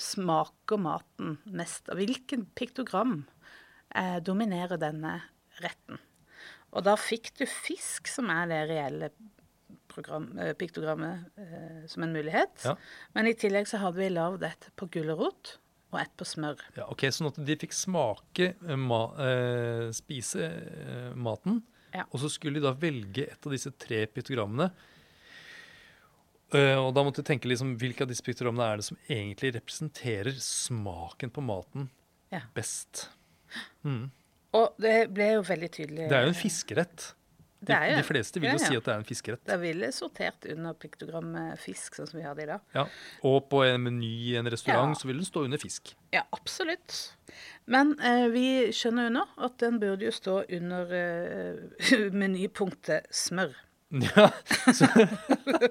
smaker 0.02 0.80
maten 0.82 1.38
mest 1.46 1.90
av? 1.92 2.00
Hvilken 2.02 2.48
piktogram 2.58 3.20
eh, 3.96 4.20
dominerer 4.26 4.80
denne 4.82 5.18
retten? 5.64 6.00
Og 6.76 6.84
da 6.84 6.98
fikk 7.00 7.30
du 7.40 7.46
fisk, 7.48 8.10
som 8.12 8.28
er 8.34 8.50
det 8.52 8.62
reelle 8.72 9.12
program, 9.92 10.26
eh, 10.42 10.52
piktogrammet, 10.60 11.30
eh, 11.40 11.84
som 11.92 12.04
en 12.04 12.16
mulighet. 12.16 12.66
Ja. 12.66 12.74
Men 13.16 13.30
i 13.30 13.36
tillegg 13.40 13.70
så 13.70 13.80
hadde 13.84 14.02
vi 14.02 14.10
lagd 14.12 14.44
et 14.44 14.68
på 14.76 14.90
gulrot 14.92 15.54
og 15.94 16.02
ett 16.02 16.12
på 16.20 16.28
smør. 16.28 16.60
Ja, 16.76 16.90
ok, 16.92 17.06
Sånn 17.16 17.30
at 17.30 17.38
de 17.48 17.56
fikk 17.62 17.76
smake 17.78 18.50
eh, 18.58 18.76
ma 18.80 19.06
eh, 19.24 19.86
spise 19.96 20.50
maten, 21.16 21.62
Ja. 21.96 22.04
og 22.12 22.20
så 22.20 22.28
skulle 22.34 22.60
de 22.60 22.66
da 22.68 22.74
velge 22.76 23.30
et 23.32 23.48
av 23.48 23.54
disse 23.56 23.72
tre 23.80 24.02
piktogrammene. 24.12 24.72
Eh, 26.54 26.76
og 26.78 26.94
da 26.94 27.02
måtte 27.04 27.24
jeg 27.24 27.30
tenke 27.32 27.50
liksom, 27.50 27.74
hvilke 27.82 28.06
av 28.06 28.12
disse 28.12 28.24
piktogrammene 28.26 28.68
er 28.74 28.78
det 28.82 28.86
som 28.86 28.98
egentlig 29.10 29.56
representerer 29.58 30.36
smaken 30.38 31.32
på 31.34 31.42
maten 31.44 31.90
Ja. 32.32 32.42
best. 32.54 33.10
Mm. 33.84 34.12
Og 34.54 34.74
det 34.80 35.14
ble 35.14 35.34
jo 35.36 35.42
veldig 35.44 35.70
tydelig 35.72 36.10
Det 36.10 36.16
er 36.18 36.24
jo 36.28 36.34
en 36.34 36.38
fiskerett. 36.38 37.14
De, 37.66 37.74
Det 37.74 37.90
jo 37.90 37.96
de 37.98 38.04
fleste 38.06 38.40
vil 38.40 38.50
jo 38.52 38.58
Ja, 38.58 38.62
ja. 38.62 38.68
si 38.68 38.76
at 38.78 38.84
det 38.86 38.94
er 38.94 38.98
en 39.00 39.08
fiskerett. 39.08 39.44
Det 39.48 39.56
ville 39.60 39.88
sortert 39.92 40.46
under 40.54 40.74
piktogrammet 40.78 41.58
fisk, 41.60 41.96
sånn 41.98 42.08
som 42.08 42.20
vi 42.20 42.26
hadde 42.26 42.44
i 42.44 42.46
dag. 42.46 42.62
Ja. 42.76 42.84
Og 43.24 43.50
på 43.50 43.64
en 43.66 43.82
meny 43.82 44.12
i 44.34 44.36
en 44.38 44.46
restaurant 44.46 44.94
så 45.00 45.08
vil 45.10 45.18
den 45.18 45.26
stå 45.26 45.46
under 45.48 45.58
fisk. 45.58 45.96
Ja, 46.14 46.22
absolutt. 46.36 47.16
Men 47.66 47.96
eh, 48.00 48.28
vi 48.30 48.46
skjønner 48.76 49.08
jo 49.10 49.16
nå 49.18 49.26
at 49.48 49.58
den 49.64 49.80
burde 49.82 50.06
jo 50.06 50.12
stå 50.14 50.44
under 50.60 50.94
eh, 50.94 52.10
menypunktet 52.22 53.08
smør. 53.10 53.56
Ja, 54.16 54.28
så, 54.76 54.88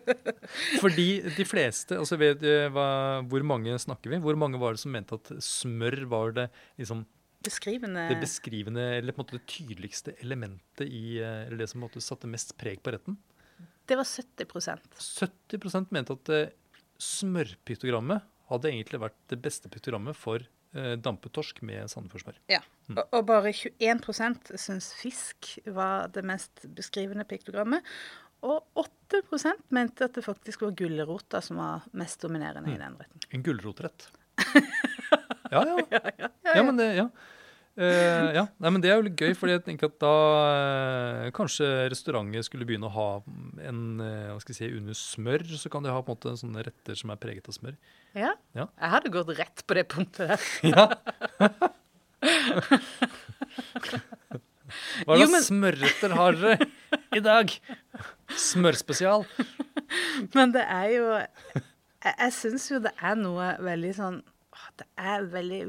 Fordi 0.83 1.09
de 1.37 1.45
fleste 1.45 1.99
altså 2.01 2.16
vet 2.20 2.45
hva, 2.72 2.87
Hvor 3.29 3.45
mange 3.45 3.75
snakker 3.83 4.14
vi? 4.14 4.20
Hvor 4.25 4.39
mange 4.41 4.61
var 4.61 4.77
det 4.77 4.81
som 4.85 4.95
mente 4.95 5.18
at 5.18 5.33
smør 5.45 5.99
var 6.11 6.35
det 6.39 6.49
liksom 6.81 7.05
Beskrivende 7.45 8.07
det 8.09 8.16
beskrivende, 8.22 8.85
eller 8.99 9.12
på 9.12 9.20
en 9.20 9.27
måte 9.27 9.37
det 9.37 9.49
tydeligste 9.53 10.14
elementet 10.25 10.89
i 10.89 11.18
eh, 11.20 11.43
Eller 11.45 11.61
det 11.61 11.68
som 11.68 11.83
på 11.83 11.85
en 11.85 11.89
måte 11.91 12.05
satte 12.05 12.31
mest 12.31 12.55
preg 12.61 12.81
på 12.81 12.95
retten? 12.95 13.18
Det 13.85 13.99
var 14.01 14.09
70% 14.09 14.87
70% 14.97 15.93
mente 15.93 16.16
at 16.16 16.33
eh, 16.33 16.55
smørpiktogrammet 16.97 18.25
hadde 18.49 18.70
egentlig 18.70 19.03
vært 19.03 19.18
det 19.33 19.41
beste 19.45 19.68
piktogrammet 19.72 20.16
for 20.16 20.47
eh, 20.75 20.95
dampet 21.01 21.33
torsk 21.33 21.62
med 21.62 21.89
sandefjordsmør. 21.91 22.37
Ja. 22.53 22.61
Mm. 22.89 22.99
Og, 22.99 23.05
og 23.20 23.27
bare 23.31 23.53
21% 23.55 24.53
syns 24.61 24.93
fisk 24.99 25.55
var 25.66 26.09
det 26.14 26.25
mest 26.29 26.66
beskrivende 26.77 27.25
piktogrammet. 27.25 27.83
Og 28.45 28.66
8% 28.77 29.62
mente 29.72 30.05
at 30.05 30.18
det 30.18 30.25
faktisk 30.27 30.61
var 30.66 30.75
gulrota 30.77 31.41
som 31.41 31.57
var 31.62 31.87
mest 31.97 32.20
dominerende 32.20 32.68
Mm. 32.68 32.75
i 32.75 32.79
den 32.83 32.99
retten. 33.01 33.20
En 33.33 33.43
gulrotrett. 33.47 34.11
ja, 35.51 35.62
ja. 35.91 36.29
Ja, 36.55 36.62
men 36.62 36.77
det, 36.77 36.91
ja. 36.99 37.09
Eh, 37.75 38.29
ja. 38.37 38.45
Nei, 38.62 38.70
men 38.70 38.79
det 38.85 38.91
er 38.93 39.01
jo 39.01 39.07
litt 39.09 39.18
gøy, 39.18 39.33
fordi 39.35 39.57
jeg 39.57 39.64
tenker 39.66 39.89
at 39.91 39.97
da 40.03 40.11
uh, 40.14 41.31
kanskje 41.35 41.66
restauranter 41.91 42.45
skulle 42.47 42.62
begynne 42.68 42.87
å 42.87 42.93
ha 42.95 43.07
en 43.66 43.81
uh, 43.99 44.31
hva 44.31 44.39
skal 44.45 44.55
jeg 44.55 44.59
si, 44.61 44.68
under 44.79 44.95
smør, 44.99 45.43
så 45.59 45.66
kan 45.72 45.83
de 45.83 45.91
ha 45.91 45.99
på 45.99 46.14
en 46.14 46.18
måte 46.20 46.37
sånne 46.39 46.62
retter 46.68 46.95
som 47.01 47.11
er 47.11 47.18
preget 47.18 47.51
av 47.51 47.57
smør. 47.57 47.75
Ja. 48.14 48.31
Ja. 48.55 48.68
Jeg 48.79 48.93
hadde 48.95 49.11
gått 49.16 49.35
rett 49.41 49.64
på 49.66 49.75
det 49.81 49.89
punktet 49.91 50.37
der. 50.37 50.41
Ja. 50.70 50.87
Hva 55.05 55.16
slags 55.18 55.33
men- 55.33 55.45
smørretter 55.45 56.14
har 56.16 56.37
dere 56.41 56.68
i 57.14 57.20
dag? 57.22 57.53
Smørspesial. 58.41 59.27
Men 60.35 60.55
det 60.55 60.62
er 60.64 60.89
jo 60.95 61.09
Jeg, 61.14 62.14
jeg 62.14 62.33
syns 62.39 62.64
jo 62.70 62.81
det 62.83 62.93
er 62.97 63.18
noe 63.20 63.51
veldig 63.62 63.93
sånn 63.97 64.16
Det 64.81 64.87
er 64.99 65.27
veldig 65.31 65.61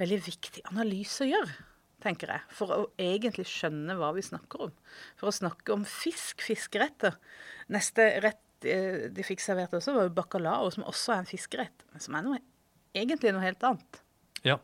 Veldig 0.00 0.18
viktig 0.26 0.62
analyse 0.70 1.24
å 1.24 1.28
gjøre, 1.30 1.54
tenker 2.04 2.28
jeg. 2.34 2.44
For 2.52 2.72
å 2.74 2.80
egentlig 3.00 3.46
skjønne 3.48 3.96
hva 3.96 4.10
vi 4.16 4.24
snakker 4.26 4.66
om. 4.68 4.72
For 5.16 5.30
å 5.30 5.36
snakke 5.36 5.72
om 5.72 5.86
fisk, 5.88 6.44
fiskeretter. 6.44 7.16
Neste 7.72 8.10
rett 8.24 8.66
eh, 8.68 9.06
de 9.12 9.24
fikk 9.26 9.40
servert 9.44 9.72
også, 9.78 9.94
var 9.96 10.08
jo 10.10 10.14
bacalao, 10.18 10.68
som 10.74 10.84
også 10.88 11.14
er 11.16 11.22
en 11.24 11.30
fiskerett. 11.30 11.86
Men 11.94 12.04
som 12.04 12.18
er 12.18 12.26
noe, 12.28 12.42
egentlig 12.96 13.32
noe 13.32 13.44
helt 13.46 13.64
annet. 13.64 14.02
Ja. 14.44 14.58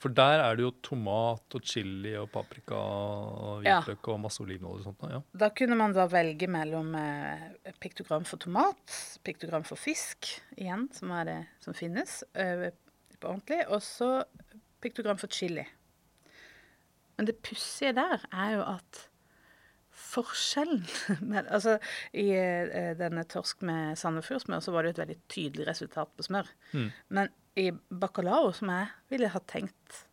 For 0.00 0.08
der 0.16 0.40
er 0.40 0.54
det 0.56 0.62
jo 0.64 0.70
tomat 0.86 1.56
og 1.58 1.66
chili 1.68 2.14
og 2.16 2.30
paprika 2.32 2.78
og 2.78 3.66
Ja. 3.66 3.82
hvitløk 3.82 4.08
og 4.14 4.20
masse 4.22 4.40
olivenolje 4.40 4.80
og 4.80 4.86
sånt. 4.86 5.02
Ja. 5.12 5.18
Da 5.42 5.50
kunne 5.52 5.76
man 5.76 5.92
da 5.92 6.06
velge 6.08 6.46
mellom 6.48 6.94
eh, 6.96 7.74
piktogram 7.82 8.24
for 8.24 8.40
tomat, 8.40 8.94
piktogram 9.26 9.66
for 9.68 9.76
fisk, 9.76 10.30
igjen, 10.56 10.86
som 10.96 11.12
er 11.18 11.24
det 11.28 11.38
som 11.60 11.76
finnes 11.76 12.22
eh, 12.32 12.70
på 13.20 13.28
ordentlig, 13.28 13.60
og 13.68 13.82
så 13.84 14.22
piktogram 14.82 15.18
for 15.20 15.32
chili. 15.32 15.66
Men 17.16 17.28
det 17.28 17.40
pussige 17.44 17.92
der 17.96 18.22
er 18.32 18.54
jo 18.56 18.64
at 18.64 19.06
forskjellen 20.00 20.86
med, 21.30 21.48
Altså, 21.52 21.76
i 22.16 22.30
eh, 22.32 22.92
denne 22.98 23.26
torsk 23.28 23.64
med 23.66 23.98
sandefjordsmør 24.00 24.62
så 24.64 24.72
var 24.74 24.82
det 24.82 24.90
jo 24.90 24.96
et 24.96 25.02
veldig 25.02 25.18
tydelig 25.28 25.66
resultat 25.68 26.12
på 26.16 26.26
smør. 26.26 26.48
Mm. 26.72 26.86
Men 27.08 27.34
i 27.60 27.66
bacalao, 27.90 28.52
som 28.56 28.72
jeg 28.72 28.88
ville 29.10 29.28
ha 29.28 29.42
tenkt 29.50 30.04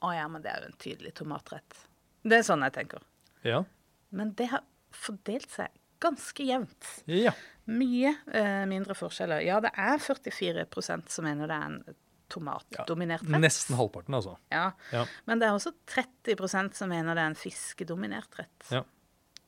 Å 0.00 0.10
ja, 0.16 0.24
men 0.32 0.42
det 0.42 0.50
er 0.50 0.62
jo 0.64 0.70
en 0.70 0.80
tydelig 0.80 1.12
tomatrett. 1.18 1.82
Det 2.24 2.40
er 2.40 2.46
sånn 2.46 2.64
jeg 2.66 2.76
tenker. 2.78 3.04
ja. 3.46 3.64
Men 4.10 4.32
det 4.34 4.48
har 4.50 4.64
fordelt 4.90 5.52
seg 5.52 5.70
ganske 6.02 6.42
jevnt. 6.42 6.86
Ja. 7.06 7.30
Mye 7.70 8.16
eh, 8.34 8.64
mindre 8.66 8.96
forskjeller. 8.98 9.44
Ja, 9.46 9.60
det 9.62 9.70
er 9.78 10.00
44% 10.02 11.12
som 11.14 11.28
mener 11.28 11.46
det 11.46 11.58
er 11.58 11.68
en 11.68 11.98
tomatdominert 12.30 13.24
rett. 13.26 13.42
Nesten 13.42 13.76
halvparten, 13.78 14.14
altså. 14.18 14.36
Ja. 14.54 14.70
Ja. 14.94 15.04
Men 15.26 15.42
det 15.42 15.48
er 15.50 15.56
også 15.58 15.72
30% 15.90 16.78
som 16.78 16.88
mener 16.92 17.14
det 17.18 17.24
er 17.26 17.32
en 17.34 17.38
fiskedominert 17.38 18.38
rett. 18.40 18.70
Ja. 18.72 18.84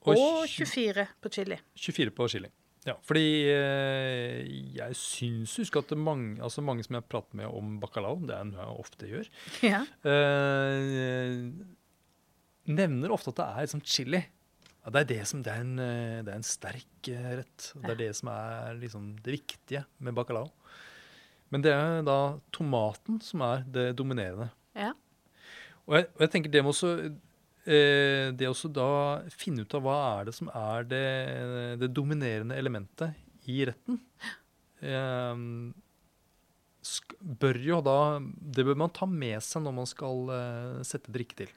Og, 0.02 0.16
Og 0.18 0.48
24 0.50 1.06
på 1.22 1.30
chili. 1.30 1.60
24 1.78 2.10
på 2.16 2.26
chili. 2.32 2.50
Ja, 2.82 2.96
fordi 3.06 3.22
eh, 3.46 4.40
jeg 4.74 4.96
syns 4.98 5.52
husk 5.60 5.76
at 5.78 5.92
mange, 5.94 6.40
altså 6.42 6.64
mange 6.66 6.82
som 6.82 6.96
jeg 6.98 7.04
prater 7.06 7.38
med 7.38 7.46
om 7.46 7.76
bacalao, 7.78 8.16
det 8.26 8.34
er 8.34 8.48
noe 8.48 8.58
jeg 8.64 8.80
ofte 8.82 9.10
gjør, 9.12 9.28
Ja. 9.70 9.84
eh, 10.10 11.46
nevner 12.72 13.14
ofte 13.14 13.30
at 13.32 13.38
det 13.38 13.46
er 13.46 13.66
liksom 13.68 13.84
chili. 13.86 14.22
Ja, 14.82 14.90
det 14.96 15.00
er 15.04 15.08
det 15.12 15.20
som 15.30 15.44
det 15.46 15.52
er 15.54 15.62
en, 15.62 15.76
eh, 15.78 16.18
det 16.26 16.32
er 16.34 16.40
en 16.40 16.46
sterk 16.46 17.10
eh, 17.12 17.28
rett. 17.38 17.68
Det 17.84 17.92
er 17.94 18.00
det 18.02 18.10
som 18.18 18.32
er 18.34 18.80
liksom 18.82 19.12
det 19.22 19.36
viktige 19.38 19.84
med 20.02 20.16
bacalao. 20.18 20.48
Men 21.52 21.64
det 21.64 21.72
er 21.76 22.00
da 22.06 22.18
tomaten 22.54 23.20
som 23.24 23.44
er 23.44 23.66
det 23.68 23.90
dominerende. 23.98 24.50
ja. 24.78 24.92
Og 25.82 25.96
jeg, 25.98 26.06
og 26.14 26.20
jeg 26.22 26.30
tenker 26.30 26.52
det 26.54 26.60
må 26.62 26.70
også 26.70 26.90
eh, 27.66 28.28
Det 28.38 28.46
også 28.46 28.68
da 28.70 28.84
finne 29.34 29.64
ut 29.64 29.74
av 29.74 29.82
hva 29.82 29.96
er 30.12 30.28
det 30.28 30.34
som 30.36 30.46
er 30.54 30.86
det, 30.86 31.06
det 31.82 31.88
dominerende 31.90 32.54
elementet 32.56 33.18
i 33.50 33.64
retten. 33.68 34.00
Eh, 34.82 35.42
bør 37.20 37.58
jo 37.62 37.76
da 37.84 37.96
Det 38.18 38.64
bør 38.66 38.78
man 38.80 38.90
ta 38.90 39.06
med 39.06 39.36
seg 39.44 39.62
når 39.62 39.74
man 39.76 39.88
skal 39.88 40.24
uh, 40.32 40.80
sette 40.86 41.12
drikke 41.14 41.36
til. 41.44 41.52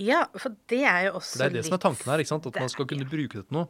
Ja, 0.00 0.22
for 0.38 0.54
det 0.70 0.80
er 0.88 1.08
jo 1.08 1.18
også 1.18 1.36
litt 1.36 1.42
det 1.42 1.48
er 1.50 1.56
det 1.58 1.66
som 1.66 1.76
er 1.76 1.82
tanken 1.84 2.12
her. 2.12 2.22
ikke 2.22 2.32
sant? 2.32 2.48
At 2.48 2.56
det 2.56 2.64
man 2.64 2.72
skal 2.72 2.88
kunne 2.88 3.00
kunne 3.00 3.10
bruke 3.10 3.40
det 3.40 3.48
til 3.48 3.56
noe. 3.56 3.68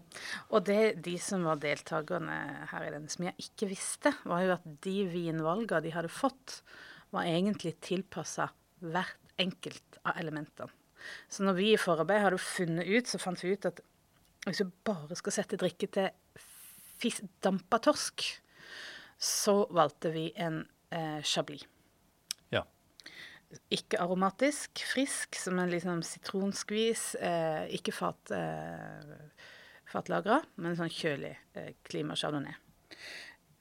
Og 0.50 0.64
det 0.66 0.82
de 1.04 1.16
som 1.22 1.46
var 1.46 1.60
deltakerne 1.62 2.38
her 2.70 2.86
i 2.86 2.92
denne 2.94 3.12
som 3.12 3.26
jeg 3.28 3.46
ikke 3.46 3.70
visste, 3.70 4.12
var 4.24 4.44
jo 4.44 4.54
at 4.56 4.66
de 4.86 4.96
vinvalgene 5.10 5.84
de 5.84 5.94
hadde 5.94 6.12
fått, 6.12 6.60
var 7.14 7.28
egentlig 7.28 7.76
tilpassa 7.84 8.50
hvert 8.80 9.18
enkelt 9.40 10.00
av 10.04 10.18
elementene. 10.20 10.70
Så 11.32 11.46
når 11.46 11.56
vi 11.56 11.70
i 11.72 11.80
forarbeid 11.80 12.20
hadde 12.26 12.42
funnet 12.42 12.88
ut, 12.88 13.08
så 13.08 13.20
fant 13.20 13.40
vi 13.40 13.54
ut 13.54 13.70
at 13.70 13.80
hvis 14.46 14.60
du 14.60 14.72
bare 14.84 15.16
skal 15.16 15.34
sette 15.34 15.58
drikke 15.60 15.88
til 15.92 16.10
fis 17.00 17.22
dampa 17.44 17.80
torsk, 17.80 18.24
så 19.20 19.62
valgte 19.72 20.12
vi 20.12 20.30
en 20.36 20.62
eh, 20.90 21.20
chablis. 21.22 21.66
Ja. 22.54 22.64
Ikke 23.72 24.00
aromatisk, 24.02 24.82
frisk, 24.92 25.38
som 25.38 25.58
en 25.58 25.72
liksom 25.72 26.02
sitronskvis. 26.06 27.14
Eh, 27.20 27.66
ikke 27.78 27.94
fat, 27.94 28.34
eh, 28.34 29.46
fatlagra, 29.90 30.40
men 30.62 30.78
sånn 30.78 30.92
kjølig 30.92 31.34
eh, 31.58 31.72
klima 31.86 32.18
chardonnay. 32.18 32.54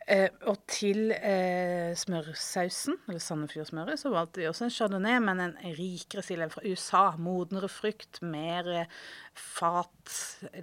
Eh, 0.09 0.31
og 0.49 0.57
til 0.65 1.11
eh, 1.13 1.91
smørsausen, 1.93 2.95
eller 3.05 3.21
Sandefjordsmøret, 3.21 3.99
så 4.01 4.09
valgte 4.09 4.41
vi 4.41 4.47
også 4.49 4.65
en 4.65 4.71
chardonnay, 4.73 5.19
men 5.21 5.43
en 5.43 5.53
rikere 5.77 6.23
stil 6.25 6.41
fra 6.49 6.63
USA. 6.65 7.03
Modnere 7.21 7.69
frukt, 7.69 8.17
mer 8.25 8.69
eh, 8.73 8.95
fat, 9.37 10.15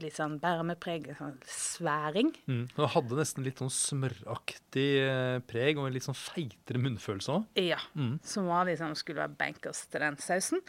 litt 0.03 0.18
sånn 0.18 0.34
bærmepreg, 0.42 1.12
sånn 1.20 1.38
sværing. 1.47 2.32
Mm. 2.51 2.64
Det 2.74 2.90
hadde 2.97 3.20
nesten 3.20 3.47
litt 3.47 3.62
sånn 3.62 3.70
smøraktig 3.70 4.88
eh, 5.05 5.38
preg 5.47 5.78
og 5.78 5.86
en 5.86 5.94
litt 5.94 6.09
sånn 6.09 6.18
feitere 6.18 6.82
munnfølelse 6.82 7.38
òg. 7.38 7.47
Ja, 7.62 7.78
Mm. 7.94 8.18
som 8.26 8.51
var 8.51 8.66
liksom, 8.66 8.97
skulle 8.99 9.22
være 9.22 9.38
bankers 9.38 9.84
til 9.86 10.03
den 10.03 10.18
sausen. 10.18 10.61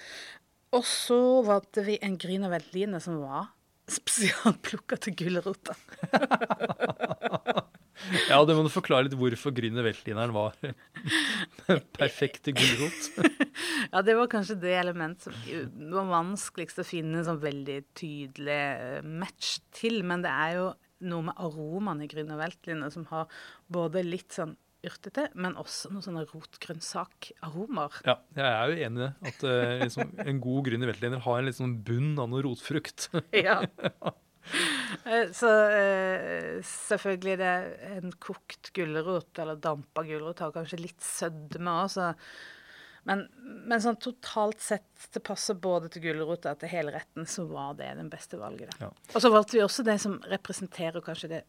Og 0.78 0.86
så 0.86 1.18
valgte 1.48 1.82
vi 1.88 1.98
en 2.04 2.18
Grüner 2.22 2.52
Veltline 2.54 3.02
som 3.02 3.18
var 3.26 3.50
spesialplukka 3.90 4.98
til 5.00 5.16
gulrota. 5.18 5.74
Ja, 8.30 8.40
det 8.46 8.56
må 8.58 8.66
du 8.66 8.72
forklare 8.72 9.08
litt 9.08 9.16
hvorfor 9.18 9.54
Grüner 9.56 9.86
Weltlineren 9.86 10.34
var 10.36 10.58
den 10.62 11.84
perfekte 11.98 12.56
gulrot. 12.56 13.12
Ja, 13.88 14.02
det 14.04 14.18
var 14.18 14.28
kanskje 14.28 14.58
det 14.60 14.74
element 14.76 15.22
som 15.24 15.36
var 15.94 16.08
vanskeligst 16.10 16.82
å 16.82 16.86
finne 16.88 17.22
en 17.22 17.28
sånn 17.28 17.40
veldig 17.40 17.78
tydelig 17.96 18.58
eh, 18.58 19.06
match 19.06 19.58
til. 19.78 20.02
Men 20.04 20.26
det 20.26 20.32
er 20.34 20.56
jo 20.58 20.66
noe 21.08 21.28
med 21.30 21.40
aromaen 21.40 22.02
i 22.04 22.10
Grüner 22.12 22.40
Weltliner 22.42 22.92
som 22.92 23.06
har 23.14 23.30
både 23.72 24.04
litt 24.04 24.36
sånn 24.36 24.58
yrtete, 24.86 25.30
men 25.40 25.56
også 25.60 25.92
noen 25.94 26.06
sånne 26.06 26.26
rotgrønnsakaromer. 26.30 28.02
Ja, 28.08 28.18
jeg 28.38 28.46
er 28.50 28.72
jo 28.72 28.86
enig 28.88 29.00
i 29.00 29.06
det. 29.06 29.32
At 29.32 29.48
eh, 29.50 29.74
liksom, 29.86 30.14
en 30.26 30.44
god 30.44 30.68
grüner 30.68 30.92
veltliner 30.92 31.24
har 31.26 31.40
en 31.40 31.50
litt 31.50 31.60
sånn 31.60 31.78
bunn 31.88 32.14
av 32.22 32.32
noe 32.34 32.46
rotfrukt. 32.46 33.10
Ja. 33.48 33.62
Eh, 35.08 35.30
Så 35.32 35.48
eh, 35.72 36.58
selvfølgelig 36.68 37.38
det 37.40 37.48
er 37.48 37.98
en 38.02 38.12
kokt 38.20 38.72
gulrot, 38.76 39.30
eller 39.40 39.60
dampa 39.62 40.04
gulrot, 40.04 40.42
har 40.44 40.52
kanskje 40.56 40.82
litt 40.82 41.04
sødme 41.04 41.76
òg, 41.86 42.18
men, 43.08 43.22
men 43.40 43.80
sånn 43.80 44.00
totalt 44.04 44.60
sett, 44.60 44.90
det 45.16 45.22
passer 45.24 45.56
både 45.64 45.88
til 45.94 46.04
gulrota 46.10 46.52
og 46.52 46.60
til 46.60 46.74
hele 46.74 46.92
retten, 46.98 47.28
så 47.30 47.46
var 47.48 47.78
det 47.80 47.94
den 48.02 48.10
beste 48.12 48.40
valget. 48.42 48.74
Ja. 48.82 48.90
Og 49.14 49.24
så 49.24 49.32
valgte 49.32 49.56
vi 49.56 49.64
også 49.64 49.86
det 49.88 49.96
som 50.04 50.18
representerer 50.28 51.06
kanskje 51.06 51.32
det 51.38 51.42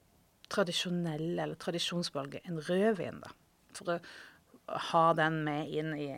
tradisjonelle, 0.53 1.43
eller 1.43 1.59
tradisjonsvalget, 1.59 2.47
en 2.47 2.63
rødvin, 2.63 3.19
da. 3.25 3.35
For 3.75 3.97
å 3.97 3.99
ha 4.93 5.05
den 5.19 5.43
med 5.49 5.75
inn 5.75 5.91
i, 5.99 6.13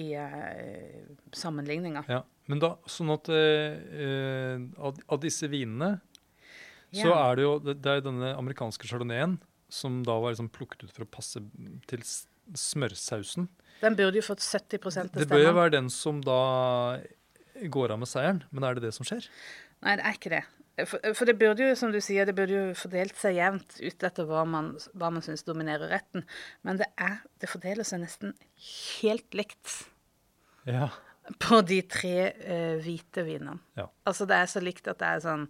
i 0.00 0.06
uh, 0.16 1.04
sammenligninga. 1.36 2.06
Ja. 2.08 2.22
Men 2.48 2.62
da, 2.62 2.72
sånn 2.88 3.12
at 3.12 3.28
eh, 3.32 3.76
eh, 4.04 4.66
av, 4.80 4.98
av 5.12 5.20
disse 5.22 5.50
vinene 5.52 5.98
så 6.96 7.12
er 7.12 7.36
det 7.36 7.44
jo 7.44 7.52
det, 7.60 7.74
det 7.84 7.92
er 7.98 8.04
denne 8.06 8.32
amerikanske 8.38 8.88
chardonnayen 8.88 9.36
som 9.68 10.00
da 10.06 10.14
var 10.16 10.32
liksom 10.32 10.48
plukket 10.52 10.86
ut 10.86 10.94
for 10.94 11.04
å 11.04 11.10
passe 11.12 11.42
til 11.90 12.04
smørsausen. 12.56 13.50
Den 13.82 13.96
burde 13.98 14.18
jo 14.18 14.24
fått 14.24 14.40
70 14.40 14.80
til 14.80 15.10
Det 15.12 15.28
bør 15.28 15.44
jo 15.44 15.56
være 15.58 15.74
den 15.76 15.90
som 15.92 16.22
da 16.24 16.98
går 17.68 17.92
av 17.92 18.00
med 18.00 18.08
seieren, 18.08 18.40
men 18.50 18.64
er 18.64 18.78
det 18.78 18.86
det 18.88 18.94
som 18.96 19.06
skjer? 19.06 19.28
Nei, 19.84 19.98
det 19.98 20.06
er 20.06 20.16
ikke 20.16 20.32
det. 20.32 20.44
For, 20.86 21.02
for 21.18 21.26
det 21.26 21.34
burde 21.40 21.66
jo, 21.66 21.74
som 21.78 21.90
du 21.92 21.98
sier, 22.02 22.26
det 22.28 22.36
burde 22.38 22.54
jo 22.54 22.66
fordelt 22.78 23.16
seg 23.18 23.34
jevnt 23.36 23.80
ut 23.82 24.04
etter 24.08 24.28
hva 24.28 24.44
man, 24.46 24.70
hva 24.94 25.10
man 25.10 25.24
syns 25.26 25.42
dominerer 25.46 25.90
retten. 25.90 26.24
Men 26.66 26.78
det, 26.78 26.86
er, 27.02 27.18
det 27.42 27.50
fordeler 27.50 27.86
seg 27.86 28.04
nesten 28.04 28.34
helt 29.02 29.36
likt 29.36 29.74
Ja. 30.68 30.88
På 31.36 31.60
de 31.66 31.82
tre 31.90 32.16
uh, 32.32 32.78
hvite 32.84 33.24
vinene. 33.26 33.58
Ja. 33.78 33.88
Altså 34.08 34.26
det 34.28 34.38
er 34.38 34.50
så 34.50 34.62
likt 34.64 34.88
at 34.88 35.00
det 35.02 35.10
er 35.10 35.24
sånn 35.26 35.44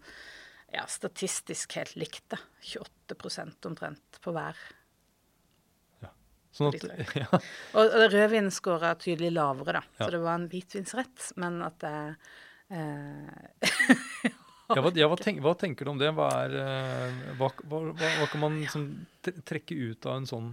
ja, 0.74 0.82
statistisk 0.90 1.78
helt 1.78 1.94
likt, 1.96 2.26
da. 2.34 2.40
28 2.66 3.68
omtrent 3.70 4.18
på 4.24 4.34
hver. 4.36 4.58
Sånn 6.58 6.72
at, 6.72 6.84
ja. 7.22 7.28
Og, 7.30 7.84
og 7.84 8.04
rødvinen 8.12 8.52
scora 8.54 8.94
tydelig 8.98 9.30
lavere, 9.36 9.78
da. 9.78 9.82
Ja. 9.98 10.04
Så 10.04 10.10
det 10.14 10.20
var 10.24 10.38
en 10.38 10.48
hvitvinsrett, 10.50 11.30
men 11.40 11.62
at 11.66 11.80
det 11.84 11.94
uh, 12.74 14.34
Ja, 14.68 14.82
hva, 14.84 14.90
ja, 14.92 15.06
hva, 15.08 15.16
tenk, 15.16 15.38
hva 15.40 15.54
tenker 15.56 15.86
du 15.88 15.94
om 15.94 16.00
det? 16.00 16.10
Hva, 16.12 16.26
er, 16.44 16.54
eh, 16.60 17.20
hva, 17.38 17.48
kan 18.28 18.42
man 18.42 18.58
liksom 18.60 18.82
tre- 19.24 19.38
trekke 19.48 19.72
ut 19.72 20.04
av 20.04 20.18
en 20.18 20.26
sånn, 20.28 20.50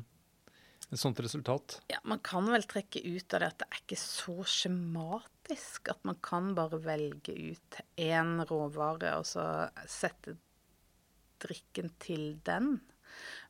et 0.96 1.02
sånt 1.02 1.20
resultat? 1.24 1.80
Ja, 1.92 2.00
man 2.08 2.22
kan 2.26 2.48
vel 2.52 2.66
trekke 2.68 3.04
ut 3.04 3.36
av 3.36 3.44
det 3.44 3.52
at 3.52 3.62
det 3.62 3.70
er 3.70 3.82
ikke 3.84 4.00
så 4.00 4.36
skjematisk 4.48 5.92
at 5.94 6.02
man 6.08 6.20
kan 6.26 6.54
bare 6.58 6.82
velge 6.84 7.36
ut 7.36 7.80
én 8.02 8.40
råvare 8.50 9.16
og 9.20 9.28
så 9.30 9.46
sette 9.90 10.38
drikken 11.44 11.92
til 12.02 12.36
den. 12.48 12.80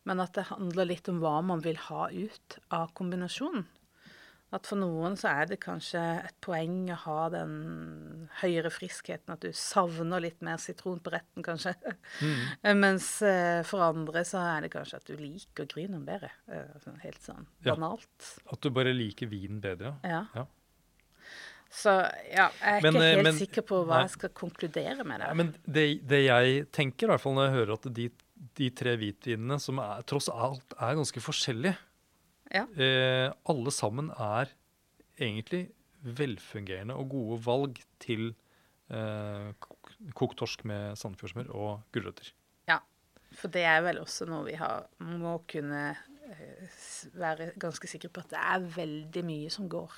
Men 0.06 0.22
at 0.22 0.36
det 0.38 0.50
handler 0.52 0.90
litt 0.90 1.08
om 1.10 1.22
hva 1.24 1.40
man 1.46 1.64
vil 1.66 1.80
ha 1.88 2.10
ut 2.12 2.60
av 2.74 2.92
kombinasjonen. 2.98 3.66
At 4.54 4.68
for 4.70 4.78
noen 4.80 5.16
så 5.20 5.32
er 5.42 5.48
det 5.50 5.58
kanskje 5.64 6.00
et 6.30 6.36
poeng 6.46 6.86
å 6.94 6.98
ha 7.02 7.30
den 7.34 8.30
høyere 8.44 8.70
friskheten, 8.72 9.34
at 9.34 9.42
du 9.42 9.50
savner 9.58 10.22
litt 10.22 10.42
mer 10.46 10.58
sitron 10.62 11.00
på 11.04 11.12
retten, 11.16 11.44
kanskje. 11.44 11.74
Mens 12.84 13.08
eh, 13.26 13.64
for 13.68 13.82
andre 13.84 14.22
så 14.28 14.44
er 14.54 14.68
det 14.68 14.72
kanskje 14.76 15.00
at 15.02 15.10
du 15.10 15.16
liker 15.20 15.68
grynen 15.72 16.06
bedre. 16.08 16.30
Helt 16.48 16.86
sånn 16.86 17.02
helt 17.04 17.26
sånn 17.26 17.48
Ja. 17.66 17.74
banalt. 17.74 18.30
At 18.54 18.62
du 18.62 18.70
bare 18.76 18.94
liker 18.96 19.28
vinen 19.34 19.60
bedre? 19.66 19.96
Ja. 20.06 20.22
Ja. 20.38 20.46
Så 21.76 21.92
ja, 22.32 22.46
jeg 22.62 22.78
er 22.78 22.86
Men, 22.86 22.94
ikke 22.96 23.04
eh, 23.04 23.16
helt 23.18 23.24
men- 23.28 23.40
sikker 23.42 23.66
på 23.68 23.82
hva 23.84 23.98
nei. 23.98 24.04
jeg 24.06 24.14
skal 24.14 24.30
konkludere 24.38 25.04
med 25.04 25.20
det. 25.20 25.28
Ja, 25.28 25.34
men 25.42 25.50
det, 25.66 25.88
det 26.08 26.22
jeg 26.28 26.68
tenker, 26.72 27.10
i 27.10 27.12
hvert 27.12 27.24
fall 27.26 27.36
når 27.36 27.50
jeg 27.50 27.56
hører 27.58 27.74
at 27.80 27.90
de, 27.98 28.06
de 28.62 28.70
tre 28.78 28.94
hvitvinene, 29.02 29.58
som 29.60 29.82
er, 29.84 30.06
tross 30.08 30.30
alt 30.32 30.78
er 30.80 30.96
ganske 31.02 31.20
forskjellige, 31.26 31.76
Ja. 32.54 32.66
eh, 32.78 33.32
alle 33.50 33.72
sammen 33.74 34.12
er 34.12 34.52
egentlig 35.20 35.70
velfungerende 36.06 36.96
og 36.96 37.10
gode 37.10 37.40
valg 37.46 37.80
til 38.04 38.34
eh, 38.94 39.54
kokt 40.14 40.38
torsk 40.38 40.66
med 40.70 40.98
sandefjordsmør 41.00 41.54
og 41.56 41.72
gulrøtter. 41.96 42.34
ja. 42.70 42.82
For 43.36 43.52
det 43.52 43.66
er 43.68 43.82
vel 43.84 43.98
også 44.00 44.28
noe 44.30 44.46
vi 44.46 44.54
har, 44.56 44.86
må 45.04 45.42
kunne 45.50 45.90
eh, 45.92 46.76
være 47.20 47.50
ganske 47.60 47.90
sikre 47.90 48.08
på 48.14 48.22
at 48.24 48.30
det 48.32 48.40
er 48.40 48.70
veldig 48.78 49.24
mye 49.28 49.50
som 49.52 49.68
går. 49.68 49.92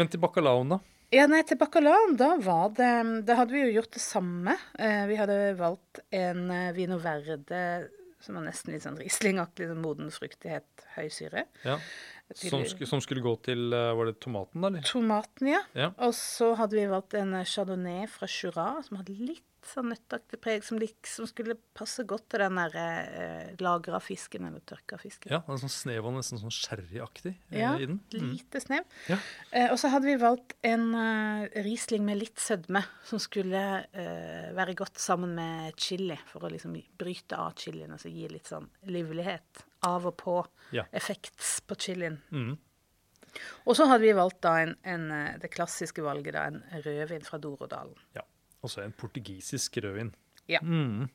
Men 0.00 0.10
til 0.10 0.18
bacalaoen, 0.22 0.72
da? 0.74 0.80
Ja, 1.14 1.28
nei, 1.30 1.42
til 1.46 1.58
bacalaoen, 1.58 2.16
da 2.18 2.36
var 2.38 2.68
det 2.78 2.90
Da 3.26 3.34
hadde 3.40 3.54
vi 3.54 3.64
jo 3.64 3.72
gjort 3.80 3.94
det 3.96 4.02
samme. 4.02 4.54
Eh, 4.78 5.04
vi 5.10 5.16
hadde 5.18 5.38
valgt 5.58 6.02
en 6.14 6.44
eh, 6.54 6.72
vino 6.74 6.98
verde 7.02 7.62
som 8.20 8.36
var 8.36 8.46
nesten 8.46 8.74
litt 8.74 8.84
sånn 8.84 8.98
Riesling-aktig, 9.00 9.68
sånn 9.70 9.82
moden 9.82 10.10
fruktighet, 10.14 10.86
høy 10.96 11.08
syre. 11.12 11.46
Ja. 11.64 11.78
Som, 12.36 12.62
som 12.86 13.00
skulle 13.02 13.24
gå 13.24 13.32
til 13.42 13.72
eh, 13.74 13.88
Var 13.98 14.06
det 14.06 14.20
tomaten, 14.22 14.62
da? 14.62 14.82
Tomaten, 14.86 15.48
ja. 15.50 15.64
Ja. 15.74 15.88
Og 16.06 16.14
så 16.14 16.52
hadde 16.60 16.78
vi 16.78 16.84
valgt 16.90 17.16
en 17.18 17.34
chardonnay 17.42 18.04
fra 18.12 18.28
Jura, 18.30 18.68
som 18.86 19.00
hadde 19.00 19.16
litt 19.18 19.46
sånn 19.72 19.88
nøttaktig 19.92 20.38
preg, 20.42 20.64
som 20.66 20.78
liksom 20.80 21.26
skulle 21.30 21.56
passe 21.76 22.04
godt 22.08 22.26
til 22.32 22.42
den 22.44 22.58
der 22.60 22.76
eh, 22.80 23.50
lagra 23.62 24.00
fisken, 24.02 24.46
eller 24.48 24.62
tørka 24.68 24.98
fisken. 25.00 25.30
Ja, 25.32 25.40
det 25.46 25.54
er 25.56 25.60
sånn 25.62 25.72
snev 25.74 26.08
og 26.10 26.16
nesten 26.16 26.40
sånn 26.42 26.54
sherryaktig 26.54 27.32
eh, 27.50 27.58
Ja, 27.60 27.72
i 27.78 27.86
den. 27.90 28.00
Mm. 28.14 28.30
lite 28.34 28.62
snev. 28.64 28.84
Ja. 29.10 29.18
Eh, 29.50 29.68
og 29.70 29.78
så 29.82 29.90
hadde 29.94 30.10
vi 30.10 30.16
valgt 30.20 30.56
en 30.66 30.88
eh, 30.94 31.60
Riesling 31.66 32.04
med 32.06 32.20
litt 32.20 32.40
sødme, 32.42 32.82
som 33.08 33.22
skulle 33.22 33.64
eh, 33.92 34.48
være 34.56 34.74
godt 34.78 34.98
sammen 35.02 35.34
med 35.38 35.76
chili, 35.80 36.18
for 36.30 36.46
å 36.46 36.52
liksom 36.52 36.74
bryte 37.00 37.38
av 37.38 37.54
chilien, 37.60 37.90
og 37.90 37.98
altså 37.98 38.12
gi 38.14 38.28
litt 38.32 38.50
sånn 38.50 38.68
livlighet. 38.90 39.66
Av 39.88 40.04
og 40.10 40.16
på. 40.20 40.34
Ja. 40.76 40.82
Effekts 40.92 41.60
på 41.64 41.76
chilien. 41.80 42.18
Mm. 42.34 42.58
Og 43.70 43.76
så 43.78 43.86
hadde 43.86 44.02
vi 44.02 44.10
valgt 44.18 44.40
da 44.42 44.56
en, 44.64 44.74
en, 44.82 45.04
eh, 45.14 45.38
det 45.40 45.52
klassiske 45.54 46.02
valget, 46.02 46.34
da, 46.34 46.48
en 46.50 46.82
rødvin 46.84 47.24
fra 47.24 47.38
Dorodalen. 47.40 47.96
ja. 48.18 48.26
Og 48.60 48.72
så 48.72 48.84
en 48.84 48.96
portugisisk 48.96 49.78
rødvin. 49.84 50.12
Ja. 50.50 50.60
Mm. 50.62 51.08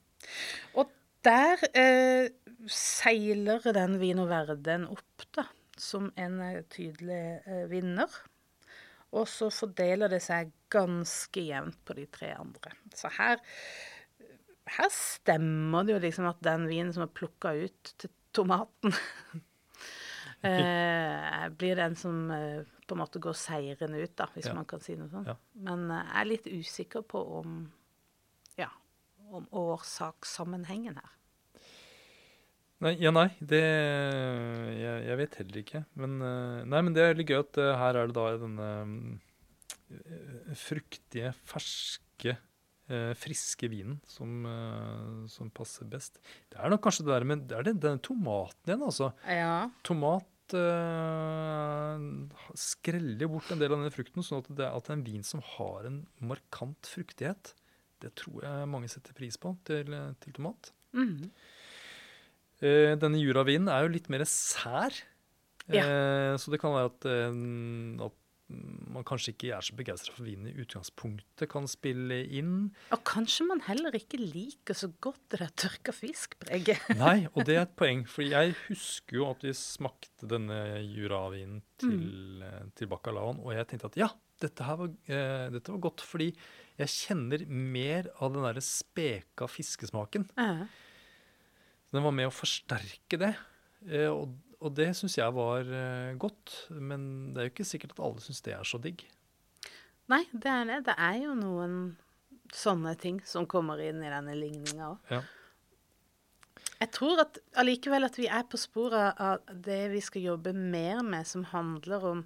Og 0.80 0.92
der 1.26 1.62
eh, 1.78 2.30
seiler 2.72 3.64
den 3.76 4.00
Vino 4.02 4.26
Verden 4.30 4.88
opp, 4.90 5.28
da, 5.36 5.48
som 5.78 6.12
en 6.20 6.40
eh, 6.44 6.64
tydelig 6.72 7.24
eh, 7.46 7.66
vinner. 7.72 8.12
Og 9.16 9.28
så 9.32 9.50
fordeler 9.54 10.12
det 10.12 10.22
seg 10.26 10.52
ganske 10.74 11.46
jevnt 11.48 11.80
på 11.88 11.96
de 11.98 12.06
tre 12.12 12.34
andre. 12.36 12.74
Så 12.98 13.12
her, 13.16 13.40
her 14.78 14.92
stemmer 14.92 15.86
det 15.86 15.96
jo 15.96 16.04
liksom 16.04 16.30
at 16.30 16.42
den 16.46 16.68
vinen 16.70 16.94
som 16.96 17.06
er 17.06 17.14
plukka 17.16 17.54
ut 17.56 17.94
til 18.02 18.12
tomaten, 18.36 18.96
eh, 20.48 21.46
blir 21.56 21.80
den 21.80 21.96
som 22.00 22.26
eh, 22.36 22.75
på 22.86 22.96
en 22.96 23.02
måte 23.02 23.20
går 23.24 23.34
seirende 23.38 24.02
ut, 24.04 24.16
da, 24.20 24.28
hvis 24.36 24.46
Ja. 24.50 24.54
man 24.54 24.66
kan 24.70 24.80
si 24.84 24.96
noe 24.96 25.10
sånt. 25.10 25.28
Ja. 25.28 25.36
Men 25.56 25.90
eh, 25.92 26.04
jeg 26.06 26.22
er 26.22 26.30
litt 26.30 26.48
usikker 26.48 27.02
på 27.10 27.22
om 27.40 27.72
ja, 28.58 28.70
om 29.32 29.48
årsakssammenhengen 29.52 30.96
her. 31.02 31.12
Nei, 32.84 32.92
ja, 33.00 33.10
nei, 33.16 33.30
det 33.40 33.62
jeg, 33.64 35.06
jeg 35.08 35.18
vet 35.18 35.36
heller 35.40 35.62
ikke. 35.62 35.86
Men, 35.96 36.18
eh, 36.22 36.64
nei, 36.68 36.82
men 36.82 36.94
det 36.94 37.04
er 37.08 37.16
litt 37.18 37.30
gøy 37.32 37.40
at 37.40 37.58
eh, 37.64 37.74
her 37.80 37.96
er 38.02 38.12
det 38.12 38.18
da 38.18 38.26
denne 38.44 38.70
fruktige, 40.58 41.32
ferske, 41.46 42.36
friske 43.18 43.68
vinen 43.72 43.98
som, 44.10 44.44
som 45.32 45.50
passer 45.54 45.88
best. 45.90 46.20
Det 46.52 46.60
er 46.62 46.70
nok 46.74 46.84
kanskje 46.86 47.06
det 47.08 47.14
der 47.16 47.26
med 47.26 47.46
Det 47.50 47.58
er 47.58 47.66
den, 47.70 47.80
denne 47.82 48.02
tomaten 48.06 48.70
igjen, 48.70 48.84
altså. 48.86 49.12
Ja. 49.26 49.70
Tomat 49.86 50.26
eh, 50.54 52.06
skreller 52.60 53.32
bort 53.32 53.50
en 53.50 53.62
del 53.62 53.74
av 53.74 53.80
denne 53.80 53.94
frukten, 53.94 54.26
sånn 54.26 54.44
at 54.44 54.50
det, 54.60 54.68
at 54.70 54.92
en 54.94 55.06
vin 55.06 55.26
som 55.26 55.42
har 55.56 55.88
en 55.90 56.04
markant 56.22 56.92
fruktighet. 56.92 57.56
Det 58.04 58.14
tror 58.20 58.44
jeg 58.46 58.70
mange 58.70 58.92
setter 58.92 59.16
pris 59.18 59.40
på 59.42 59.56
til, 59.68 59.96
til 60.22 60.38
tomat. 60.38 60.70
Mm. 60.96 61.32
Uh, 62.62 62.94
denne 63.02 63.20
juravinen 63.20 63.68
er 63.72 63.84
jo 63.84 63.94
litt 63.96 64.12
mer 64.12 64.24
sær. 64.30 64.96
Eh, 65.66 66.34
så 66.38 66.52
det 66.54 66.60
kan 66.62 66.76
være 66.76 66.92
at, 66.92 67.08
at 68.06 68.20
man 68.48 69.06
kanskje 69.08 69.34
ikke 69.34 69.50
er 69.56 69.64
så 69.66 69.76
begeistra 69.78 70.14
for 70.14 70.28
vinen 70.28 70.52
i 70.52 70.62
utgangspunktet, 70.62 71.48
kan 71.50 71.66
spille 71.70 72.20
inn. 72.38 72.70
Og 72.94 73.02
kanskje 73.08 73.48
man 73.50 73.64
heller 73.66 73.96
ikke 73.98 74.20
liker 74.22 74.78
så 74.78 74.92
godt 75.02 75.24
det 75.34 75.42
der 75.42 75.54
tørka 75.64 75.96
fisk-preget. 75.96 76.92
Nei, 77.02 77.26
og 77.34 77.48
det 77.48 77.58
er 77.58 77.66
et 77.66 77.74
poeng, 77.82 78.06
for 78.10 78.28
jeg 78.28 78.54
husker 78.68 79.20
jo 79.20 79.32
at 79.32 79.46
vi 79.48 79.56
smakte 79.58 80.30
denne 80.30 80.60
juravinen 80.84 81.64
til, 81.82 82.44
mm. 82.44 82.76
til 82.78 82.92
bacalaoen, 82.92 83.42
og 83.42 83.58
jeg 83.58 83.72
tenkte 83.72 83.90
at 83.92 84.00
ja, 84.04 84.12
dette 84.44 84.68
her 84.68 84.80
var, 84.84 84.94
eh, 85.10 85.48
dette 85.56 85.74
var 85.74 85.84
godt, 85.88 86.06
fordi 86.06 86.30
jeg 86.76 86.92
kjenner 86.92 87.46
mer 87.48 88.12
av 88.20 88.34
den 88.36 88.46
derre 88.46 88.64
speka 88.64 89.48
fiskesmaken. 89.50 90.30
Uh 90.38 90.44
-huh. 90.44 90.68
den 91.92 92.04
var 92.04 92.12
med 92.12 92.28
å 92.28 92.36
forsterke 92.36 93.18
det. 93.18 93.36
Eh, 93.90 94.10
og, 94.10 94.34
og 94.66 94.74
det 94.74 94.90
syns 94.98 95.20
jeg 95.20 95.36
var 95.36 95.68
eh, 95.70 96.16
godt. 96.18 96.56
Men 96.74 97.34
det 97.34 97.42
er 97.42 97.50
jo 97.50 97.54
ikke 97.54 97.68
sikkert 97.70 97.94
at 97.96 98.04
alle 98.08 98.24
syns 98.24 98.42
det 98.46 98.56
er 98.58 98.66
så 98.68 98.80
digg. 98.82 99.06
Nei, 100.12 100.24
det 100.34 100.52
er 100.52 100.68
det. 100.70 100.82
Det 100.90 100.96
er 101.02 101.22
jo 101.24 101.34
noen 101.38 101.80
sånne 102.54 102.94
ting 103.02 103.20
som 103.26 103.48
kommer 103.50 103.82
inn 103.82 104.04
i 104.04 104.12
denne 104.12 104.36
ligninga 104.38 104.92
òg. 104.94 105.14
Ja. 105.14 105.24
Jeg 106.76 106.92
tror 106.92 107.22
at 107.24 107.38
allikevel 107.60 108.04
at 108.08 108.18
vi 108.20 108.28
er 108.28 108.44
på 108.52 108.60
sporet 108.60 109.20
av 109.22 109.46
det 109.48 109.86
vi 109.94 110.02
skal 110.04 110.26
jobbe 110.26 110.52
mer 110.56 111.00
med, 111.08 111.28
som 111.28 111.46
handler 111.48 112.04
om 112.10 112.24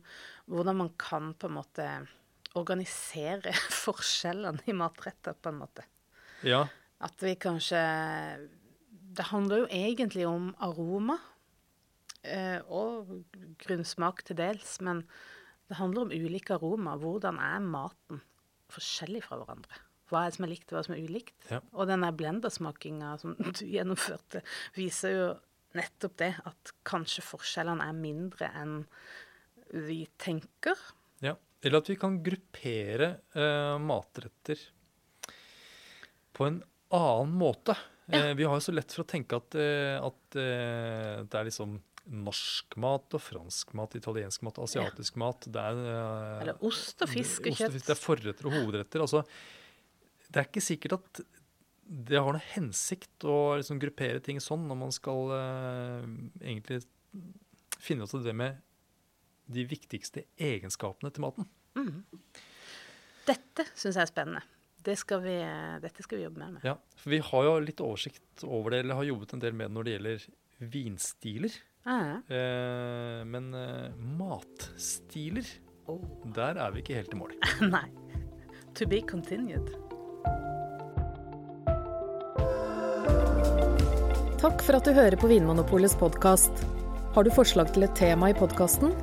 hvordan 0.49 0.79
man 0.79 0.89
kan 0.99 1.33
på 1.37 1.49
en 1.49 1.57
måte 1.59 1.87
organisere 2.57 3.53
forskjellene 3.85 4.65
i 4.65 4.75
matretter, 4.75 5.37
på 5.37 5.53
en 5.53 5.63
måte. 5.63 5.87
ja. 6.43 6.65
At 6.99 7.21
vi 7.23 7.31
kanskje 7.39 7.79
Det 9.15 9.23
handler 9.31 9.61
jo 9.61 9.67
egentlig 9.71 10.25
om 10.27 10.49
aroma. 10.59 11.15
Eh, 12.27 12.59
og 12.67 13.09
grunnsmak 13.61 14.23
til 14.27 14.39
dels. 14.39 14.77
Men 14.85 15.03
det 15.69 15.79
handler 15.79 16.07
om 16.07 16.15
ulike 16.15 16.57
aroma. 16.57 16.97
Hvordan 16.99 17.39
er 17.41 17.63
maten 17.63 18.23
forskjellig 18.73 19.23
fra 19.25 19.39
hverandre? 19.41 19.83
Hva 20.09 20.23
er 20.23 20.31
det 20.31 20.37
som 20.39 20.47
er 20.47 20.51
likt, 20.53 20.71
hva 20.73 20.81
som 20.85 20.95
er 20.95 21.05
ulikt? 21.05 21.35
Ja. 21.51 21.61
Og 21.77 21.89
denne 21.89 22.09
blendersmakinga 22.17 23.13
som 23.21 23.35
du 23.59 23.65
gjennomførte, 23.67 24.43
viser 24.77 25.15
jo 25.15 25.27
nettopp 25.77 26.17
det. 26.21 26.33
At 26.49 26.73
kanskje 26.87 27.25
forskjellene 27.25 27.85
er 27.85 27.99
mindre 27.99 28.49
enn 28.57 28.81
vi 29.69 30.01
tenker. 30.17 30.79
Ja. 31.21 31.35
Eller 31.61 31.83
at 31.83 31.91
vi 31.91 31.97
kan 31.99 32.17
gruppere 32.25 33.11
eh, 33.37 33.75
matretter 33.83 34.61
på 36.33 36.47
en 36.47 36.61
annen 36.95 37.33
måte. 37.37 37.75
Eh, 38.09 38.33
vi 38.33 38.43
har 38.47 38.55
jo 38.57 38.63
så 38.63 38.73
lett 38.73 38.93
for 38.95 39.03
å 39.03 39.09
tenke 39.09 39.37
at, 39.37 39.55
eh, 39.59 39.99
at 40.01 40.37
eh, 40.39 41.19
det 41.29 41.37
er 41.37 41.49
liksom 41.49 41.75
norsk 42.05 42.77
mat 42.81 43.15
og 43.17 43.21
fransk 43.21 43.73
mat, 43.77 43.95
italiensk 43.99 44.45
mat, 44.45 44.59
asiatisk 44.63 45.19
mat. 45.21 45.47
Det 45.47 45.61
er, 45.61 45.81
eh, 45.83 46.41
Eller 46.45 46.63
ost 46.65 47.01
og 47.01 47.09
fisk 47.11 47.45
og 47.45 47.51
ost 47.51 47.61
kjøtt. 47.61 47.75
fisk, 47.77 47.85
Det 47.85 47.95
er 47.95 48.01
forretter 48.03 48.49
og 48.49 48.55
hovedretter. 48.57 49.03
Altså, 49.05 49.23
det 50.29 50.37
er 50.37 50.47
ikke 50.47 50.65
sikkert 50.65 50.97
at 50.99 51.21
det 51.89 52.19
har 52.21 52.31
noe 52.31 52.45
hensikt 52.53 53.25
å 53.25 53.57
liksom 53.57 53.79
gruppere 53.81 54.21
ting 54.21 54.37
sånn 54.37 54.67
når 54.69 54.77
man 54.77 54.91
skal 54.93 55.31
uh, 55.33 56.05
egentlig 56.37 56.83
finne 57.81 58.05
ut 58.05 58.13
av 58.13 58.23
det 58.23 58.35
med 58.37 58.59
de 59.49 59.65
viktigste 59.65 60.27
egenskapene 60.37 61.09
til 61.09 61.25
maten. 61.25 61.47
Dette 63.25 63.65
syns 63.73 63.97
jeg 63.97 64.03
er 64.05 64.11
spennende. 64.11 64.43
Det 64.85 64.95
skal 64.99 65.23
vi, 65.23 65.35
dette 65.81 66.05
skal 66.05 66.19
vi 66.19 66.27
jobbe 66.27 66.39
mer 66.39 66.51
med. 66.55 66.67
Ja, 66.67 66.75
for 66.95 67.09
Vi 67.09 67.19
har 67.25 67.47
jo 67.47 67.55
litt 67.63 67.81
oversikt 67.83 68.45
over 68.45 68.71
det, 68.71 68.83
eller 68.83 68.99
har 69.01 69.09
jobbet 69.09 69.33
en 69.33 69.41
del 69.43 69.57
med 69.57 69.67
det 69.67 69.75
når 69.75 69.87
det 69.87 69.95
gjelder 69.95 70.27
vinstiler. 70.59 71.57
Ah, 71.87 72.19
Eh, 72.29 73.25
men 73.25 73.53
eh, 73.53 73.91
matstiler, 74.19 75.45
oh. 75.87 76.01
der 76.35 76.59
er 76.59 76.73
vi 76.75 76.83
ikke 76.83 76.99
helt 76.99 77.13
i 77.13 77.19
mål. 77.19 77.33
Nei. 77.75 77.87
To 78.77 78.87
be 78.87 79.01
continued. 79.01 79.71
Takk 84.39 84.61
for 84.63 84.77
at 84.77 84.85
du 84.87 84.93
hører 84.95 85.17
på 85.19 85.27
Vinmonopolets 85.27 85.97
podkast. 85.99 86.63
Har 87.15 87.25
du 87.25 87.31
forslag 87.33 87.73
til 87.75 87.87
et 87.87 87.95
tema 87.97 88.29
i 88.31 88.37
podkasten? 88.37 88.93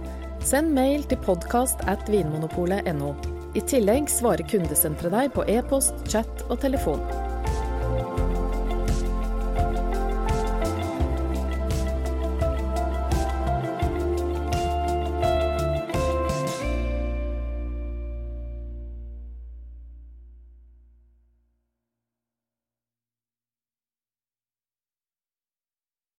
Send 0.46 0.72
mail 0.76 1.04
til 1.10 1.18
podkast 1.24 1.82
at 1.90 2.06
vinmonopolet.no. 2.12 3.10
I 3.56 3.64
tillegg 3.68 4.08
svarer 4.12 4.46
kundesenteret 4.48 5.12
deg 5.12 5.32
på 5.34 5.44
e-post, 5.50 6.06
chat 6.08 6.44
og 6.48 6.60
telefon. 6.62 7.02